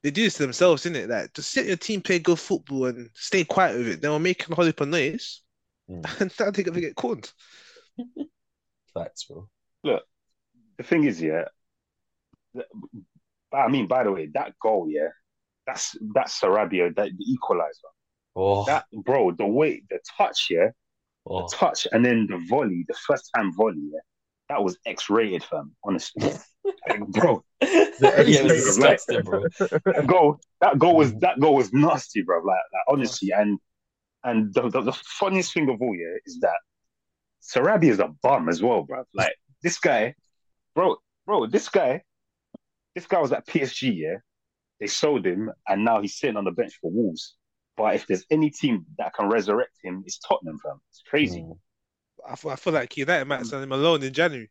they 0.03 0.11
do 0.11 0.23
this 0.23 0.35
to 0.35 0.43
themselves, 0.43 0.85
innit? 0.85 1.09
Like 1.09 1.33
just 1.33 1.55
let 1.57 1.65
your 1.65 1.77
team 1.77 2.01
play 2.01 2.19
good 2.19 2.39
football 2.39 2.85
and 2.85 3.09
stay 3.13 3.43
quiet 3.43 3.77
with 3.77 3.87
it. 3.87 4.01
They 4.01 4.09
were 4.09 4.19
making 4.19 4.51
a 4.51 4.55
whole 4.55 4.65
heap 4.65 4.81
of 4.81 4.87
noise, 4.87 5.41
Mm. 5.89 6.05
and 6.21 6.31
now 6.39 6.51
they're 6.51 6.63
gonna 6.63 6.81
get 6.81 6.95
caught. 6.95 7.33
Facts, 8.93 9.23
bro. 9.25 9.49
Look, 9.83 10.03
the 10.77 10.83
thing 10.83 11.03
is, 11.03 11.19
yeah. 11.21 11.45
th- 12.53 12.67
I 13.53 13.67
mean, 13.69 13.87
by 13.87 14.03
the 14.03 14.11
way, 14.11 14.29
that 14.35 14.53
goal, 14.61 14.87
yeah, 14.89 15.07
that's 15.65 15.95
that's 16.13 16.39
Sarabia, 16.39 16.95
that 16.95 17.09
the 17.17 17.31
equalizer. 17.31 17.87
Oh, 18.35 18.65
That 18.65 18.85
bro, 18.93 19.31
the 19.31 19.47
way, 19.47 19.81
the 19.89 19.99
touch, 20.17 20.47
yeah, 20.51 20.69
oh. 21.25 21.41
the 21.47 21.55
touch, 21.55 21.87
and 21.91 22.05
then 22.05 22.27
the 22.29 22.37
volley, 22.47 22.85
the 22.87 22.93
first 23.07 23.29
time 23.35 23.51
volley, 23.55 23.89
yeah, 23.91 23.99
that 24.49 24.63
was 24.63 24.77
X-rated, 24.85 25.43
fam. 25.43 25.75
Honestly, 25.83 26.31
Like, 26.87 27.07
bro, 27.07 27.43
yeah, 27.61 27.67
it 27.71 28.43
was 28.43 28.77
X-rated, 28.79 28.79
like- 28.79 28.97
disgusting, 28.97 29.21
bro. 29.21 29.43
that 29.85 30.05
goal, 30.07 30.39
that 30.61 30.77
goal 30.79 30.95
was 30.95 31.13
that 31.15 31.39
goal 31.39 31.55
was 31.55 31.71
nasty, 31.73 32.21
bro. 32.21 32.37
Like, 32.37 32.57
like 32.73 32.83
honestly, 32.87 33.31
and 33.31 33.59
and 34.23 34.53
the, 34.53 34.69
the 34.69 34.81
the 34.81 34.93
funniest 34.93 35.53
thing 35.53 35.69
of 35.69 35.81
all, 35.81 35.95
yeah, 35.95 36.17
is 36.25 36.39
that 36.41 36.57
Sarabia 37.41 37.89
is 37.91 37.99
a 37.99 38.09
bum 38.21 38.49
as 38.49 38.61
well, 38.61 38.83
bro. 38.83 39.03
Like 39.13 39.33
this 39.63 39.79
guy, 39.79 40.15
bro, 40.75 40.97
bro, 41.25 41.47
this 41.47 41.69
guy, 41.69 42.01
this 42.95 43.05
guy 43.07 43.19
was 43.19 43.31
at 43.31 43.47
PSG, 43.47 43.95
yeah. 43.95 44.15
They 44.79 44.87
sold 44.87 45.25
him, 45.25 45.51
and 45.67 45.83
now 45.83 46.01
he's 46.01 46.17
sitting 46.17 46.37
on 46.37 46.45
the 46.45 46.51
bench 46.51 46.77
for 46.81 46.89
Wolves. 46.89 47.35
But 47.75 47.95
if 47.95 48.07
there's 48.07 48.25
any 48.31 48.49
team 48.49 48.85
that 48.97 49.13
can 49.13 49.27
resurrect 49.29 49.73
him, 49.83 50.03
it's 50.05 50.19
Tottenham, 50.19 50.57
fam. 50.59 50.79
It's 50.89 51.01
crazy. 51.09 51.41
Mm. 51.41 51.57
I 52.27 52.35
feel, 52.35 52.51
I 52.51 52.55
feel 52.55 52.73
like 52.73 52.89
mm. 52.91 52.97
United 52.97 53.25
might 53.25 53.45
send 53.45 53.63
him 53.63 53.71
alone 53.71 54.03
in 54.03 54.13
January. 54.13 54.49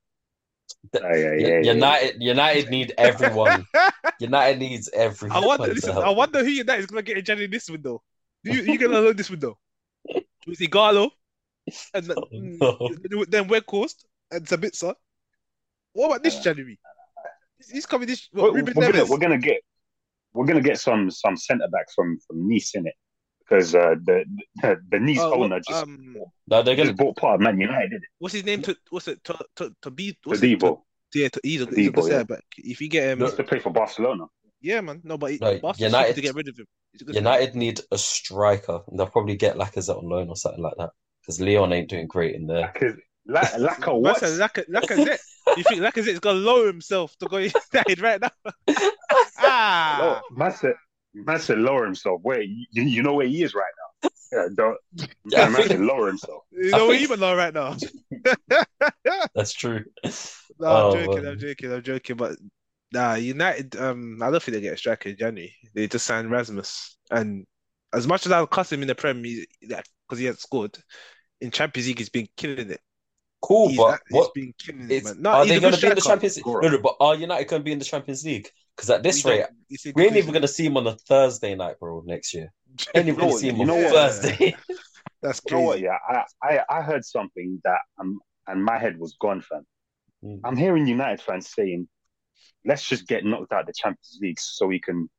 Yeah, 0.93 1.01
yeah, 1.03 1.17
yeah, 1.17 1.49
yeah. 1.63 1.73
United, 1.73 2.23
United 2.23 2.71
need 2.71 2.95
everyone. 2.99 3.67
United 4.21 4.59
needs 4.59 4.91
everyone. 4.93 5.43
I 5.43 5.47
wonder. 5.47 5.75
Listen. 5.75 5.97
I 5.97 6.11
wonder 6.11 6.45
who 6.45 6.51
United 6.51 6.81
is 6.81 6.87
gonna 6.87 7.03
get 7.03 7.19
in 7.19 7.25
January 7.25 7.49
this 7.49 7.71
window. 7.71 8.03
Who 8.45 8.53
you, 8.53 8.63
you 8.73 8.79
gonna 8.79 8.99
alone 8.99 9.17
this 9.17 9.31
window? 9.31 9.59
Was 10.47 10.61
it 10.61 10.71
Garlo? 10.71 11.11
And 11.93 12.07
then, 12.07 12.17
Oh, 12.19 12.25
mm, 12.33 13.11
no. 13.11 13.25
then 13.29 13.49
Weghorst 13.49 14.05
and 14.31 14.47
Sabitzer. 14.47 14.95
What 15.93 16.07
about 16.07 16.23
this 16.23 16.37
uh, 16.39 16.43
January? 16.43 16.79
He's 17.71 17.87
coming 17.87 18.09
this. 18.09 18.29
We're, 18.33 18.53
What, 18.53 18.55
we're 18.55 18.91
gonna, 18.91 19.05
we're 19.05 19.19
gonna 19.19 19.39
get 19.39 19.61
we're 20.33 20.47
gonna 20.47 20.63
get 20.63 20.79
some 20.79 21.11
some 21.11 21.37
centre 21.37 21.69
backs 21.71 21.95
from 21.95 22.19
from 22.27 22.49
Nice 22.49 22.75
in 22.75 22.87
it 22.87 22.95
because 23.49 23.75
uh, 23.75 23.95
the 24.05 24.25
the, 24.57 24.77
the 24.91 24.99
Nice 25.01 25.19
Oh, 25.21 25.31
what- 25.31 25.39
owner 25.41 25.61
just, 25.61 25.83
um, 25.83 26.17
No, 26.49 26.63
they're 26.63 26.77
gonna. 26.77 26.91
just 26.91 26.99
bought 26.99 27.17
part 27.17 27.37
of 27.37 27.41
Man 27.41 27.59
United, 27.61 28.03
what's 28.19 28.35
his 28.35 28.45
name? 28.45 28.63
To 28.63 28.77
what's 28.91 29.09
it? 29.09 29.23
To 29.25 29.39
to 29.57 29.73
to 29.83 29.91
be. 29.91 30.09
it? 30.09 30.17
What's 30.25 30.43
it? 30.43 30.61
To, 30.61 30.79
yeah, 31.15 31.29
to, 31.29 31.41
he's 31.43 31.63
a, 31.63 31.67
To 31.67 31.75
he's 31.75 31.89
a 31.89 31.91
Debo, 31.91 31.95
good 31.95 32.05
yeah. 32.05 32.11
centre 32.19 32.35
back. 32.35 32.45
If 32.59 32.81
you 32.83 32.89
get 32.89 33.05
him, 33.09 33.19
He 33.19 33.25
used 33.25 33.37
to 33.39 33.45
play 33.45 33.61
for 33.61 33.71
Barcelona. 33.71 34.25
yeah, 34.61 34.81
man. 34.83 35.01
No, 35.05 35.17
but 35.17 35.41
No, 35.41 35.53
United- 35.53 35.75
stupid 35.79 36.15
to 36.17 36.21
get 36.21 36.35
rid 36.35 36.49
of 36.49 36.59
him. 36.59 36.67
He's 36.93 37.09
a 37.09 37.13
United 37.15 37.55
need 37.55 37.81
a 37.91 37.97
striker. 37.99 38.81
They'll 38.93 39.07
probably 39.07 39.37
get 39.37 39.57
Lacazette 39.57 39.97
on 39.99 40.09
loan 40.09 40.29
or 40.29 40.37
something 40.37 40.63
like 40.63 40.75
that 40.79 40.91
because 41.23 41.41
Leon 41.41 41.73
ain't 41.73 41.89
doing 41.89 42.07
great 42.07 42.35
in 42.35 42.47
there. 42.47 42.71
Because 42.75 42.95
like 43.27 43.59
like 43.59 43.87
a 43.87 43.91
Man 43.93 44.03
what? 44.03 44.21
Lacazette. 44.23 45.19
you 45.57 45.63
think 45.65 45.81
Lacazette's 45.81 46.19
gonna 46.21 46.39
lower 46.39 46.67
himself 46.67 47.17
to 47.21 47.27
go 47.27 47.37
United 47.73 48.01
right 48.01 48.21
now? 48.21 48.31
ah, 49.39 50.21
Oh, 50.21 50.35
man 50.37 50.53
said 51.15 51.27
man 51.27 51.41
said 51.41 51.59
lower 51.59 51.85
himself. 51.85 52.21
Where 52.23 52.41
you, 52.43 52.67
you 52.73 53.03
know 53.03 53.15
where 53.15 53.27
he 53.27 53.43
is 53.43 53.55
right 53.55 53.65
now? 54.03 54.11
Yeah, 54.33 54.49
don't. 54.55 54.77
Yeah, 55.31 55.45
I 55.45 55.49
man 55.49 55.67
said 55.69 55.81
lower 55.81 56.09
himself. 56.09 56.43
you 56.53 56.71
know 56.71 56.87
what 56.87 57.01
even 57.01 57.21
low 57.21 57.37
right 57.37 57.53
now. 57.55 57.77
That's 59.35 59.53
true. 59.53 59.85
No, 60.61 60.67
Oh, 60.67 60.91
I'm 60.91 61.07
joking. 61.07 61.23
man. 61.23 61.33
I'm 61.33 61.39
joking. 61.39 61.73
I'm 61.73 61.83
joking. 61.83 62.17
But 62.17 62.33
nah, 62.93 63.15
United. 63.15 63.77
Um, 63.77 64.19
I 64.21 64.29
don't 64.31 64.43
think 64.43 64.57
they 64.57 64.61
get 64.61 64.75
a 64.75 64.77
striker 64.77 65.09
in 65.11 65.17
January. 65.17 65.55
They 65.73 65.87
just 65.87 66.05
signed 66.05 66.33
Rasmus, 66.33 66.97
and 67.13 67.47
as 67.93 68.09
much 68.09 68.27
as 68.27 68.33
I'll 68.33 68.49
cuss 68.49 68.73
him 68.73 68.83
in 68.83 68.89
the 68.89 68.97
Prem, 68.97 69.23
because 69.23 70.19
he 70.19 70.25
has 70.25 70.41
scored 70.41 70.77
in 71.41 71.53
Champions 71.53 71.87
League, 71.87 71.99
he's 71.99 72.09
been 72.09 72.27
killing 72.37 72.71
it. 72.71 72.81
Cool, 73.41 73.69
He's, 73.69 73.77
but 73.79 74.01
he's 74.09 74.17
what 74.17 74.35
been 74.35 74.53
killing 74.59 74.91
it. 74.91 75.05
man. 75.05 75.23
No, 75.23 75.31
are 75.31 75.47
they 75.47 75.57
a 75.59 75.61
going 75.61 75.73
to 75.75 75.81
be 75.81 75.87
in 75.87 75.95
the. 75.95 76.01
Champions 76.01 76.35
League? 76.37 76.43
Scorer. 76.43 76.63
No, 76.63 76.69
no, 76.71 76.79
but 76.79 76.97
are 76.99 77.15
United 77.15 77.47
going 77.47 77.61
to 77.61 77.65
be 77.65 77.71
in 77.73 77.79
the 77.79 77.85
Champions 77.85 78.25
League? 78.25 78.51
Because 78.79 78.91
at 78.91 79.03
this 79.03 79.25
We 79.25 79.31
rate, 79.33 79.41
don't- 79.41 79.51
it's 79.71 79.87
a 79.87 79.93
we 79.97 80.07
ain't 80.07 80.17
even 80.17 80.31
going 80.31 80.43
to 80.43 80.47
see 80.49 80.65
him 80.65 80.77
on 80.77 80.87
a 80.87 80.95
Thursday 80.95 81.57
night, 81.57 81.81
bro, 81.81 82.01
next 82.07 82.33
year. 82.33 82.53
Ain't 82.95 83.09
even 83.09 83.19
going 83.19 83.33
to 83.33 83.39
see 83.39 83.49
him 83.49 83.61
on 83.61 83.67
what? 83.67 83.91
Thursday. 83.93 84.57
That's 85.21 85.41
You 85.51 85.57
know 85.57 85.63
what? 85.63 85.81
crazy. 85.81 85.87
Yeah, 85.87 85.99
I, 86.09 86.25
I 86.49 86.79
I 86.79 86.83
heard 86.83 87.05
something 87.05 87.61
that 87.65 87.81
um 88.01 88.21
and 88.47 88.65
my 88.65 88.79
head 88.79 88.97
was 88.97 89.17
gone, 89.21 89.41
fam. 89.41 89.67
Mm. 90.25 90.41
I'm 90.45 90.57
hearing 90.57 90.87
United 90.87 91.21
fans 91.21 91.51
saying, 91.53 91.89
"Let's 92.65 92.89
just 92.89 93.09
get 93.09 93.25
knocked 93.25 93.53
out 93.53 93.63
of 93.63 93.67
the 93.67 93.73
Champions 93.73 94.19
League 94.23 94.39
so 94.39 94.67
we 94.69 94.81
can 94.81 95.11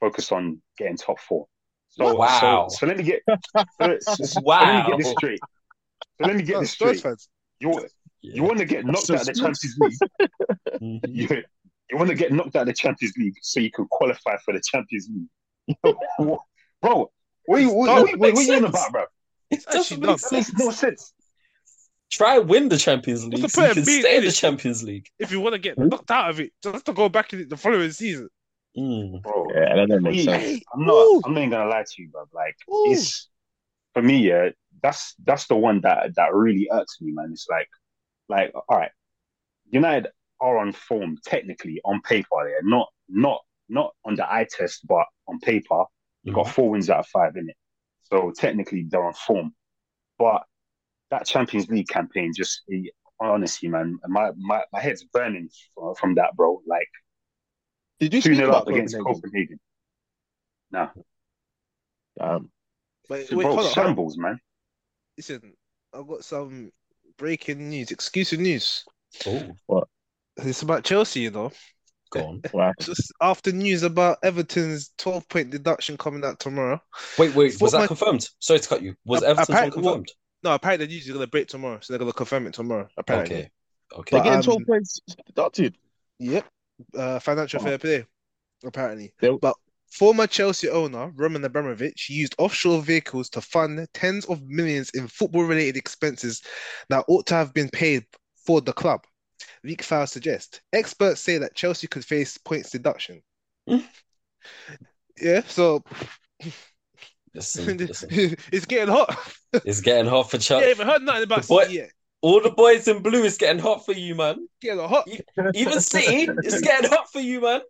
focus 0.00 0.32
on 0.32 0.60
getting 0.76 0.96
top 0.96 1.20
four. 1.20 1.46
So, 1.90 2.16
Wow. 2.16 2.66
so, 2.68 2.76
so 2.80 2.86
let 2.88 2.96
me 2.96 3.04
get 3.04 3.22
so, 3.80 3.96
so- 4.00 4.24
so 4.24 4.40
Wow. 4.42 4.58
let 4.64 4.74
me 4.74 4.82
get 4.90 4.98
this 4.98 5.12
straight. 5.12 5.40
So 6.18 6.26
let 6.26 6.34
me 6.36 6.42
get 6.42 6.58
this 6.58 6.72
straight. 6.72 7.00
fans. 7.00 7.28
You 7.60 7.86
you 8.22 8.42
want 8.42 8.58
to 8.58 8.64
get 8.64 8.84
knocked 8.84 9.10
out 9.10 9.20
of 9.20 9.26
the 9.26 9.34
Champions 9.34 9.76
League? 9.78 9.98
Mhm. 10.82 11.00
You, 11.04 11.44
you 11.90 11.96
want 11.96 12.08
to 12.08 12.14
get 12.14 12.32
knocked 12.32 12.56
out 12.56 12.62
of 12.62 12.66
the 12.68 12.72
Champions 12.72 13.14
League 13.16 13.34
so 13.42 13.60
you 13.60 13.70
can 13.70 13.86
qualify 13.86 14.36
for 14.44 14.54
the 14.54 14.62
Champions 14.64 15.08
League, 15.08 15.76
bro. 16.80 17.10
What 17.46 17.58
are 17.58 17.60
you, 17.60 17.70
what, 17.70 17.86
Stop, 17.86 18.02
what, 18.02 18.18
what, 18.18 18.34
what 18.34 18.38
are 18.38 18.42
you 18.42 18.54
on 18.54 18.64
about, 18.64 18.92
bro? 18.92 19.04
It 19.50 19.64
Actually, 19.68 20.00
doesn't 20.00 20.00
make 20.00 20.18
That 20.20 20.32
makes 20.32 20.52
no 20.54 20.70
sense. 20.70 21.12
Try 22.10 22.38
win 22.38 22.68
the 22.68 22.78
Champions 22.78 23.26
League 23.26 23.42
the 23.42 23.48
so 23.48 23.62
you 23.62 23.74
can 23.74 23.78
of 23.78 23.84
stay 23.84 24.16
in 24.16 24.18
in 24.18 24.24
the? 24.24 24.32
Champions 24.32 24.82
League. 24.82 25.06
If 25.18 25.32
you 25.32 25.40
want 25.40 25.54
to 25.54 25.58
get 25.58 25.78
knocked 25.78 26.10
out 26.10 26.30
of 26.30 26.40
it, 26.40 26.52
just 26.62 26.74
have 26.74 26.84
to 26.84 26.92
go 26.92 27.08
back 27.08 27.32
in 27.32 27.40
it 27.40 27.50
the 27.50 27.56
following 27.56 27.90
season. 27.90 28.28
Mm. 28.76 29.22
Bro, 29.22 29.46
Yeah, 29.54 29.76
that 29.76 29.88
doesn't 29.88 30.02
make 30.02 30.14
Me, 30.14 30.24
sense. 30.24 30.62
I'm 30.72 30.84
not. 30.86 30.92
Ooh. 30.92 31.22
I'm 31.24 31.34
not 31.34 31.40
even 31.40 31.50
gonna 31.50 31.70
lie 31.70 31.84
to 31.84 32.02
you, 32.02 32.08
bro. 32.08 32.24
Like 32.32 32.56
Ooh. 32.70 32.92
it's 32.92 33.28
for 33.94 34.02
me. 34.02 34.18
Yeah, 34.18 34.50
that's 34.82 35.14
that's 35.24 35.46
the 35.46 35.56
one 35.56 35.80
that 35.82 36.14
that 36.16 36.34
really 36.34 36.68
irks 36.72 37.00
me, 37.00 37.12
man. 37.12 37.30
It's 37.32 37.46
like, 37.48 37.68
like, 38.28 38.52
all 38.54 38.78
right, 38.78 38.90
United 39.70 40.08
are 40.40 40.58
on 40.58 40.72
form 40.72 41.18
technically 41.24 41.80
on 41.84 42.00
paper. 42.02 42.48
Yeah, 42.48 42.60
not 42.62 42.88
not 43.08 43.40
not 43.68 43.94
on 44.04 44.14
the 44.16 44.30
eye 44.30 44.46
test, 44.50 44.86
but 44.86 45.06
on 45.28 45.38
paper, 45.40 45.84
you 46.24 46.32
got 46.32 46.48
four 46.48 46.70
wins 46.70 46.90
out 46.90 47.00
of 47.00 47.06
five 47.08 47.36
in 47.36 47.48
it. 47.48 47.56
So 48.02 48.32
technically, 48.36 48.86
they're 48.88 49.04
on 49.04 49.14
form. 49.14 49.54
But 50.18 50.42
that 51.10 51.26
Champions 51.26 51.68
League 51.68 51.88
campaign 51.88 52.32
just 52.36 52.62
eh, 52.72 52.88
honestly, 53.20 53.68
man, 53.68 53.98
my 54.08 54.30
my, 54.36 54.62
my 54.72 54.80
head's 54.80 55.04
burning 55.04 55.48
from, 55.74 55.94
from 55.94 56.14
that, 56.16 56.36
bro. 56.36 56.62
Like 56.66 56.88
Did 58.00 58.14
you 58.14 58.20
two 58.20 58.32
speak 58.32 58.44
about 58.44 58.62
up 58.62 58.68
against 58.68 58.98
Copenhagen? 58.98 59.58
Copenhagen. 60.74 61.04
Um, 62.20 62.50
But 63.08 63.26
So, 63.26 63.36
wait, 63.36 63.44
bro, 63.44 63.56
hold 63.56 63.66
on, 63.66 63.72
shambles, 63.72 64.16
man. 64.18 64.38
Listen, 65.16 65.54
I've 65.92 66.06
got 66.06 66.24
some 66.24 66.72
breaking 67.16 67.68
news, 67.70 67.90
exclusive 67.90 68.40
news. 68.40 68.84
Oh, 69.26 69.83
It's 70.38 70.62
about 70.62 70.84
Chelsea, 70.84 71.20
you 71.20 71.30
know. 71.30 71.52
go 72.10 72.24
on. 72.26 72.42
wow. 72.52 72.72
Just 72.80 73.12
after 73.20 73.52
news 73.52 73.82
about 73.82 74.18
Everton's 74.22 74.92
12 74.98 75.28
point 75.28 75.50
deduction 75.50 75.96
coming 75.96 76.24
out 76.24 76.40
tomorrow. 76.40 76.80
Wait, 77.18 77.34
wait, 77.34 77.60
was 77.60 77.72
that 77.72 77.78
my- 77.78 77.86
confirmed? 77.86 78.28
Sorry 78.40 78.60
to 78.60 78.68
cut 78.68 78.82
you. 78.82 78.94
Was 79.04 79.22
A- 79.22 79.28
Everton's 79.28 79.48
one 79.48 79.56
apparently- 79.58 79.82
what- 79.82 79.92
confirmed? 79.92 80.12
No, 80.42 80.52
apparently 80.54 80.86
the 80.86 80.92
news 80.92 81.04
is 81.06 81.08
going 81.12 81.24
to 81.24 81.30
break 81.30 81.48
tomorrow, 81.48 81.78
so 81.80 81.92
they're 81.92 81.98
going 81.98 82.10
to 82.12 82.16
confirm 82.16 82.46
it 82.46 82.52
tomorrow, 82.52 82.86
apparently. 82.98 83.36
Okay, 83.36 83.50
okay. 83.96 84.10
They're 84.16 84.20
But, 84.20 84.24
getting 84.24 84.38
um, 84.40 84.42
12 84.42 84.62
points 84.66 85.00
deducted. 85.26 85.76
Yep. 86.18 86.46
Uh, 86.94 87.18
financial 87.20 87.60
Wow. 87.60 87.64
fair 87.66 87.78
play, 87.78 88.06
apparently. 88.64 89.14
They- 89.20 89.30
But 89.40 89.56
former 89.90 90.26
Chelsea 90.26 90.68
owner 90.68 91.10
Roman 91.16 91.44
Abramovich 91.46 92.10
used 92.10 92.34
offshore 92.36 92.82
vehicles 92.82 93.30
to 93.30 93.40
fund 93.40 93.86
tens 93.94 94.26
of 94.26 94.42
millions 94.42 94.90
in 94.90 95.08
football-related 95.08 95.76
expenses 95.78 96.42
that 96.90 97.04
ought 97.08 97.24
to 97.28 97.34
have 97.34 97.54
been 97.54 97.70
paid 97.70 98.04
for 98.44 98.60
the 98.60 98.72
club. 98.74 99.04
Leak 99.62 99.82
files 99.82 100.12
suggest. 100.12 100.60
Experts 100.72 101.20
say 101.20 101.38
that 101.38 101.54
Chelsea 101.54 101.86
could 101.86 102.04
face 102.04 102.38
points 102.38 102.70
deduction. 102.70 103.22
Hmm. 103.68 103.78
Yeah, 105.20 105.42
so 105.46 105.82
Listen, 107.34 107.76
listen. 107.78 108.08
it's 108.52 108.66
getting 108.66 108.94
hot. 108.94 109.18
It's 109.52 109.80
getting 109.80 110.06
hot 110.06 110.30
for 110.30 110.38
Chelsea. 110.38 110.66
Chuck. 110.66 110.78
haven't 110.78 110.86
heard 110.88 111.02
nothing 111.02 111.24
about 111.24 111.46
boy- 111.48 111.62
City 111.64 111.74
yet. 111.76 111.90
All 112.22 112.40
the 112.40 112.50
boys 112.50 112.88
in 112.88 113.02
blue 113.02 113.22
is 113.24 113.36
getting 113.36 113.60
hot 113.60 113.84
for 113.84 113.92
you, 113.92 114.14
man. 114.14 114.48
Getting 114.62 114.88
hot. 114.88 115.06
Even 115.54 115.78
City 115.80 116.26
is 116.42 116.62
getting 116.62 116.88
hot 116.88 117.12
for 117.12 117.20
you, 117.20 117.42
man. 117.42 117.60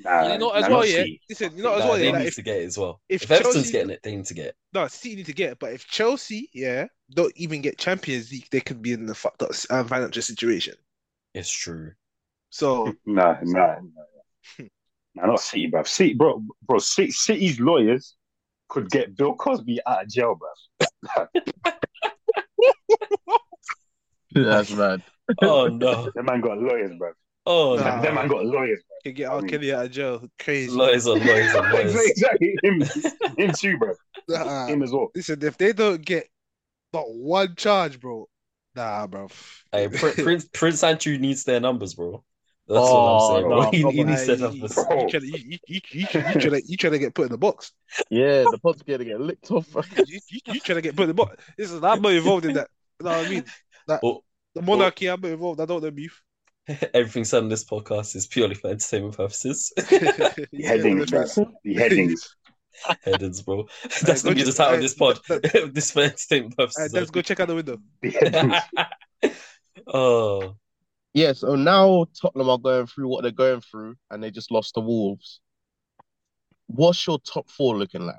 Nah, 0.00 0.32
you 0.32 0.38
know 0.38 0.50
as 0.50 0.62
nah, 0.62 0.70
well, 0.70 0.86
yeah. 0.86 0.98
City. 0.98 1.20
Listen, 1.28 1.56
you 1.56 1.62
know 1.64 1.74
as 1.74 1.80
Nah, 1.80 1.88
well, 1.88 1.96
they 1.98 2.04
yeah. 2.06 2.10
Like 2.12 2.20
need 2.20 2.28
if, 2.28 2.34
to 2.36 2.42
get 2.42 2.56
it 2.58 2.66
as 2.66 2.78
well. 2.78 3.00
if 3.08 3.22
If, 3.24 3.30
Everton's 3.32 3.54
Chelsea- 3.54 3.72
getting 3.72 3.90
it, 3.90 4.00
they 4.04 4.14
need 4.16 4.24
to 4.26 4.34
get 4.34 4.46
it. 4.46 4.56
no, 4.72 4.86
City 4.86 5.16
need 5.16 5.26
to 5.26 5.32
get 5.32 5.52
it, 5.52 5.58
but 5.58 5.72
if 5.72 5.86
Chelsea, 5.88 6.48
yeah, 6.54 6.86
don't 7.10 7.32
even 7.36 7.62
get 7.62 7.78
Champions 7.78 8.30
League, 8.30 8.46
they 8.52 8.60
could 8.60 8.80
be 8.80 8.92
in 8.92 9.06
the 9.06 9.14
fucked 9.14 9.42
up 9.42 9.50
um, 9.70 9.88
financial 9.88 10.22
situation. 10.22 10.74
It's 11.34 11.50
true. 11.50 11.92
So 12.50 12.92
Nah, 13.06 13.38
nah, 13.42 13.76
nah. 13.82 14.66
Nah, 15.14 15.26
not 15.26 15.40
City, 15.40 15.66
bro. 15.66 15.82
City, 15.82 16.14
bro, 16.14 16.42
bro. 16.62 16.78
City, 16.78 17.10
City's 17.10 17.58
lawyers 17.58 18.14
could 18.68 18.88
get 18.90 19.16
Bill 19.16 19.34
Cosby 19.34 19.80
out 19.86 20.04
of 20.04 20.08
jail, 20.10 20.36
bro. 20.38 21.26
That's 24.32 24.70
mad. 24.72 25.02
Oh 25.42 25.66
no. 25.66 26.10
That 26.14 26.22
man 26.22 26.40
got 26.40 26.56
lawyers, 26.56 26.92
bro. 26.98 27.12
Oh 27.50 27.76
Nah. 27.76 27.96
no. 27.96 28.02
That 28.02 28.14
man 28.14 28.28
got 28.28 28.44
lawyers, 28.44 28.82
can 29.02 29.14
get 29.14 29.30
I 29.30 29.34
R. 29.34 29.40
mean- 29.40 29.50
Kelly 29.50 29.72
out 29.72 29.86
of 29.86 29.90
jail. 29.90 30.28
Crazy. 30.38 30.70
Lawyers 30.70 31.06
on 31.06 31.18
lawyers 31.26 31.54
on 31.54 31.62
bro. 31.70 31.72
lawyers. 31.80 31.94
exactly, 32.10 32.54
him, 32.62 32.82
him 33.38 33.52
too, 33.52 33.78
bro. 33.78 33.94
Nah. 34.28 34.66
Him 34.66 34.82
as 34.82 34.92
well. 34.92 35.08
Listen, 35.14 35.42
if 35.42 35.56
they 35.56 35.72
don't 35.72 36.04
get 36.04 36.28
not 36.92 37.06
one 37.10 37.54
charge, 37.56 37.98
bro, 38.00 38.28
nah, 38.76 39.06
bro. 39.06 39.28
Hey, 39.72 39.88
Pr- 39.92 40.22
Prince 40.22 40.48
Prince 40.52 40.82
Andrew 40.84 41.16
needs 41.16 41.44
their 41.44 41.60
numbers, 41.60 41.94
bro. 41.94 42.22
That's 42.66 42.80
Oh, 42.82 42.92
what 42.92 43.00
I'm 43.00 43.20
oh, 43.20 43.70
saying, 43.70 43.82
bro. 43.82 43.90
he, 43.92 43.96
he 43.96 44.04
needs 44.04 44.26
their 44.26 44.36
numbers. 44.36 44.76
You, 44.76 45.58
you, 45.68 46.06
trying 46.06 46.38
to, 46.38 46.60
to, 46.60 46.90
to 46.90 46.98
get 46.98 47.14
put 47.14 47.24
in 47.24 47.32
the 47.32 47.38
box. 47.38 47.72
Yeah, 48.10 48.44
the 48.50 48.58
pod's 48.62 48.82
gonna 48.82 49.04
get 49.04 49.18
licked 49.22 49.50
off. 49.50 49.74
You, 49.96 50.20
you, 50.28 50.40
you 50.52 50.60
trying 50.60 50.76
to 50.76 50.82
get 50.82 50.94
put 50.94 51.04
in 51.04 51.08
the 51.08 51.14
box. 51.14 51.42
Listen, 51.56 51.82
I'm 51.82 52.02
not 52.02 52.12
involved 52.12 52.44
in 52.44 52.52
that. 52.54 52.68
You 53.00 53.06
know 53.06 53.16
what 53.16 53.26
I 53.26 53.30
mean? 53.30 53.44
That, 53.86 54.00
Oh, 54.02 54.22
the 54.54 54.60
monarchy, 54.60 55.06
I'm 55.06 55.18
not 55.18 55.30
involved. 55.30 55.62
I 55.62 55.64
don't 55.64 55.82
know 55.82 55.90
beef. 55.90 56.20
everything 56.94 57.24
said 57.24 57.42
on 57.42 57.48
this 57.48 57.64
podcast 57.64 58.14
is 58.16 58.26
purely 58.26 58.54
for 58.54 58.68
entertainment 58.70 59.16
purposes. 59.16 59.72
The 59.76 60.48
Yeah, 60.52 60.68
headings, 60.68 61.10
bro. 61.10 61.24
The 61.64 61.74
headings. 61.74 62.36
Headings, 63.04 63.42
bro. 63.42 63.66
That's 64.02 64.22
gonna 64.22 64.36
be 64.36 64.42
the 64.42 64.52
check- 64.52 64.56
title 64.56 64.74
of 64.76 64.80
this 64.82 64.94
pod. 64.94 65.18
that- 65.28 65.70
this 65.74 65.90
for 65.90 66.02
entertainment 66.02 66.54
Alright, 66.58 66.74
purposes. 66.74 66.92
let's 66.92 67.10
go 67.10 67.22
check 67.22 67.40
out 67.40 67.48
the 67.48 67.54
window. 67.54 67.78
Oh, 69.86 70.56
Yeah, 71.14 71.32
so 71.32 71.54
now 71.56 72.06
Tottenham 72.20 72.48
are 72.50 72.58
going 72.58 72.86
through 72.86 73.08
what 73.08 73.22
they're 73.22 73.30
going 73.32 73.60
through, 73.62 73.96
and 74.10 74.22
they 74.22 74.30
just 74.30 74.50
lost 74.50 74.74
the 74.74 74.80
Wolves. 74.80 75.40
What's 76.66 77.06
your 77.06 77.18
top 77.20 77.48
four 77.50 77.76
looking 77.76 78.02
like? 78.06 78.16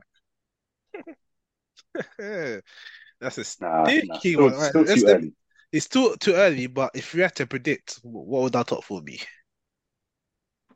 That's 2.17 3.37
a 3.37 3.63
Nah, 3.63 3.83
nah, 3.83 3.85
sneaky 3.89 4.19
still, 4.33 4.43
one. 4.43 4.53
Right, 4.53 4.69
still 4.69 4.81
let's- 4.83 5.01
too 5.01 5.07
let- 5.07 5.15
early. 5.17 5.33
It's 5.72 5.88
too 5.88 6.15
too 6.20 6.34
early, 6.34 6.67
but 6.67 6.91
if 6.95 7.13
you 7.13 7.22
had 7.22 7.36
to 7.36 7.45
predict, 7.45 7.99
what 8.01 8.43
would 8.43 8.55
our 8.55 8.63
top 8.63 8.84
four 8.84 9.01
be? 9.01 9.22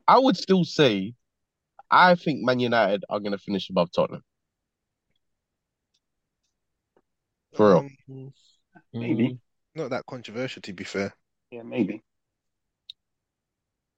I 0.06 0.18
would 0.18 0.36
still 0.36 0.64
say, 0.64 1.14
I 1.90 2.14
think 2.14 2.44
Man 2.44 2.60
United 2.60 3.04
are 3.08 3.20
going 3.20 3.32
to 3.32 3.38
finish 3.38 3.70
above 3.70 3.90
Tottenham. 3.92 4.22
For 7.54 7.70
real. 7.70 7.90
Um, 8.08 8.32
Maybe. 8.92 9.38
not 9.74 9.90
that 9.90 10.04
controversial, 10.06 10.62
to 10.62 10.72
be 10.72 10.84
fair. 10.84 11.14
Yeah, 11.50 11.62
maybe. 11.62 12.02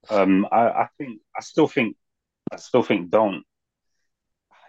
Um, 0.08 0.46
I, 0.52 0.68
I 0.68 0.88
think 0.98 1.20
I 1.36 1.40
still 1.42 1.66
think 1.66 1.96
I 2.52 2.56
still 2.56 2.82
think 2.82 3.10
don't 3.10 3.44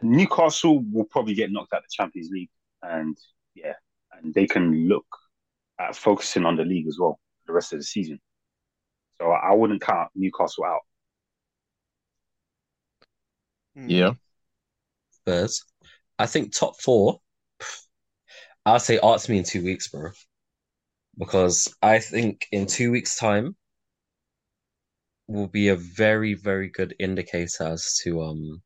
Newcastle 0.02 0.84
will 0.92 1.06
probably 1.06 1.34
get 1.34 1.52
knocked 1.52 1.74
out 1.74 1.80
of 1.80 1.84
the 1.84 1.90
Champions 1.92 2.30
League, 2.32 2.50
and 2.82 3.18
yeah, 3.56 3.74
and 4.12 4.34
they 4.34 4.48
can 4.48 4.88
look 4.88 5.06
at 5.80 5.96
focusing 5.96 6.46
on 6.46 6.56
the 6.56 6.64
league 6.64 6.88
as 6.88 6.98
well 7.00 7.20
for 7.40 7.48
the 7.48 7.54
rest 7.54 7.74
of 7.74 7.80
the 7.80 7.84
season. 7.86 8.20
So 9.20 9.32
I 9.32 9.54
wouldn't 9.54 9.82
count 9.82 10.10
Newcastle 10.16 10.66
out. 10.66 10.82
Mm. 13.78 13.90
Yeah. 13.90 14.14
Spurs. 15.12 15.66
I 16.20 16.26
think 16.26 16.54
top 16.54 16.80
four. 16.82 17.20
I'll 18.66 18.80
say 18.80 19.00
arts 19.00 19.30
me 19.30 19.38
in 19.38 19.44
two 19.44 19.64
weeks, 19.64 19.88
bro. 19.88 20.12
Because 21.18 21.74
I 21.82 22.00
think 22.00 22.48
in 22.52 22.68
two 22.68 22.92
weeks' 22.92 23.18
time 23.18 23.56
will 25.28 25.48
be 25.48 25.70
a 25.70 25.76
very, 25.76 26.34
very 26.34 26.70
good 26.70 26.96
indicator 27.00 27.64
as 27.64 28.00
to 28.04 28.22
um 28.22 28.62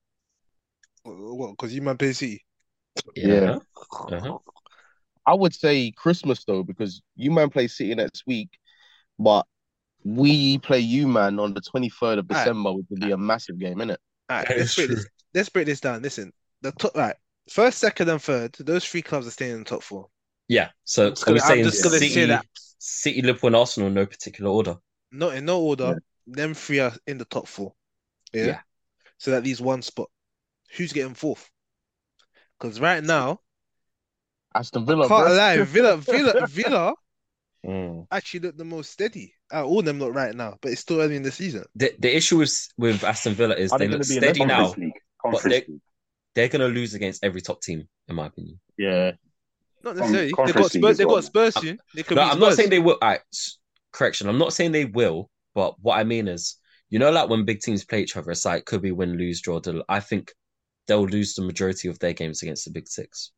What? 1.04 1.52
Because 1.52 1.74
you 1.74 1.82
might 1.82 2.00
play 2.00 2.14
City. 2.14 2.44
Yeah. 3.16 3.58
Uh-huh. 3.92 4.38
I 5.26 5.34
would 5.34 5.54
say 5.54 5.92
Christmas 5.92 6.44
though, 6.46 6.64
because 6.64 7.02
you 7.16 7.32
man 7.32 7.50
play 7.50 7.68
City 7.68 7.94
next 7.96 8.24
week, 8.26 8.50
but 9.20 9.46
we 10.04 10.58
play 10.60 10.80
you 10.80 11.08
man 11.08 11.40
on 11.40 11.54
the 11.54 11.62
23rd 11.62 12.20
of 12.20 12.26
Aye. 12.32 12.34
December, 12.34 12.74
which 12.74 12.86
would 12.90 13.02
be 13.02 13.12
a 13.12 13.18
massive 13.18 13.60
game, 13.60 13.78
innit? 13.78 13.98
Alright, 14.32 14.48
That 14.48 14.58
let's 14.58 14.72
is 14.72 14.76
break 14.76 14.88
true. 14.88 14.96
this. 14.96 15.06
Let's 15.34 15.50
break 15.50 15.66
this 15.68 15.80
down. 15.80 16.02
Listen, 16.02 16.34
the 16.62 16.72
top 16.74 16.96
right, 16.96 17.16
first, 17.50 17.78
second, 17.78 18.10
and 18.10 18.22
third. 18.22 18.54
Those 18.60 18.84
three 18.86 19.02
clubs 19.02 19.28
are 19.28 19.32
staying 19.32 19.54
in 19.54 19.60
the 19.60 19.66
top 19.66 19.84
four. 19.84 20.08
Yeah. 20.48 20.70
So 20.86 21.08
I'm 21.08 21.12
just 21.12 21.24
are 21.24 21.26
gonna- 21.28 21.42
I'm 21.42 21.48
saying 21.48 21.64
just 21.66 21.84
gonna 21.84 22.00
say 22.00 22.10
City, 22.10 22.26
that. 22.26 22.46
City, 22.80 23.22
Liverpool, 23.22 23.48
and 23.48 23.56
Arsenal 23.56 23.88
in 23.88 23.94
no 23.94 24.06
particular 24.06 24.50
order? 24.50 24.76
Not 25.12 25.36
in 25.36 25.46
no 25.46 25.62
order. 25.62 26.02
Them 26.28 26.54
three 26.54 26.80
are 26.80 26.94
in 27.08 27.18
the 27.20 27.26
top 27.26 27.48
four. 27.48 27.74
Yeah. 28.34 28.46
Yeah. 28.46 28.60
So 29.18 29.32
that 29.32 29.44
leaves 29.44 29.62
one 29.62 29.82
spot. 29.84 30.10
Who's 30.76 30.94
getting 30.94 31.14
fourth? 31.14 31.50
Because 32.60 32.80
right 32.80 33.04
now, 33.04 33.42
Aston 34.56 34.86
Villa, 34.86 35.08
can't 35.08 35.28
bro. 35.28 35.36
lie, 35.36 35.62
Villa, 35.64 35.98
Villa, 35.98 36.48
Villa 36.50 36.94
Mm. 37.64 38.08
actually 38.10 38.40
look 38.40 38.58
the 38.58 38.66
most 38.66 38.92
steady. 38.92 39.36
Out 39.52 39.66
of 39.66 39.72
all 39.72 39.84
them 39.84 40.00
look 40.00 40.16
right 40.16 40.34
now, 40.34 40.58
but 40.62 40.72
it's 40.72 40.82
still 40.82 41.00
early 41.00 41.16
in 41.16 41.22
the 41.22 41.32
season. 41.32 41.64
The 41.76 41.94
the 42.00 42.16
issue 42.16 42.40
with 42.40 42.68
with 42.78 43.04
Aston 43.04 43.36
Villa 43.36 43.54
is 43.54 43.72
Are 43.72 43.78
they 43.78 43.86
they 43.86 43.92
look 43.92 44.02
gonna 44.02 44.10
be 44.10 44.16
in 44.16 44.22
the 44.22 44.34
steady 44.34 44.46
now. 44.46 44.64
Conference 44.64 44.78
League, 44.80 45.02
Conference 45.22 45.44
they 45.54 45.66
they're 46.34 46.48
gonna 46.48 46.68
lose 46.74 46.96
against 46.96 47.24
every 47.24 47.40
top 47.42 47.62
team, 47.62 47.88
in 48.08 48.16
my 48.16 48.26
opinion. 48.28 48.60
Yeah. 48.80 49.12
Not 49.84 49.96
Con- 49.96 50.12
necessarily. 50.12 50.34
They've 50.46 50.56
got 50.56 50.72
Spurs. 50.72 50.98
They've 50.98 51.06
well, 51.08 51.16
got 51.18 51.24
Spurs 51.26 51.54
soon. 51.56 51.78
They 51.94 52.02
could 52.02 52.16
No, 52.16 52.24
beat 52.24 52.32
I'm 52.32 52.40
not 52.40 52.54
saying 52.54 52.70
they 52.72 52.80
will. 52.80 52.98
Alright, 53.00 53.22
s- 53.32 53.58
correction. 53.92 54.28
I'm 54.28 54.40
not 54.40 54.54
saying 54.54 54.72
they 54.72 54.86
will, 54.86 55.30
but 55.54 55.76
what 55.82 56.00
I 56.00 56.04
mean 56.04 56.28
is, 56.28 56.58
you 56.90 56.98
know, 56.98 57.12
like 57.12 57.30
when 57.30 57.46
big 57.46 57.60
teams 57.60 57.86
play 57.86 58.02
each 58.02 58.18
other, 58.18 58.32
it's 58.32 58.44
like 58.46 58.66
could 58.66 58.82
be 58.82 58.92
win, 58.92 59.18
lose, 59.18 59.40
draw. 59.40 59.60
Deal. 59.60 59.84
I 59.88 60.00
think 60.00 60.32
they'll 60.88 61.06
lose 61.06 61.36
the 61.36 61.44
majority 61.44 61.90
of 61.90 62.00
their 62.00 62.14
games 62.14 62.42
against 62.42 62.66
the 62.66 62.72
big 62.72 62.88
six. 62.88 63.32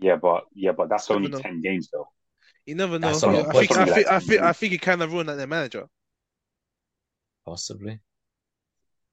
Yeah, 0.00 0.16
but 0.16 0.44
yeah, 0.54 0.72
but 0.72 0.88
that's 0.88 1.10
only 1.10 1.28
know. 1.28 1.38
ten 1.38 1.60
games 1.60 1.88
though. 1.92 2.08
You 2.66 2.74
never 2.76 2.98
know. 2.98 3.08
That's 3.08 3.22
a 3.22 3.26
lot. 3.30 3.54
I 3.54 3.66
think, 3.66 3.76
I 3.76 3.84
think, 3.86 4.06
I 4.06 4.18
think, 4.20 4.40
I 4.42 4.52
think 4.52 4.72
he 4.72 4.78
kind 4.78 5.02
of 5.02 5.12
ruined 5.12 5.28
that 5.28 5.36
their 5.36 5.46
manager. 5.46 5.86
Possibly. 7.44 8.00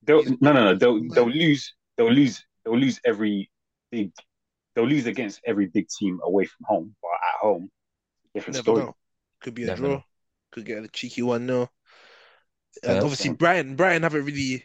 They'll, 0.04 0.24
no, 0.40 0.54
no, 0.54 0.64
no. 0.66 0.76
They'll 0.76 1.02
they'll 1.10 1.30
lose. 1.30 1.74
They'll 1.98 2.12
lose. 2.12 2.46
They'll 2.64 2.78
lose 2.78 3.00
every 3.06 3.50
big. 3.92 4.12
They'll 4.76 4.88
lose 4.88 5.06
against 5.08 5.42
every 5.46 5.66
big 5.68 5.88
team 5.90 6.20
away 6.24 6.46
from 6.46 6.66
home, 6.68 6.96
but 7.02 7.10
at 7.12 7.40
home, 7.42 7.70
different 8.34 8.56
Never 8.56 8.64
story. 8.64 8.84
know. 8.84 8.96
Could 9.42 9.56
be 9.56 9.64
a 9.64 9.68
Never 9.68 9.82
draw. 9.82 9.90
know. 9.96 10.04
Could 10.52 10.66
get 10.66 10.84
a 10.84 10.88
cheeky 10.88 11.22
one. 11.24 11.46
No. 11.46 11.62
And 11.62 12.92
Spurs, 12.94 13.04
obviously, 13.04 13.30
yeah. 13.32 13.36
Brighton, 13.36 13.76
Brighton 13.76 14.04
haven't 14.04 14.26
really 14.26 14.64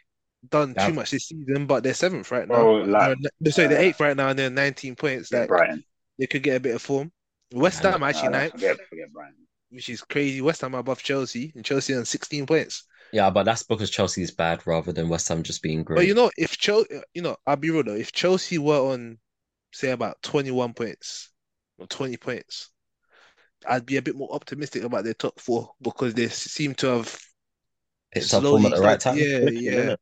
done 0.49 0.75
Yeah. 0.77 0.89
too 0.89 0.93
much 0.95 1.11
this 1.11 1.29
season, 1.29 1.67
but 1.67 1.83
they're 1.83 1.95
seventh 1.95 2.31
right 2.31 2.47
now. 2.47 2.55
Bro, 2.55 2.83
like, 2.85 3.19
They're- 3.19 3.31
they're- 3.41 3.53
sorry, 3.53 3.69
they're 3.69 3.79
uh, 3.79 3.83
eighth 3.83 4.01
right 4.01 4.17
now, 4.17 4.29
and 4.29 4.39
they're 4.39 4.51
19 4.51 4.95
points. 4.95 5.29
Forget 5.29 5.41
Like 5.43 5.49
Brighton. 5.49 5.85
They 6.19 6.27
could 6.27 6.43
get 6.43 6.57
a 6.57 6.61
bit 6.61 6.75
of 6.75 6.83
form. 6.83 7.13
West 7.53 7.83
Ham 7.83 8.03
actually 8.03 8.31
nah, 8.31 8.39
ninth, 8.39 8.53
forget, 8.53 8.77
forget 8.89 9.09
which 9.71 9.89
is 9.89 10.03
crazy. 10.03 10.41
West 10.41 10.61
Ham 10.63 10.75
above 10.75 11.03
Chelsea, 11.03 11.53
and 11.55 11.65
Chelsea 11.65 11.95
on 11.95 12.05
16 12.05 12.47
points. 12.47 12.85
Yeah, 13.13 13.31
but 13.31 13.45
that's 13.45 13.63
because 13.63 13.91
Chelsea 13.91 14.23
is 14.23 14.31
bad 14.31 14.67
rather 14.67 14.93
than 14.93 15.09
West 15.09 15.29
Ham 15.29 15.43
just 15.43 15.63
being 15.63 15.85
great. 15.85 15.97
But 15.97 16.07
you 16.07 16.15
know, 16.15 16.31
if 16.37 16.57
Chelsea, 16.59 17.01
you 17.13 17.23
know, 17.23 17.37
I'll 17.47 17.57
be 17.57 17.71
real 17.71 17.83
though, 17.85 17.95
if 17.95 18.13
Chelsea 18.13 18.59
were 18.59 18.93
on, 18.93 19.19
say, 19.73 19.91
about 19.91 20.21
21 20.23 20.75
points 20.75 21.31
or 21.79 21.87
20 21.87 22.17
points, 22.17 22.71
I'd 23.69 23.87
be 23.87 23.97
a 23.97 24.03
bit 24.03 24.17
more 24.17 24.33
optimistic 24.33 24.83
about 24.83 25.05
their 25.05 25.15
top 25.15 25.39
four 25.41 25.71
because 25.81 26.15
they 26.15 26.29
seem 26.29 26.75
to 26.77 26.87
have 26.89 27.19
it's 28.13 28.33
up 28.35 28.43
form 28.43 28.67
at 28.67 28.75
the 28.75 28.81
right 28.81 29.01
time. 29.01 29.17
Yeah, 29.19 29.39
yeah. 29.51 29.97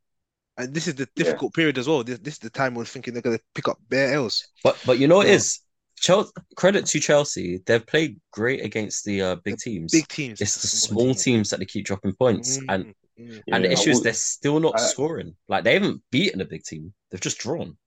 And 0.56 0.74
this 0.74 0.86
is 0.86 0.94
the 0.94 1.08
Yeah. 1.16 1.24
difficult 1.24 1.54
period 1.54 1.78
as 1.78 1.88
well. 1.88 2.04
This, 2.04 2.18
this 2.18 2.34
is 2.34 2.40
the 2.40 2.50
time 2.50 2.74
we're 2.74 2.84
thinking 2.84 3.14
they're 3.14 3.22
going 3.22 3.38
to 3.38 3.44
pick 3.54 3.68
up 3.68 3.78
bare 3.88 4.14
L's. 4.14 4.46
But 4.62 4.78
but 4.84 4.98
you 4.98 5.08
know 5.08 5.16
what 5.16 5.26
So- 5.26 5.32
is 5.32 5.60
Chelsea, 6.03 6.32
credit 6.57 6.84
to 6.86 7.00
Chelsea. 7.00 7.61
They've 7.64 7.86
played 7.86 8.20
great 8.32 8.64
against 8.64 9.05
the 9.05 9.22
uh, 9.22 9.36
big 9.36 9.57
teams. 9.57 9.92
Big 9.92 10.09
teams. 10.09 10.40
it's 10.40 10.61
the 10.61 10.66
small 10.68 11.14
teams 11.14 11.48
that 11.50 11.61
they 11.61 11.64
keep 11.64 11.86
dropping 11.86 12.12
points, 12.14 12.59
Mm, 12.59 12.64
and 12.68 12.84
mm. 13.18 13.42
and 13.53 13.64
the 13.64 13.68
Yeah. 13.68 13.74
issue 13.74 13.90
is 13.90 14.03
they're 14.03 14.12
still 14.12 14.59
not 14.61 14.78
I- 14.78 14.82
scoring. 14.82 15.36
Like 15.48 15.62
they 15.64 15.74
haven't 15.74 16.03
beaten 16.11 16.40
a 16.40 16.44
big 16.44 16.64
team; 16.64 16.92
they've 17.11 17.20
just 17.20 17.38
drawn. 17.38 17.78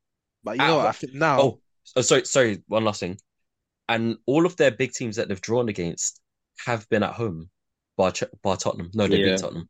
But 0.44 0.54
you 0.54 0.60
know 0.60 0.76
Ah, 0.76 0.78
what? 0.78 0.86
I 0.88 0.92
think 0.94 1.14
now, 1.14 1.42
Oh, 1.42 1.60
oh, 1.98 2.02
sorry, 2.02 2.26
sorry. 2.26 2.64
One 2.68 2.86
last 2.86 3.02
thing, 3.02 3.18
and 3.90 4.18
all 4.26 4.46
of 4.46 4.56
their 4.56 4.72
big 4.72 4.94
teams 4.94 5.18
that 5.18 5.28
they've 5.28 5.42
drawn 5.42 5.68
against 5.70 6.22
have 6.66 6.88
been 6.90 7.04
at 7.04 7.14
home, 7.14 7.50
bar, 7.98 8.12
Ch- 8.12 8.24
bar 8.42 8.56
Tottenham. 8.56 8.92
No, 8.94 9.08
they 9.08 9.18
Yeah. 9.18 9.34
beat 9.34 9.40
Tottenham. 9.42 9.70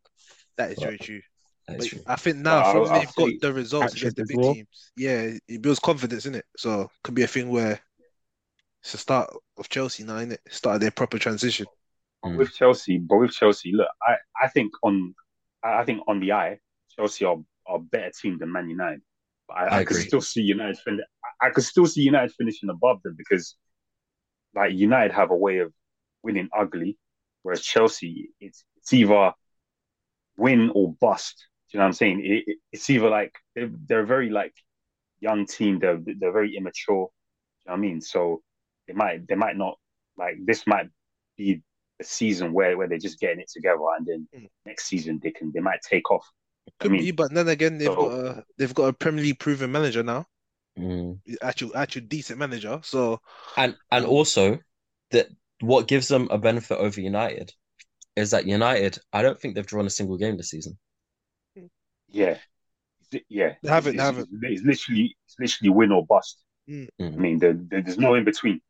that 0.57 0.69
is 0.71 0.75
but- 0.75 0.83
very 0.85 0.97
true. 0.99 1.21
But. 1.67 1.83
I 2.05 2.15
think 2.15 2.37
now, 2.37 2.61
But 2.61 2.71
from 2.73 2.81
I'll- 2.83 2.89
I'll 2.91 2.99
they've 2.99 3.15
got 3.15 3.41
the 3.41 3.53
results 3.53 3.95
against 3.95 4.17
the 4.17 4.25
big 4.27 4.37
well. 4.37 4.53
teams, 4.53 4.91
yeah, 4.95 5.31
it 5.47 5.61
builds 5.63 5.79
confidence 5.79 6.27
in 6.27 6.35
it. 6.35 6.45
So 6.55 6.91
could 7.03 7.15
be 7.15 7.23
a 7.23 7.27
thing 7.27 7.49
where 7.49 7.81
it's 8.85 8.91
the 8.91 8.99
start 8.99 9.33
of 9.57 9.67
Chelsea 9.67 10.03
now, 10.03 10.17
innit? 10.17 10.37
Start 10.47 10.75
of 10.75 10.81
their 10.81 10.91
proper 10.91 11.17
transition. 11.17 11.65
Mm. 12.23 12.37
with 12.37 12.53
Chelsea, 12.53 12.99
but 12.99 13.17
with 13.17 13.31
Chelsea, 13.31 13.71
look, 13.73 13.87
I, 14.07 14.15
I 14.43 14.47
think 14.47 14.71
on 14.83 15.15
I 15.63 15.83
think 15.83 16.03
on 16.07 16.19
the 16.19 16.33
eye, 16.33 16.59
Chelsea 16.95 17.25
are, 17.25 17.37
are 17.65 17.77
a 17.77 17.79
better 17.79 18.11
team 18.21 18.37
than 18.37 18.51
Man 18.51 18.69
United. 18.69 19.01
But 19.47 19.57
I, 19.57 19.65
I 19.65 19.77
I, 19.79 19.85
could 19.85 19.97
still 19.97 20.21
see 20.21 20.41
United 20.41 20.77
fin- 20.77 21.01
I 21.41 21.49
could 21.49 21.63
still 21.63 21.87
see 21.87 22.01
United 22.01 22.31
finishing 22.37 22.69
above 22.69 23.01
them 23.01 23.15
because 23.17 23.55
like 24.53 24.73
United 24.73 25.13
have 25.13 25.31
a 25.31 25.35
way 25.35 25.57
of 25.59 25.73
winning 26.21 26.49
ugly, 26.55 26.99
whereas 27.41 27.61
Chelsea 27.61 28.29
it's 28.39 28.63
it's 28.77 28.93
either 28.93 29.33
win 30.37 30.71
or 30.75 30.93
bust. 31.01 31.47
Do 31.71 31.77
you 31.77 31.79
know 31.79 31.85
what 31.85 31.87
I'm 31.87 31.93
saying? 31.93 32.19
It, 32.23 32.43
it, 32.45 32.57
it's 32.71 32.87
either 32.91 33.09
like 33.09 33.33
they're, 33.55 33.71
they're 33.87 34.05
very 34.05 34.29
like 34.29 34.53
young 35.21 35.47
team. 35.47 35.79
They're 35.79 35.99
they're 36.05 36.31
very 36.31 36.55
immature. 36.55 37.07
Do 37.65 37.71
you 37.71 37.71
know 37.71 37.71
what 37.71 37.77
I 37.77 37.81
mean? 37.81 37.99
So 37.99 38.43
they 38.87 38.93
might 38.93 39.27
they 39.27 39.35
might 39.35 39.57
not 39.57 39.77
like 40.17 40.35
this 40.45 40.65
might 40.67 40.89
be 41.37 41.61
the 41.99 42.05
season 42.05 42.53
where 42.53 42.77
where 42.77 42.87
they're 42.87 42.97
just 42.97 43.19
getting 43.19 43.39
it 43.39 43.49
together, 43.51 43.79
and 43.97 44.05
then 44.05 44.27
Mm. 44.35 44.49
next 44.65 44.85
season 44.85 45.19
they 45.23 45.31
can 45.31 45.51
they 45.53 45.59
might 45.61 45.81
take 45.81 46.09
off. 46.11 46.25
Could 46.79 46.91
mean, 46.91 47.01
be, 47.01 47.11
but 47.11 47.33
then 47.33 47.47
again, 47.47 47.77
they've 47.77 47.87
so- 47.87 47.95
got 47.95 48.11
a 48.11 48.43
they've 48.57 48.73
got 48.73 48.85
a 48.87 48.93
Premier 48.93 49.23
League 49.23 49.39
proven 49.39 49.71
manager 49.71 50.03
now, 50.03 50.25
Mm. 50.77 51.19
actual 51.41 51.75
actual 51.77 52.01
decent 52.03 52.39
manager. 52.39 52.79
So 52.83 53.21
And 53.55 53.77
and 53.91 54.05
also 54.05 54.59
that 55.11 55.27
what 55.61 55.87
gives 55.87 56.07
them 56.07 56.27
a 56.31 56.37
benefit 56.37 56.77
over 56.77 56.99
United 56.99 57.53
is 58.15 58.31
that 58.31 58.45
United, 58.45 58.97
I 59.13 59.21
don't 59.21 59.39
think 59.39 59.55
they've 59.55 59.65
drawn 59.65 59.85
a 59.85 59.89
single 59.89 60.17
game 60.17 60.37
this 60.37 60.49
season. 60.49 60.77
Yeah, 62.09 62.37
yeah. 63.29 63.55
They 63.61 63.69
haven't, 63.69 63.95
It's, 63.95 63.97
they 64.01 64.03
haven't. 64.05 64.29
it's 64.43 64.63
literally 64.63 65.17
it's 65.25 65.35
literally 65.39 65.69
win 65.69 65.91
or 65.91 66.05
bust. 66.05 66.41
Mm. 66.69 66.87
I 66.99 67.03
Mm. 67.03 67.15
mean, 67.15 67.39
there, 67.39 67.53
there- 67.53 67.81
there's 67.81 67.97
no 67.97 68.15
in 68.15 68.23
between. 68.25 68.61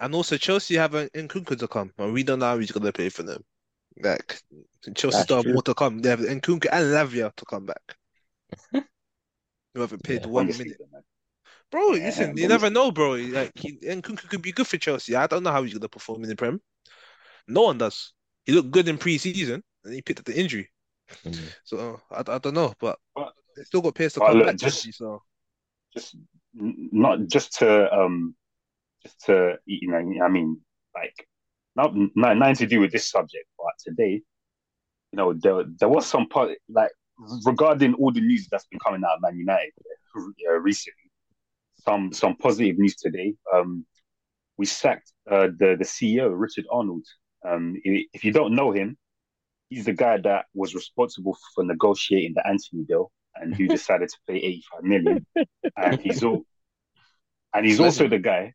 And 0.00 0.14
also 0.14 0.36
Chelsea 0.36 0.76
have 0.76 0.94
an 0.94 1.08
Nkunku 1.14 1.58
to 1.58 1.68
come, 1.68 1.92
and 1.98 2.12
we 2.12 2.22
don't 2.22 2.38
know 2.38 2.46
how 2.46 2.58
he's 2.58 2.72
gonna 2.72 2.92
play 2.92 3.08
for 3.08 3.22
them. 3.22 3.42
Like 4.02 4.40
Chelsea 4.94 5.16
That's 5.16 5.22
still 5.24 5.36
have 5.38 5.46
more 5.46 5.62
to 5.62 5.74
come. 5.74 6.00
They 6.00 6.10
have 6.10 6.20
Nkunku 6.20 6.66
and 6.70 6.84
Lavia 6.92 7.34
to 7.34 7.44
come 7.44 7.66
back. 7.66 7.96
Who 9.74 9.80
haven't 9.80 10.02
played 10.04 10.22
Yeah, 10.22 10.28
one 10.28 10.46
minute. 10.46 10.78
man. 10.92 11.02
Bro, 11.70 11.94
Yeah, 11.94 12.06
listen, 12.06 12.36
you 12.36 12.46
never 12.48 12.70
know, 12.70 12.90
bro. 12.92 13.12
Like 13.12 13.52
he, 13.56 13.76
Nkunku 13.78 14.28
could 14.28 14.42
be 14.42 14.52
good 14.52 14.66
for 14.66 14.78
Chelsea. 14.78 15.16
I 15.16 15.26
don't 15.26 15.42
know 15.42 15.50
how 15.52 15.62
he's 15.62 15.74
gonna 15.74 15.88
perform 15.88 16.22
in 16.22 16.28
the 16.28 16.36
Prem. 16.36 16.60
No 17.48 17.62
one 17.62 17.78
does. 17.78 18.12
He 18.44 18.52
looked 18.52 18.70
good 18.70 18.86
in 18.88 18.98
pre-season, 18.98 19.62
and 19.84 19.92
he 19.94 20.02
picked 20.02 20.20
up 20.20 20.24
the 20.26 20.38
injury. 20.38 20.70
Mm. 21.24 21.38
So 21.64 22.00
I, 22.10 22.20
I 22.20 22.38
don't 22.38 22.54
know, 22.54 22.72
but 22.80 22.98
But- 23.14 23.32
they 23.56 23.62
still 23.64 23.80
got 23.80 23.94
players 23.94 24.12
to 24.14 24.20
come 24.20 24.36
look, 24.38 24.46
back. 24.46 24.56
just- 24.56 24.82
Chelsea, 24.84 24.92
so 24.92 25.22
Just 25.94 26.16
not 26.54 27.26
just 27.26 27.52
to 27.58 27.92
um 27.92 28.34
just 29.02 29.20
to 29.26 29.56
you 29.66 29.88
know, 29.88 30.24
I 30.24 30.28
mean, 30.28 30.60
like 30.94 31.26
not 31.74 31.92
not 32.14 32.36
nothing 32.36 32.56
to 32.56 32.66
do 32.66 32.80
with 32.80 32.92
this 32.92 33.10
subject, 33.10 33.46
but 33.58 33.72
today, 33.84 34.22
you 35.12 35.16
know, 35.16 35.34
there 35.34 35.64
there 35.78 35.88
was 35.88 36.06
some 36.06 36.28
part 36.28 36.50
like 36.68 36.90
regarding 37.44 37.94
all 37.94 38.12
the 38.12 38.20
news 38.20 38.48
that's 38.50 38.66
been 38.66 38.80
coming 38.80 39.02
out 39.04 39.16
of 39.16 39.22
Man 39.22 39.38
United 39.38 39.72
uh, 40.16 40.52
recently. 40.60 41.10
Some 41.80 42.12
some 42.12 42.36
positive 42.36 42.78
news 42.78 42.96
today. 42.96 43.34
Um, 43.52 43.86
we 44.56 44.66
sacked 44.66 45.12
uh, 45.30 45.48
the 45.58 45.76
the 45.78 45.84
CEO 45.84 46.32
Richard 46.34 46.64
Arnold. 46.70 47.06
Um, 47.46 47.76
if 47.84 48.24
you 48.24 48.32
don't 48.32 48.54
know 48.54 48.72
him, 48.72 48.96
he's 49.68 49.84
the 49.84 49.92
guy 49.92 50.18
that 50.18 50.46
was 50.54 50.74
responsible 50.74 51.36
for 51.54 51.64
negotiating 51.64 52.34
the 52.34 52.46
Antony 52.46 52.84
deal 52.84 53.12
and 53.36 53.54
who 53.54 53.68
decided 53.78 54.08
to 54.08 54.18
pay 54.26 54.36
85 54.36 54.82
million. 54.82 55.26
and 55.76 56.00
he's 56.00 56.24
all, 56.24 56.44
and 57.54 57.66
he's 57.66 57.78
also 57.78 58.08
the 58.08 58.18
guy 58.18 58.52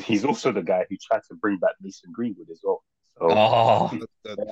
he's 0.00 0.24
also 0.24 0.52
the 0.52 0.62
guy 0.62 0.86
who 0.88 0.96
tried 0.96 1.22
to 1.28 1.34
bring 1.34 1.58
back 1.58 1.72
Mason 1.80 2.10
Greenwood 2.12 2.48
as 2.50 2.60
well. 2.62 2.82
So, 3.18 3.42
Oh, 3.86 3.90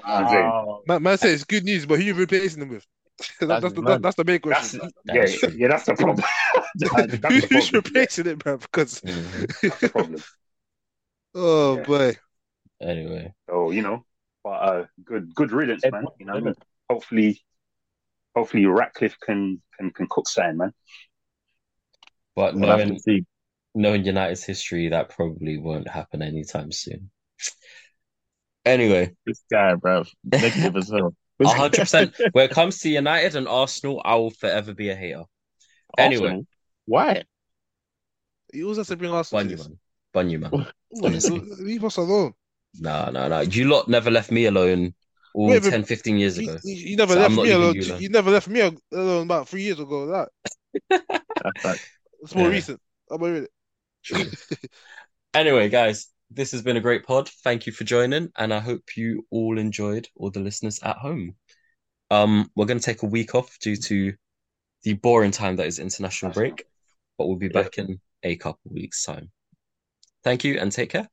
wow. 0.04 0.82
Man, 0.86 1.02
man 1.02 1.18
says 1.18 1.34
it's 1.34 1.44
good 1.44 1.64
news, 1.64 1.86
but 1.86 1.98
who 1.98 2.04
you 2.04 2.14
replacing 2.14 2.60
them 2.60 2.70
with? 2.70 2.86
that, 3.40 3.60
That's 3.60 3.60
that's, 3.60 3.74
the, 3.74 3.82
mad. 3.82 4.02
that's 4.02 4.16
the 4.16 4.24
main 4.24 4.40
question. 4.40 4.80
yeah, 5.04 5.26
That's 5.26 5.42
yeah, 5.54 5.68
that's 5.68 5.86
the 5.86 5.94
problem. 5.94 6.24
That- 6.76 7.18
that's 7.20 7.40
the 7.40 7.48
Who's 7.48 7.72
problem. 7.72 7.82
replacing 7.84 8.26
it, 8.26 8.38
bro? 8.38 8.56
Because. 8.58 9.02
That's 9.66 9.80
the 9.82 9.88
problem. 9.88 10.24
oh 11.34 11.76
Yeah. 11.76 11.84
boy, 11.86 12.16
Anyway, 12.80 13.34
So 13.48 13.70
you 13.70 13.82
know, 13.82 14.04
but 14.44 14.50
uh, 14.50 14.86
good 15.04 15.34
good 15.34 15.52
riddance, 15.52 15.90
man. 15.90 16.06
You 16.18 16.26
know, 16.26 16.32
what 16.34 16.42
I 16.42 16.44
mean? 16.46 16.54
hopefully, 16.88 17.42
hopefully 18.36 18.66
Ratcliffe 18.66 19.18
can 19.20 19.62
can 19.78 19.90
can 19.92 20.06
cook 20.10 20.28
something, 20.28 20.58
man. 20.58 20.72
but 22.34 22.56
We'll 22.58 22.70
have 22.70 22.78
knowing 22.78 22.88
to 22.88 22.96
see. 22.96 23.24
Knowing 23.74 24.04
United's 24.04 24.44
history, 24.44 24.88
that 24.88 25.10
probably 25.10 25.58
won't 25.58 25.88
happen 25.88 26.22
anytime 26.22 26.72
soon. 26.72 27.10
Anyway, 28.64 29.14
This 29.26 29.42
guy, 29.50 29.74
bro. 29.74 30.04
Negative 30.24 30.76
as 30.76 30.90
hell. 30.90 31.14
hundred 31.42 31.80
percent. 31.80 32.14
When 32.32 32.44
it 32.44 32.50
comes 32.50 32.80
to 32.80 32.90
United 32.90 33.36
and 33.36 33.48
Arsenal, 33.48 34.02
I 34.04 34.16
will 34.16 34.30
forever 34.30 34.74
be 34.74 34.90
a 34.90 34.94
hater. 34.94 35.24
Anyway. 35.96 36.44
Why? 36.86 37.24
You 38.52 38.64
always 38.64 38.78
has 38.78 38.88
to 38.88 38.96
bring 38.96 39.12
Arsenal. 39.12 39.44
Bunny 39.44 39.50
to 39.50 39.56
this. 39.56 39.68
man, 39.68 39.78
Bunny 40.12 40.36
man. 40.36 40.66
Honestly. 41.02 41.40
Leave 41.60 41.84
us 41.84 41.96
alone. 41.96 42.34
No, 42.80 43.10
no, 43.10 43.28
no. 43.28 43.40
You 43.40 43.68
lot 43.68 43.88
never 43.88 44.10
left 44.10 44.30
me 44.30 44.46
alone 44.46 44.94
all 45.34 45.48
Wait, 45.50 45.62
10, 45.62 45.84
15 45.84 46.18
years 46.18 46.38
You, 46.38 46.48
ago. 46.48 46.58
you- 46.64 46.90
you 46.90 46.96
never 46.96 47.14
So 47.14 47.20
left 47.20 47.36
me 47.36 47.50
alone. 47.52 47.74
you 47.74 47.82
You, 47.96 48.08
never 48.08 48.30
left 48.30 48.48
me 48.48 48.60
alone 48.92 49.22
about 49.22 49.48
three 49.48 49.62
years 49.62 49.78
ago. 49.80 50.06
That 50.06 50.28
That's 50.90 51.64
like, 51.64 51.80
it's 52.22 52.34
more 52.34 52.46
Yeah. 52.46 52.54
recent. 52.54 52.80
I'm 53.10 53.20
with 53.20 53.44
it. 53.44 53.50
Anyway, 55.32 55.68
guys, 55.68 56.08
this 56.30 56.50
has 56.52 56.62
been 56.62 56.76
a 56.76 56.80
great 56.80 57.04
pod. 57.06 57.28
Thank 57.44 57.66
you 57.66 57.72
for 57.72 57.84
joining, 57.84 58.30
and 58.36 58.52
I 58.52 58.58
hope 58.58 58.96
you 58.96 59.26
all 59.30 59.58
enjoyed, 59.58 60.08
all 60.16 60.30
the 60.30 60.40
listeners 60.40 60.80
at 60.82 60.96
home. 60.96 61.36
Um, 62.10 62.50
we're 62.56 62.66
going 62.66 62.80
to 62.80 62.84
take 62.84 63.02
a 63.04 63.06
week 63.06 63.34
off 63.36 63.56
due 63.60 63.76
to 63.76 64.14
the 64.82 64.94
boring 64.94 65.30
time 65.30 65.56
that 65.56 65.66
is 65.66 65.78
international 65.78 66.32
break, 66.32 66.64
but 67.16 67.26
we'll 67.26 67.36
be 67.36 67.46
Yeah. 67.46 67.62
back 67.62 67.78
in 67.78 68.00
a 68.24 68.36
couple 68.36 68.72
weeks' 68.72 69.04
time. 69.04 69.30
Thank 70.24 70.42
you 70.44 70.58
and 70.58 70.72
take 70.72 70.90
care. 70.90 71.08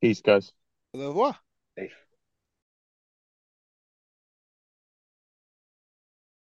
peace, 0.00 0.20
guys. 0.20 0.52
Au 0.94 1.08
revoir. 1.08 1.38
Safe. 1.76 1.94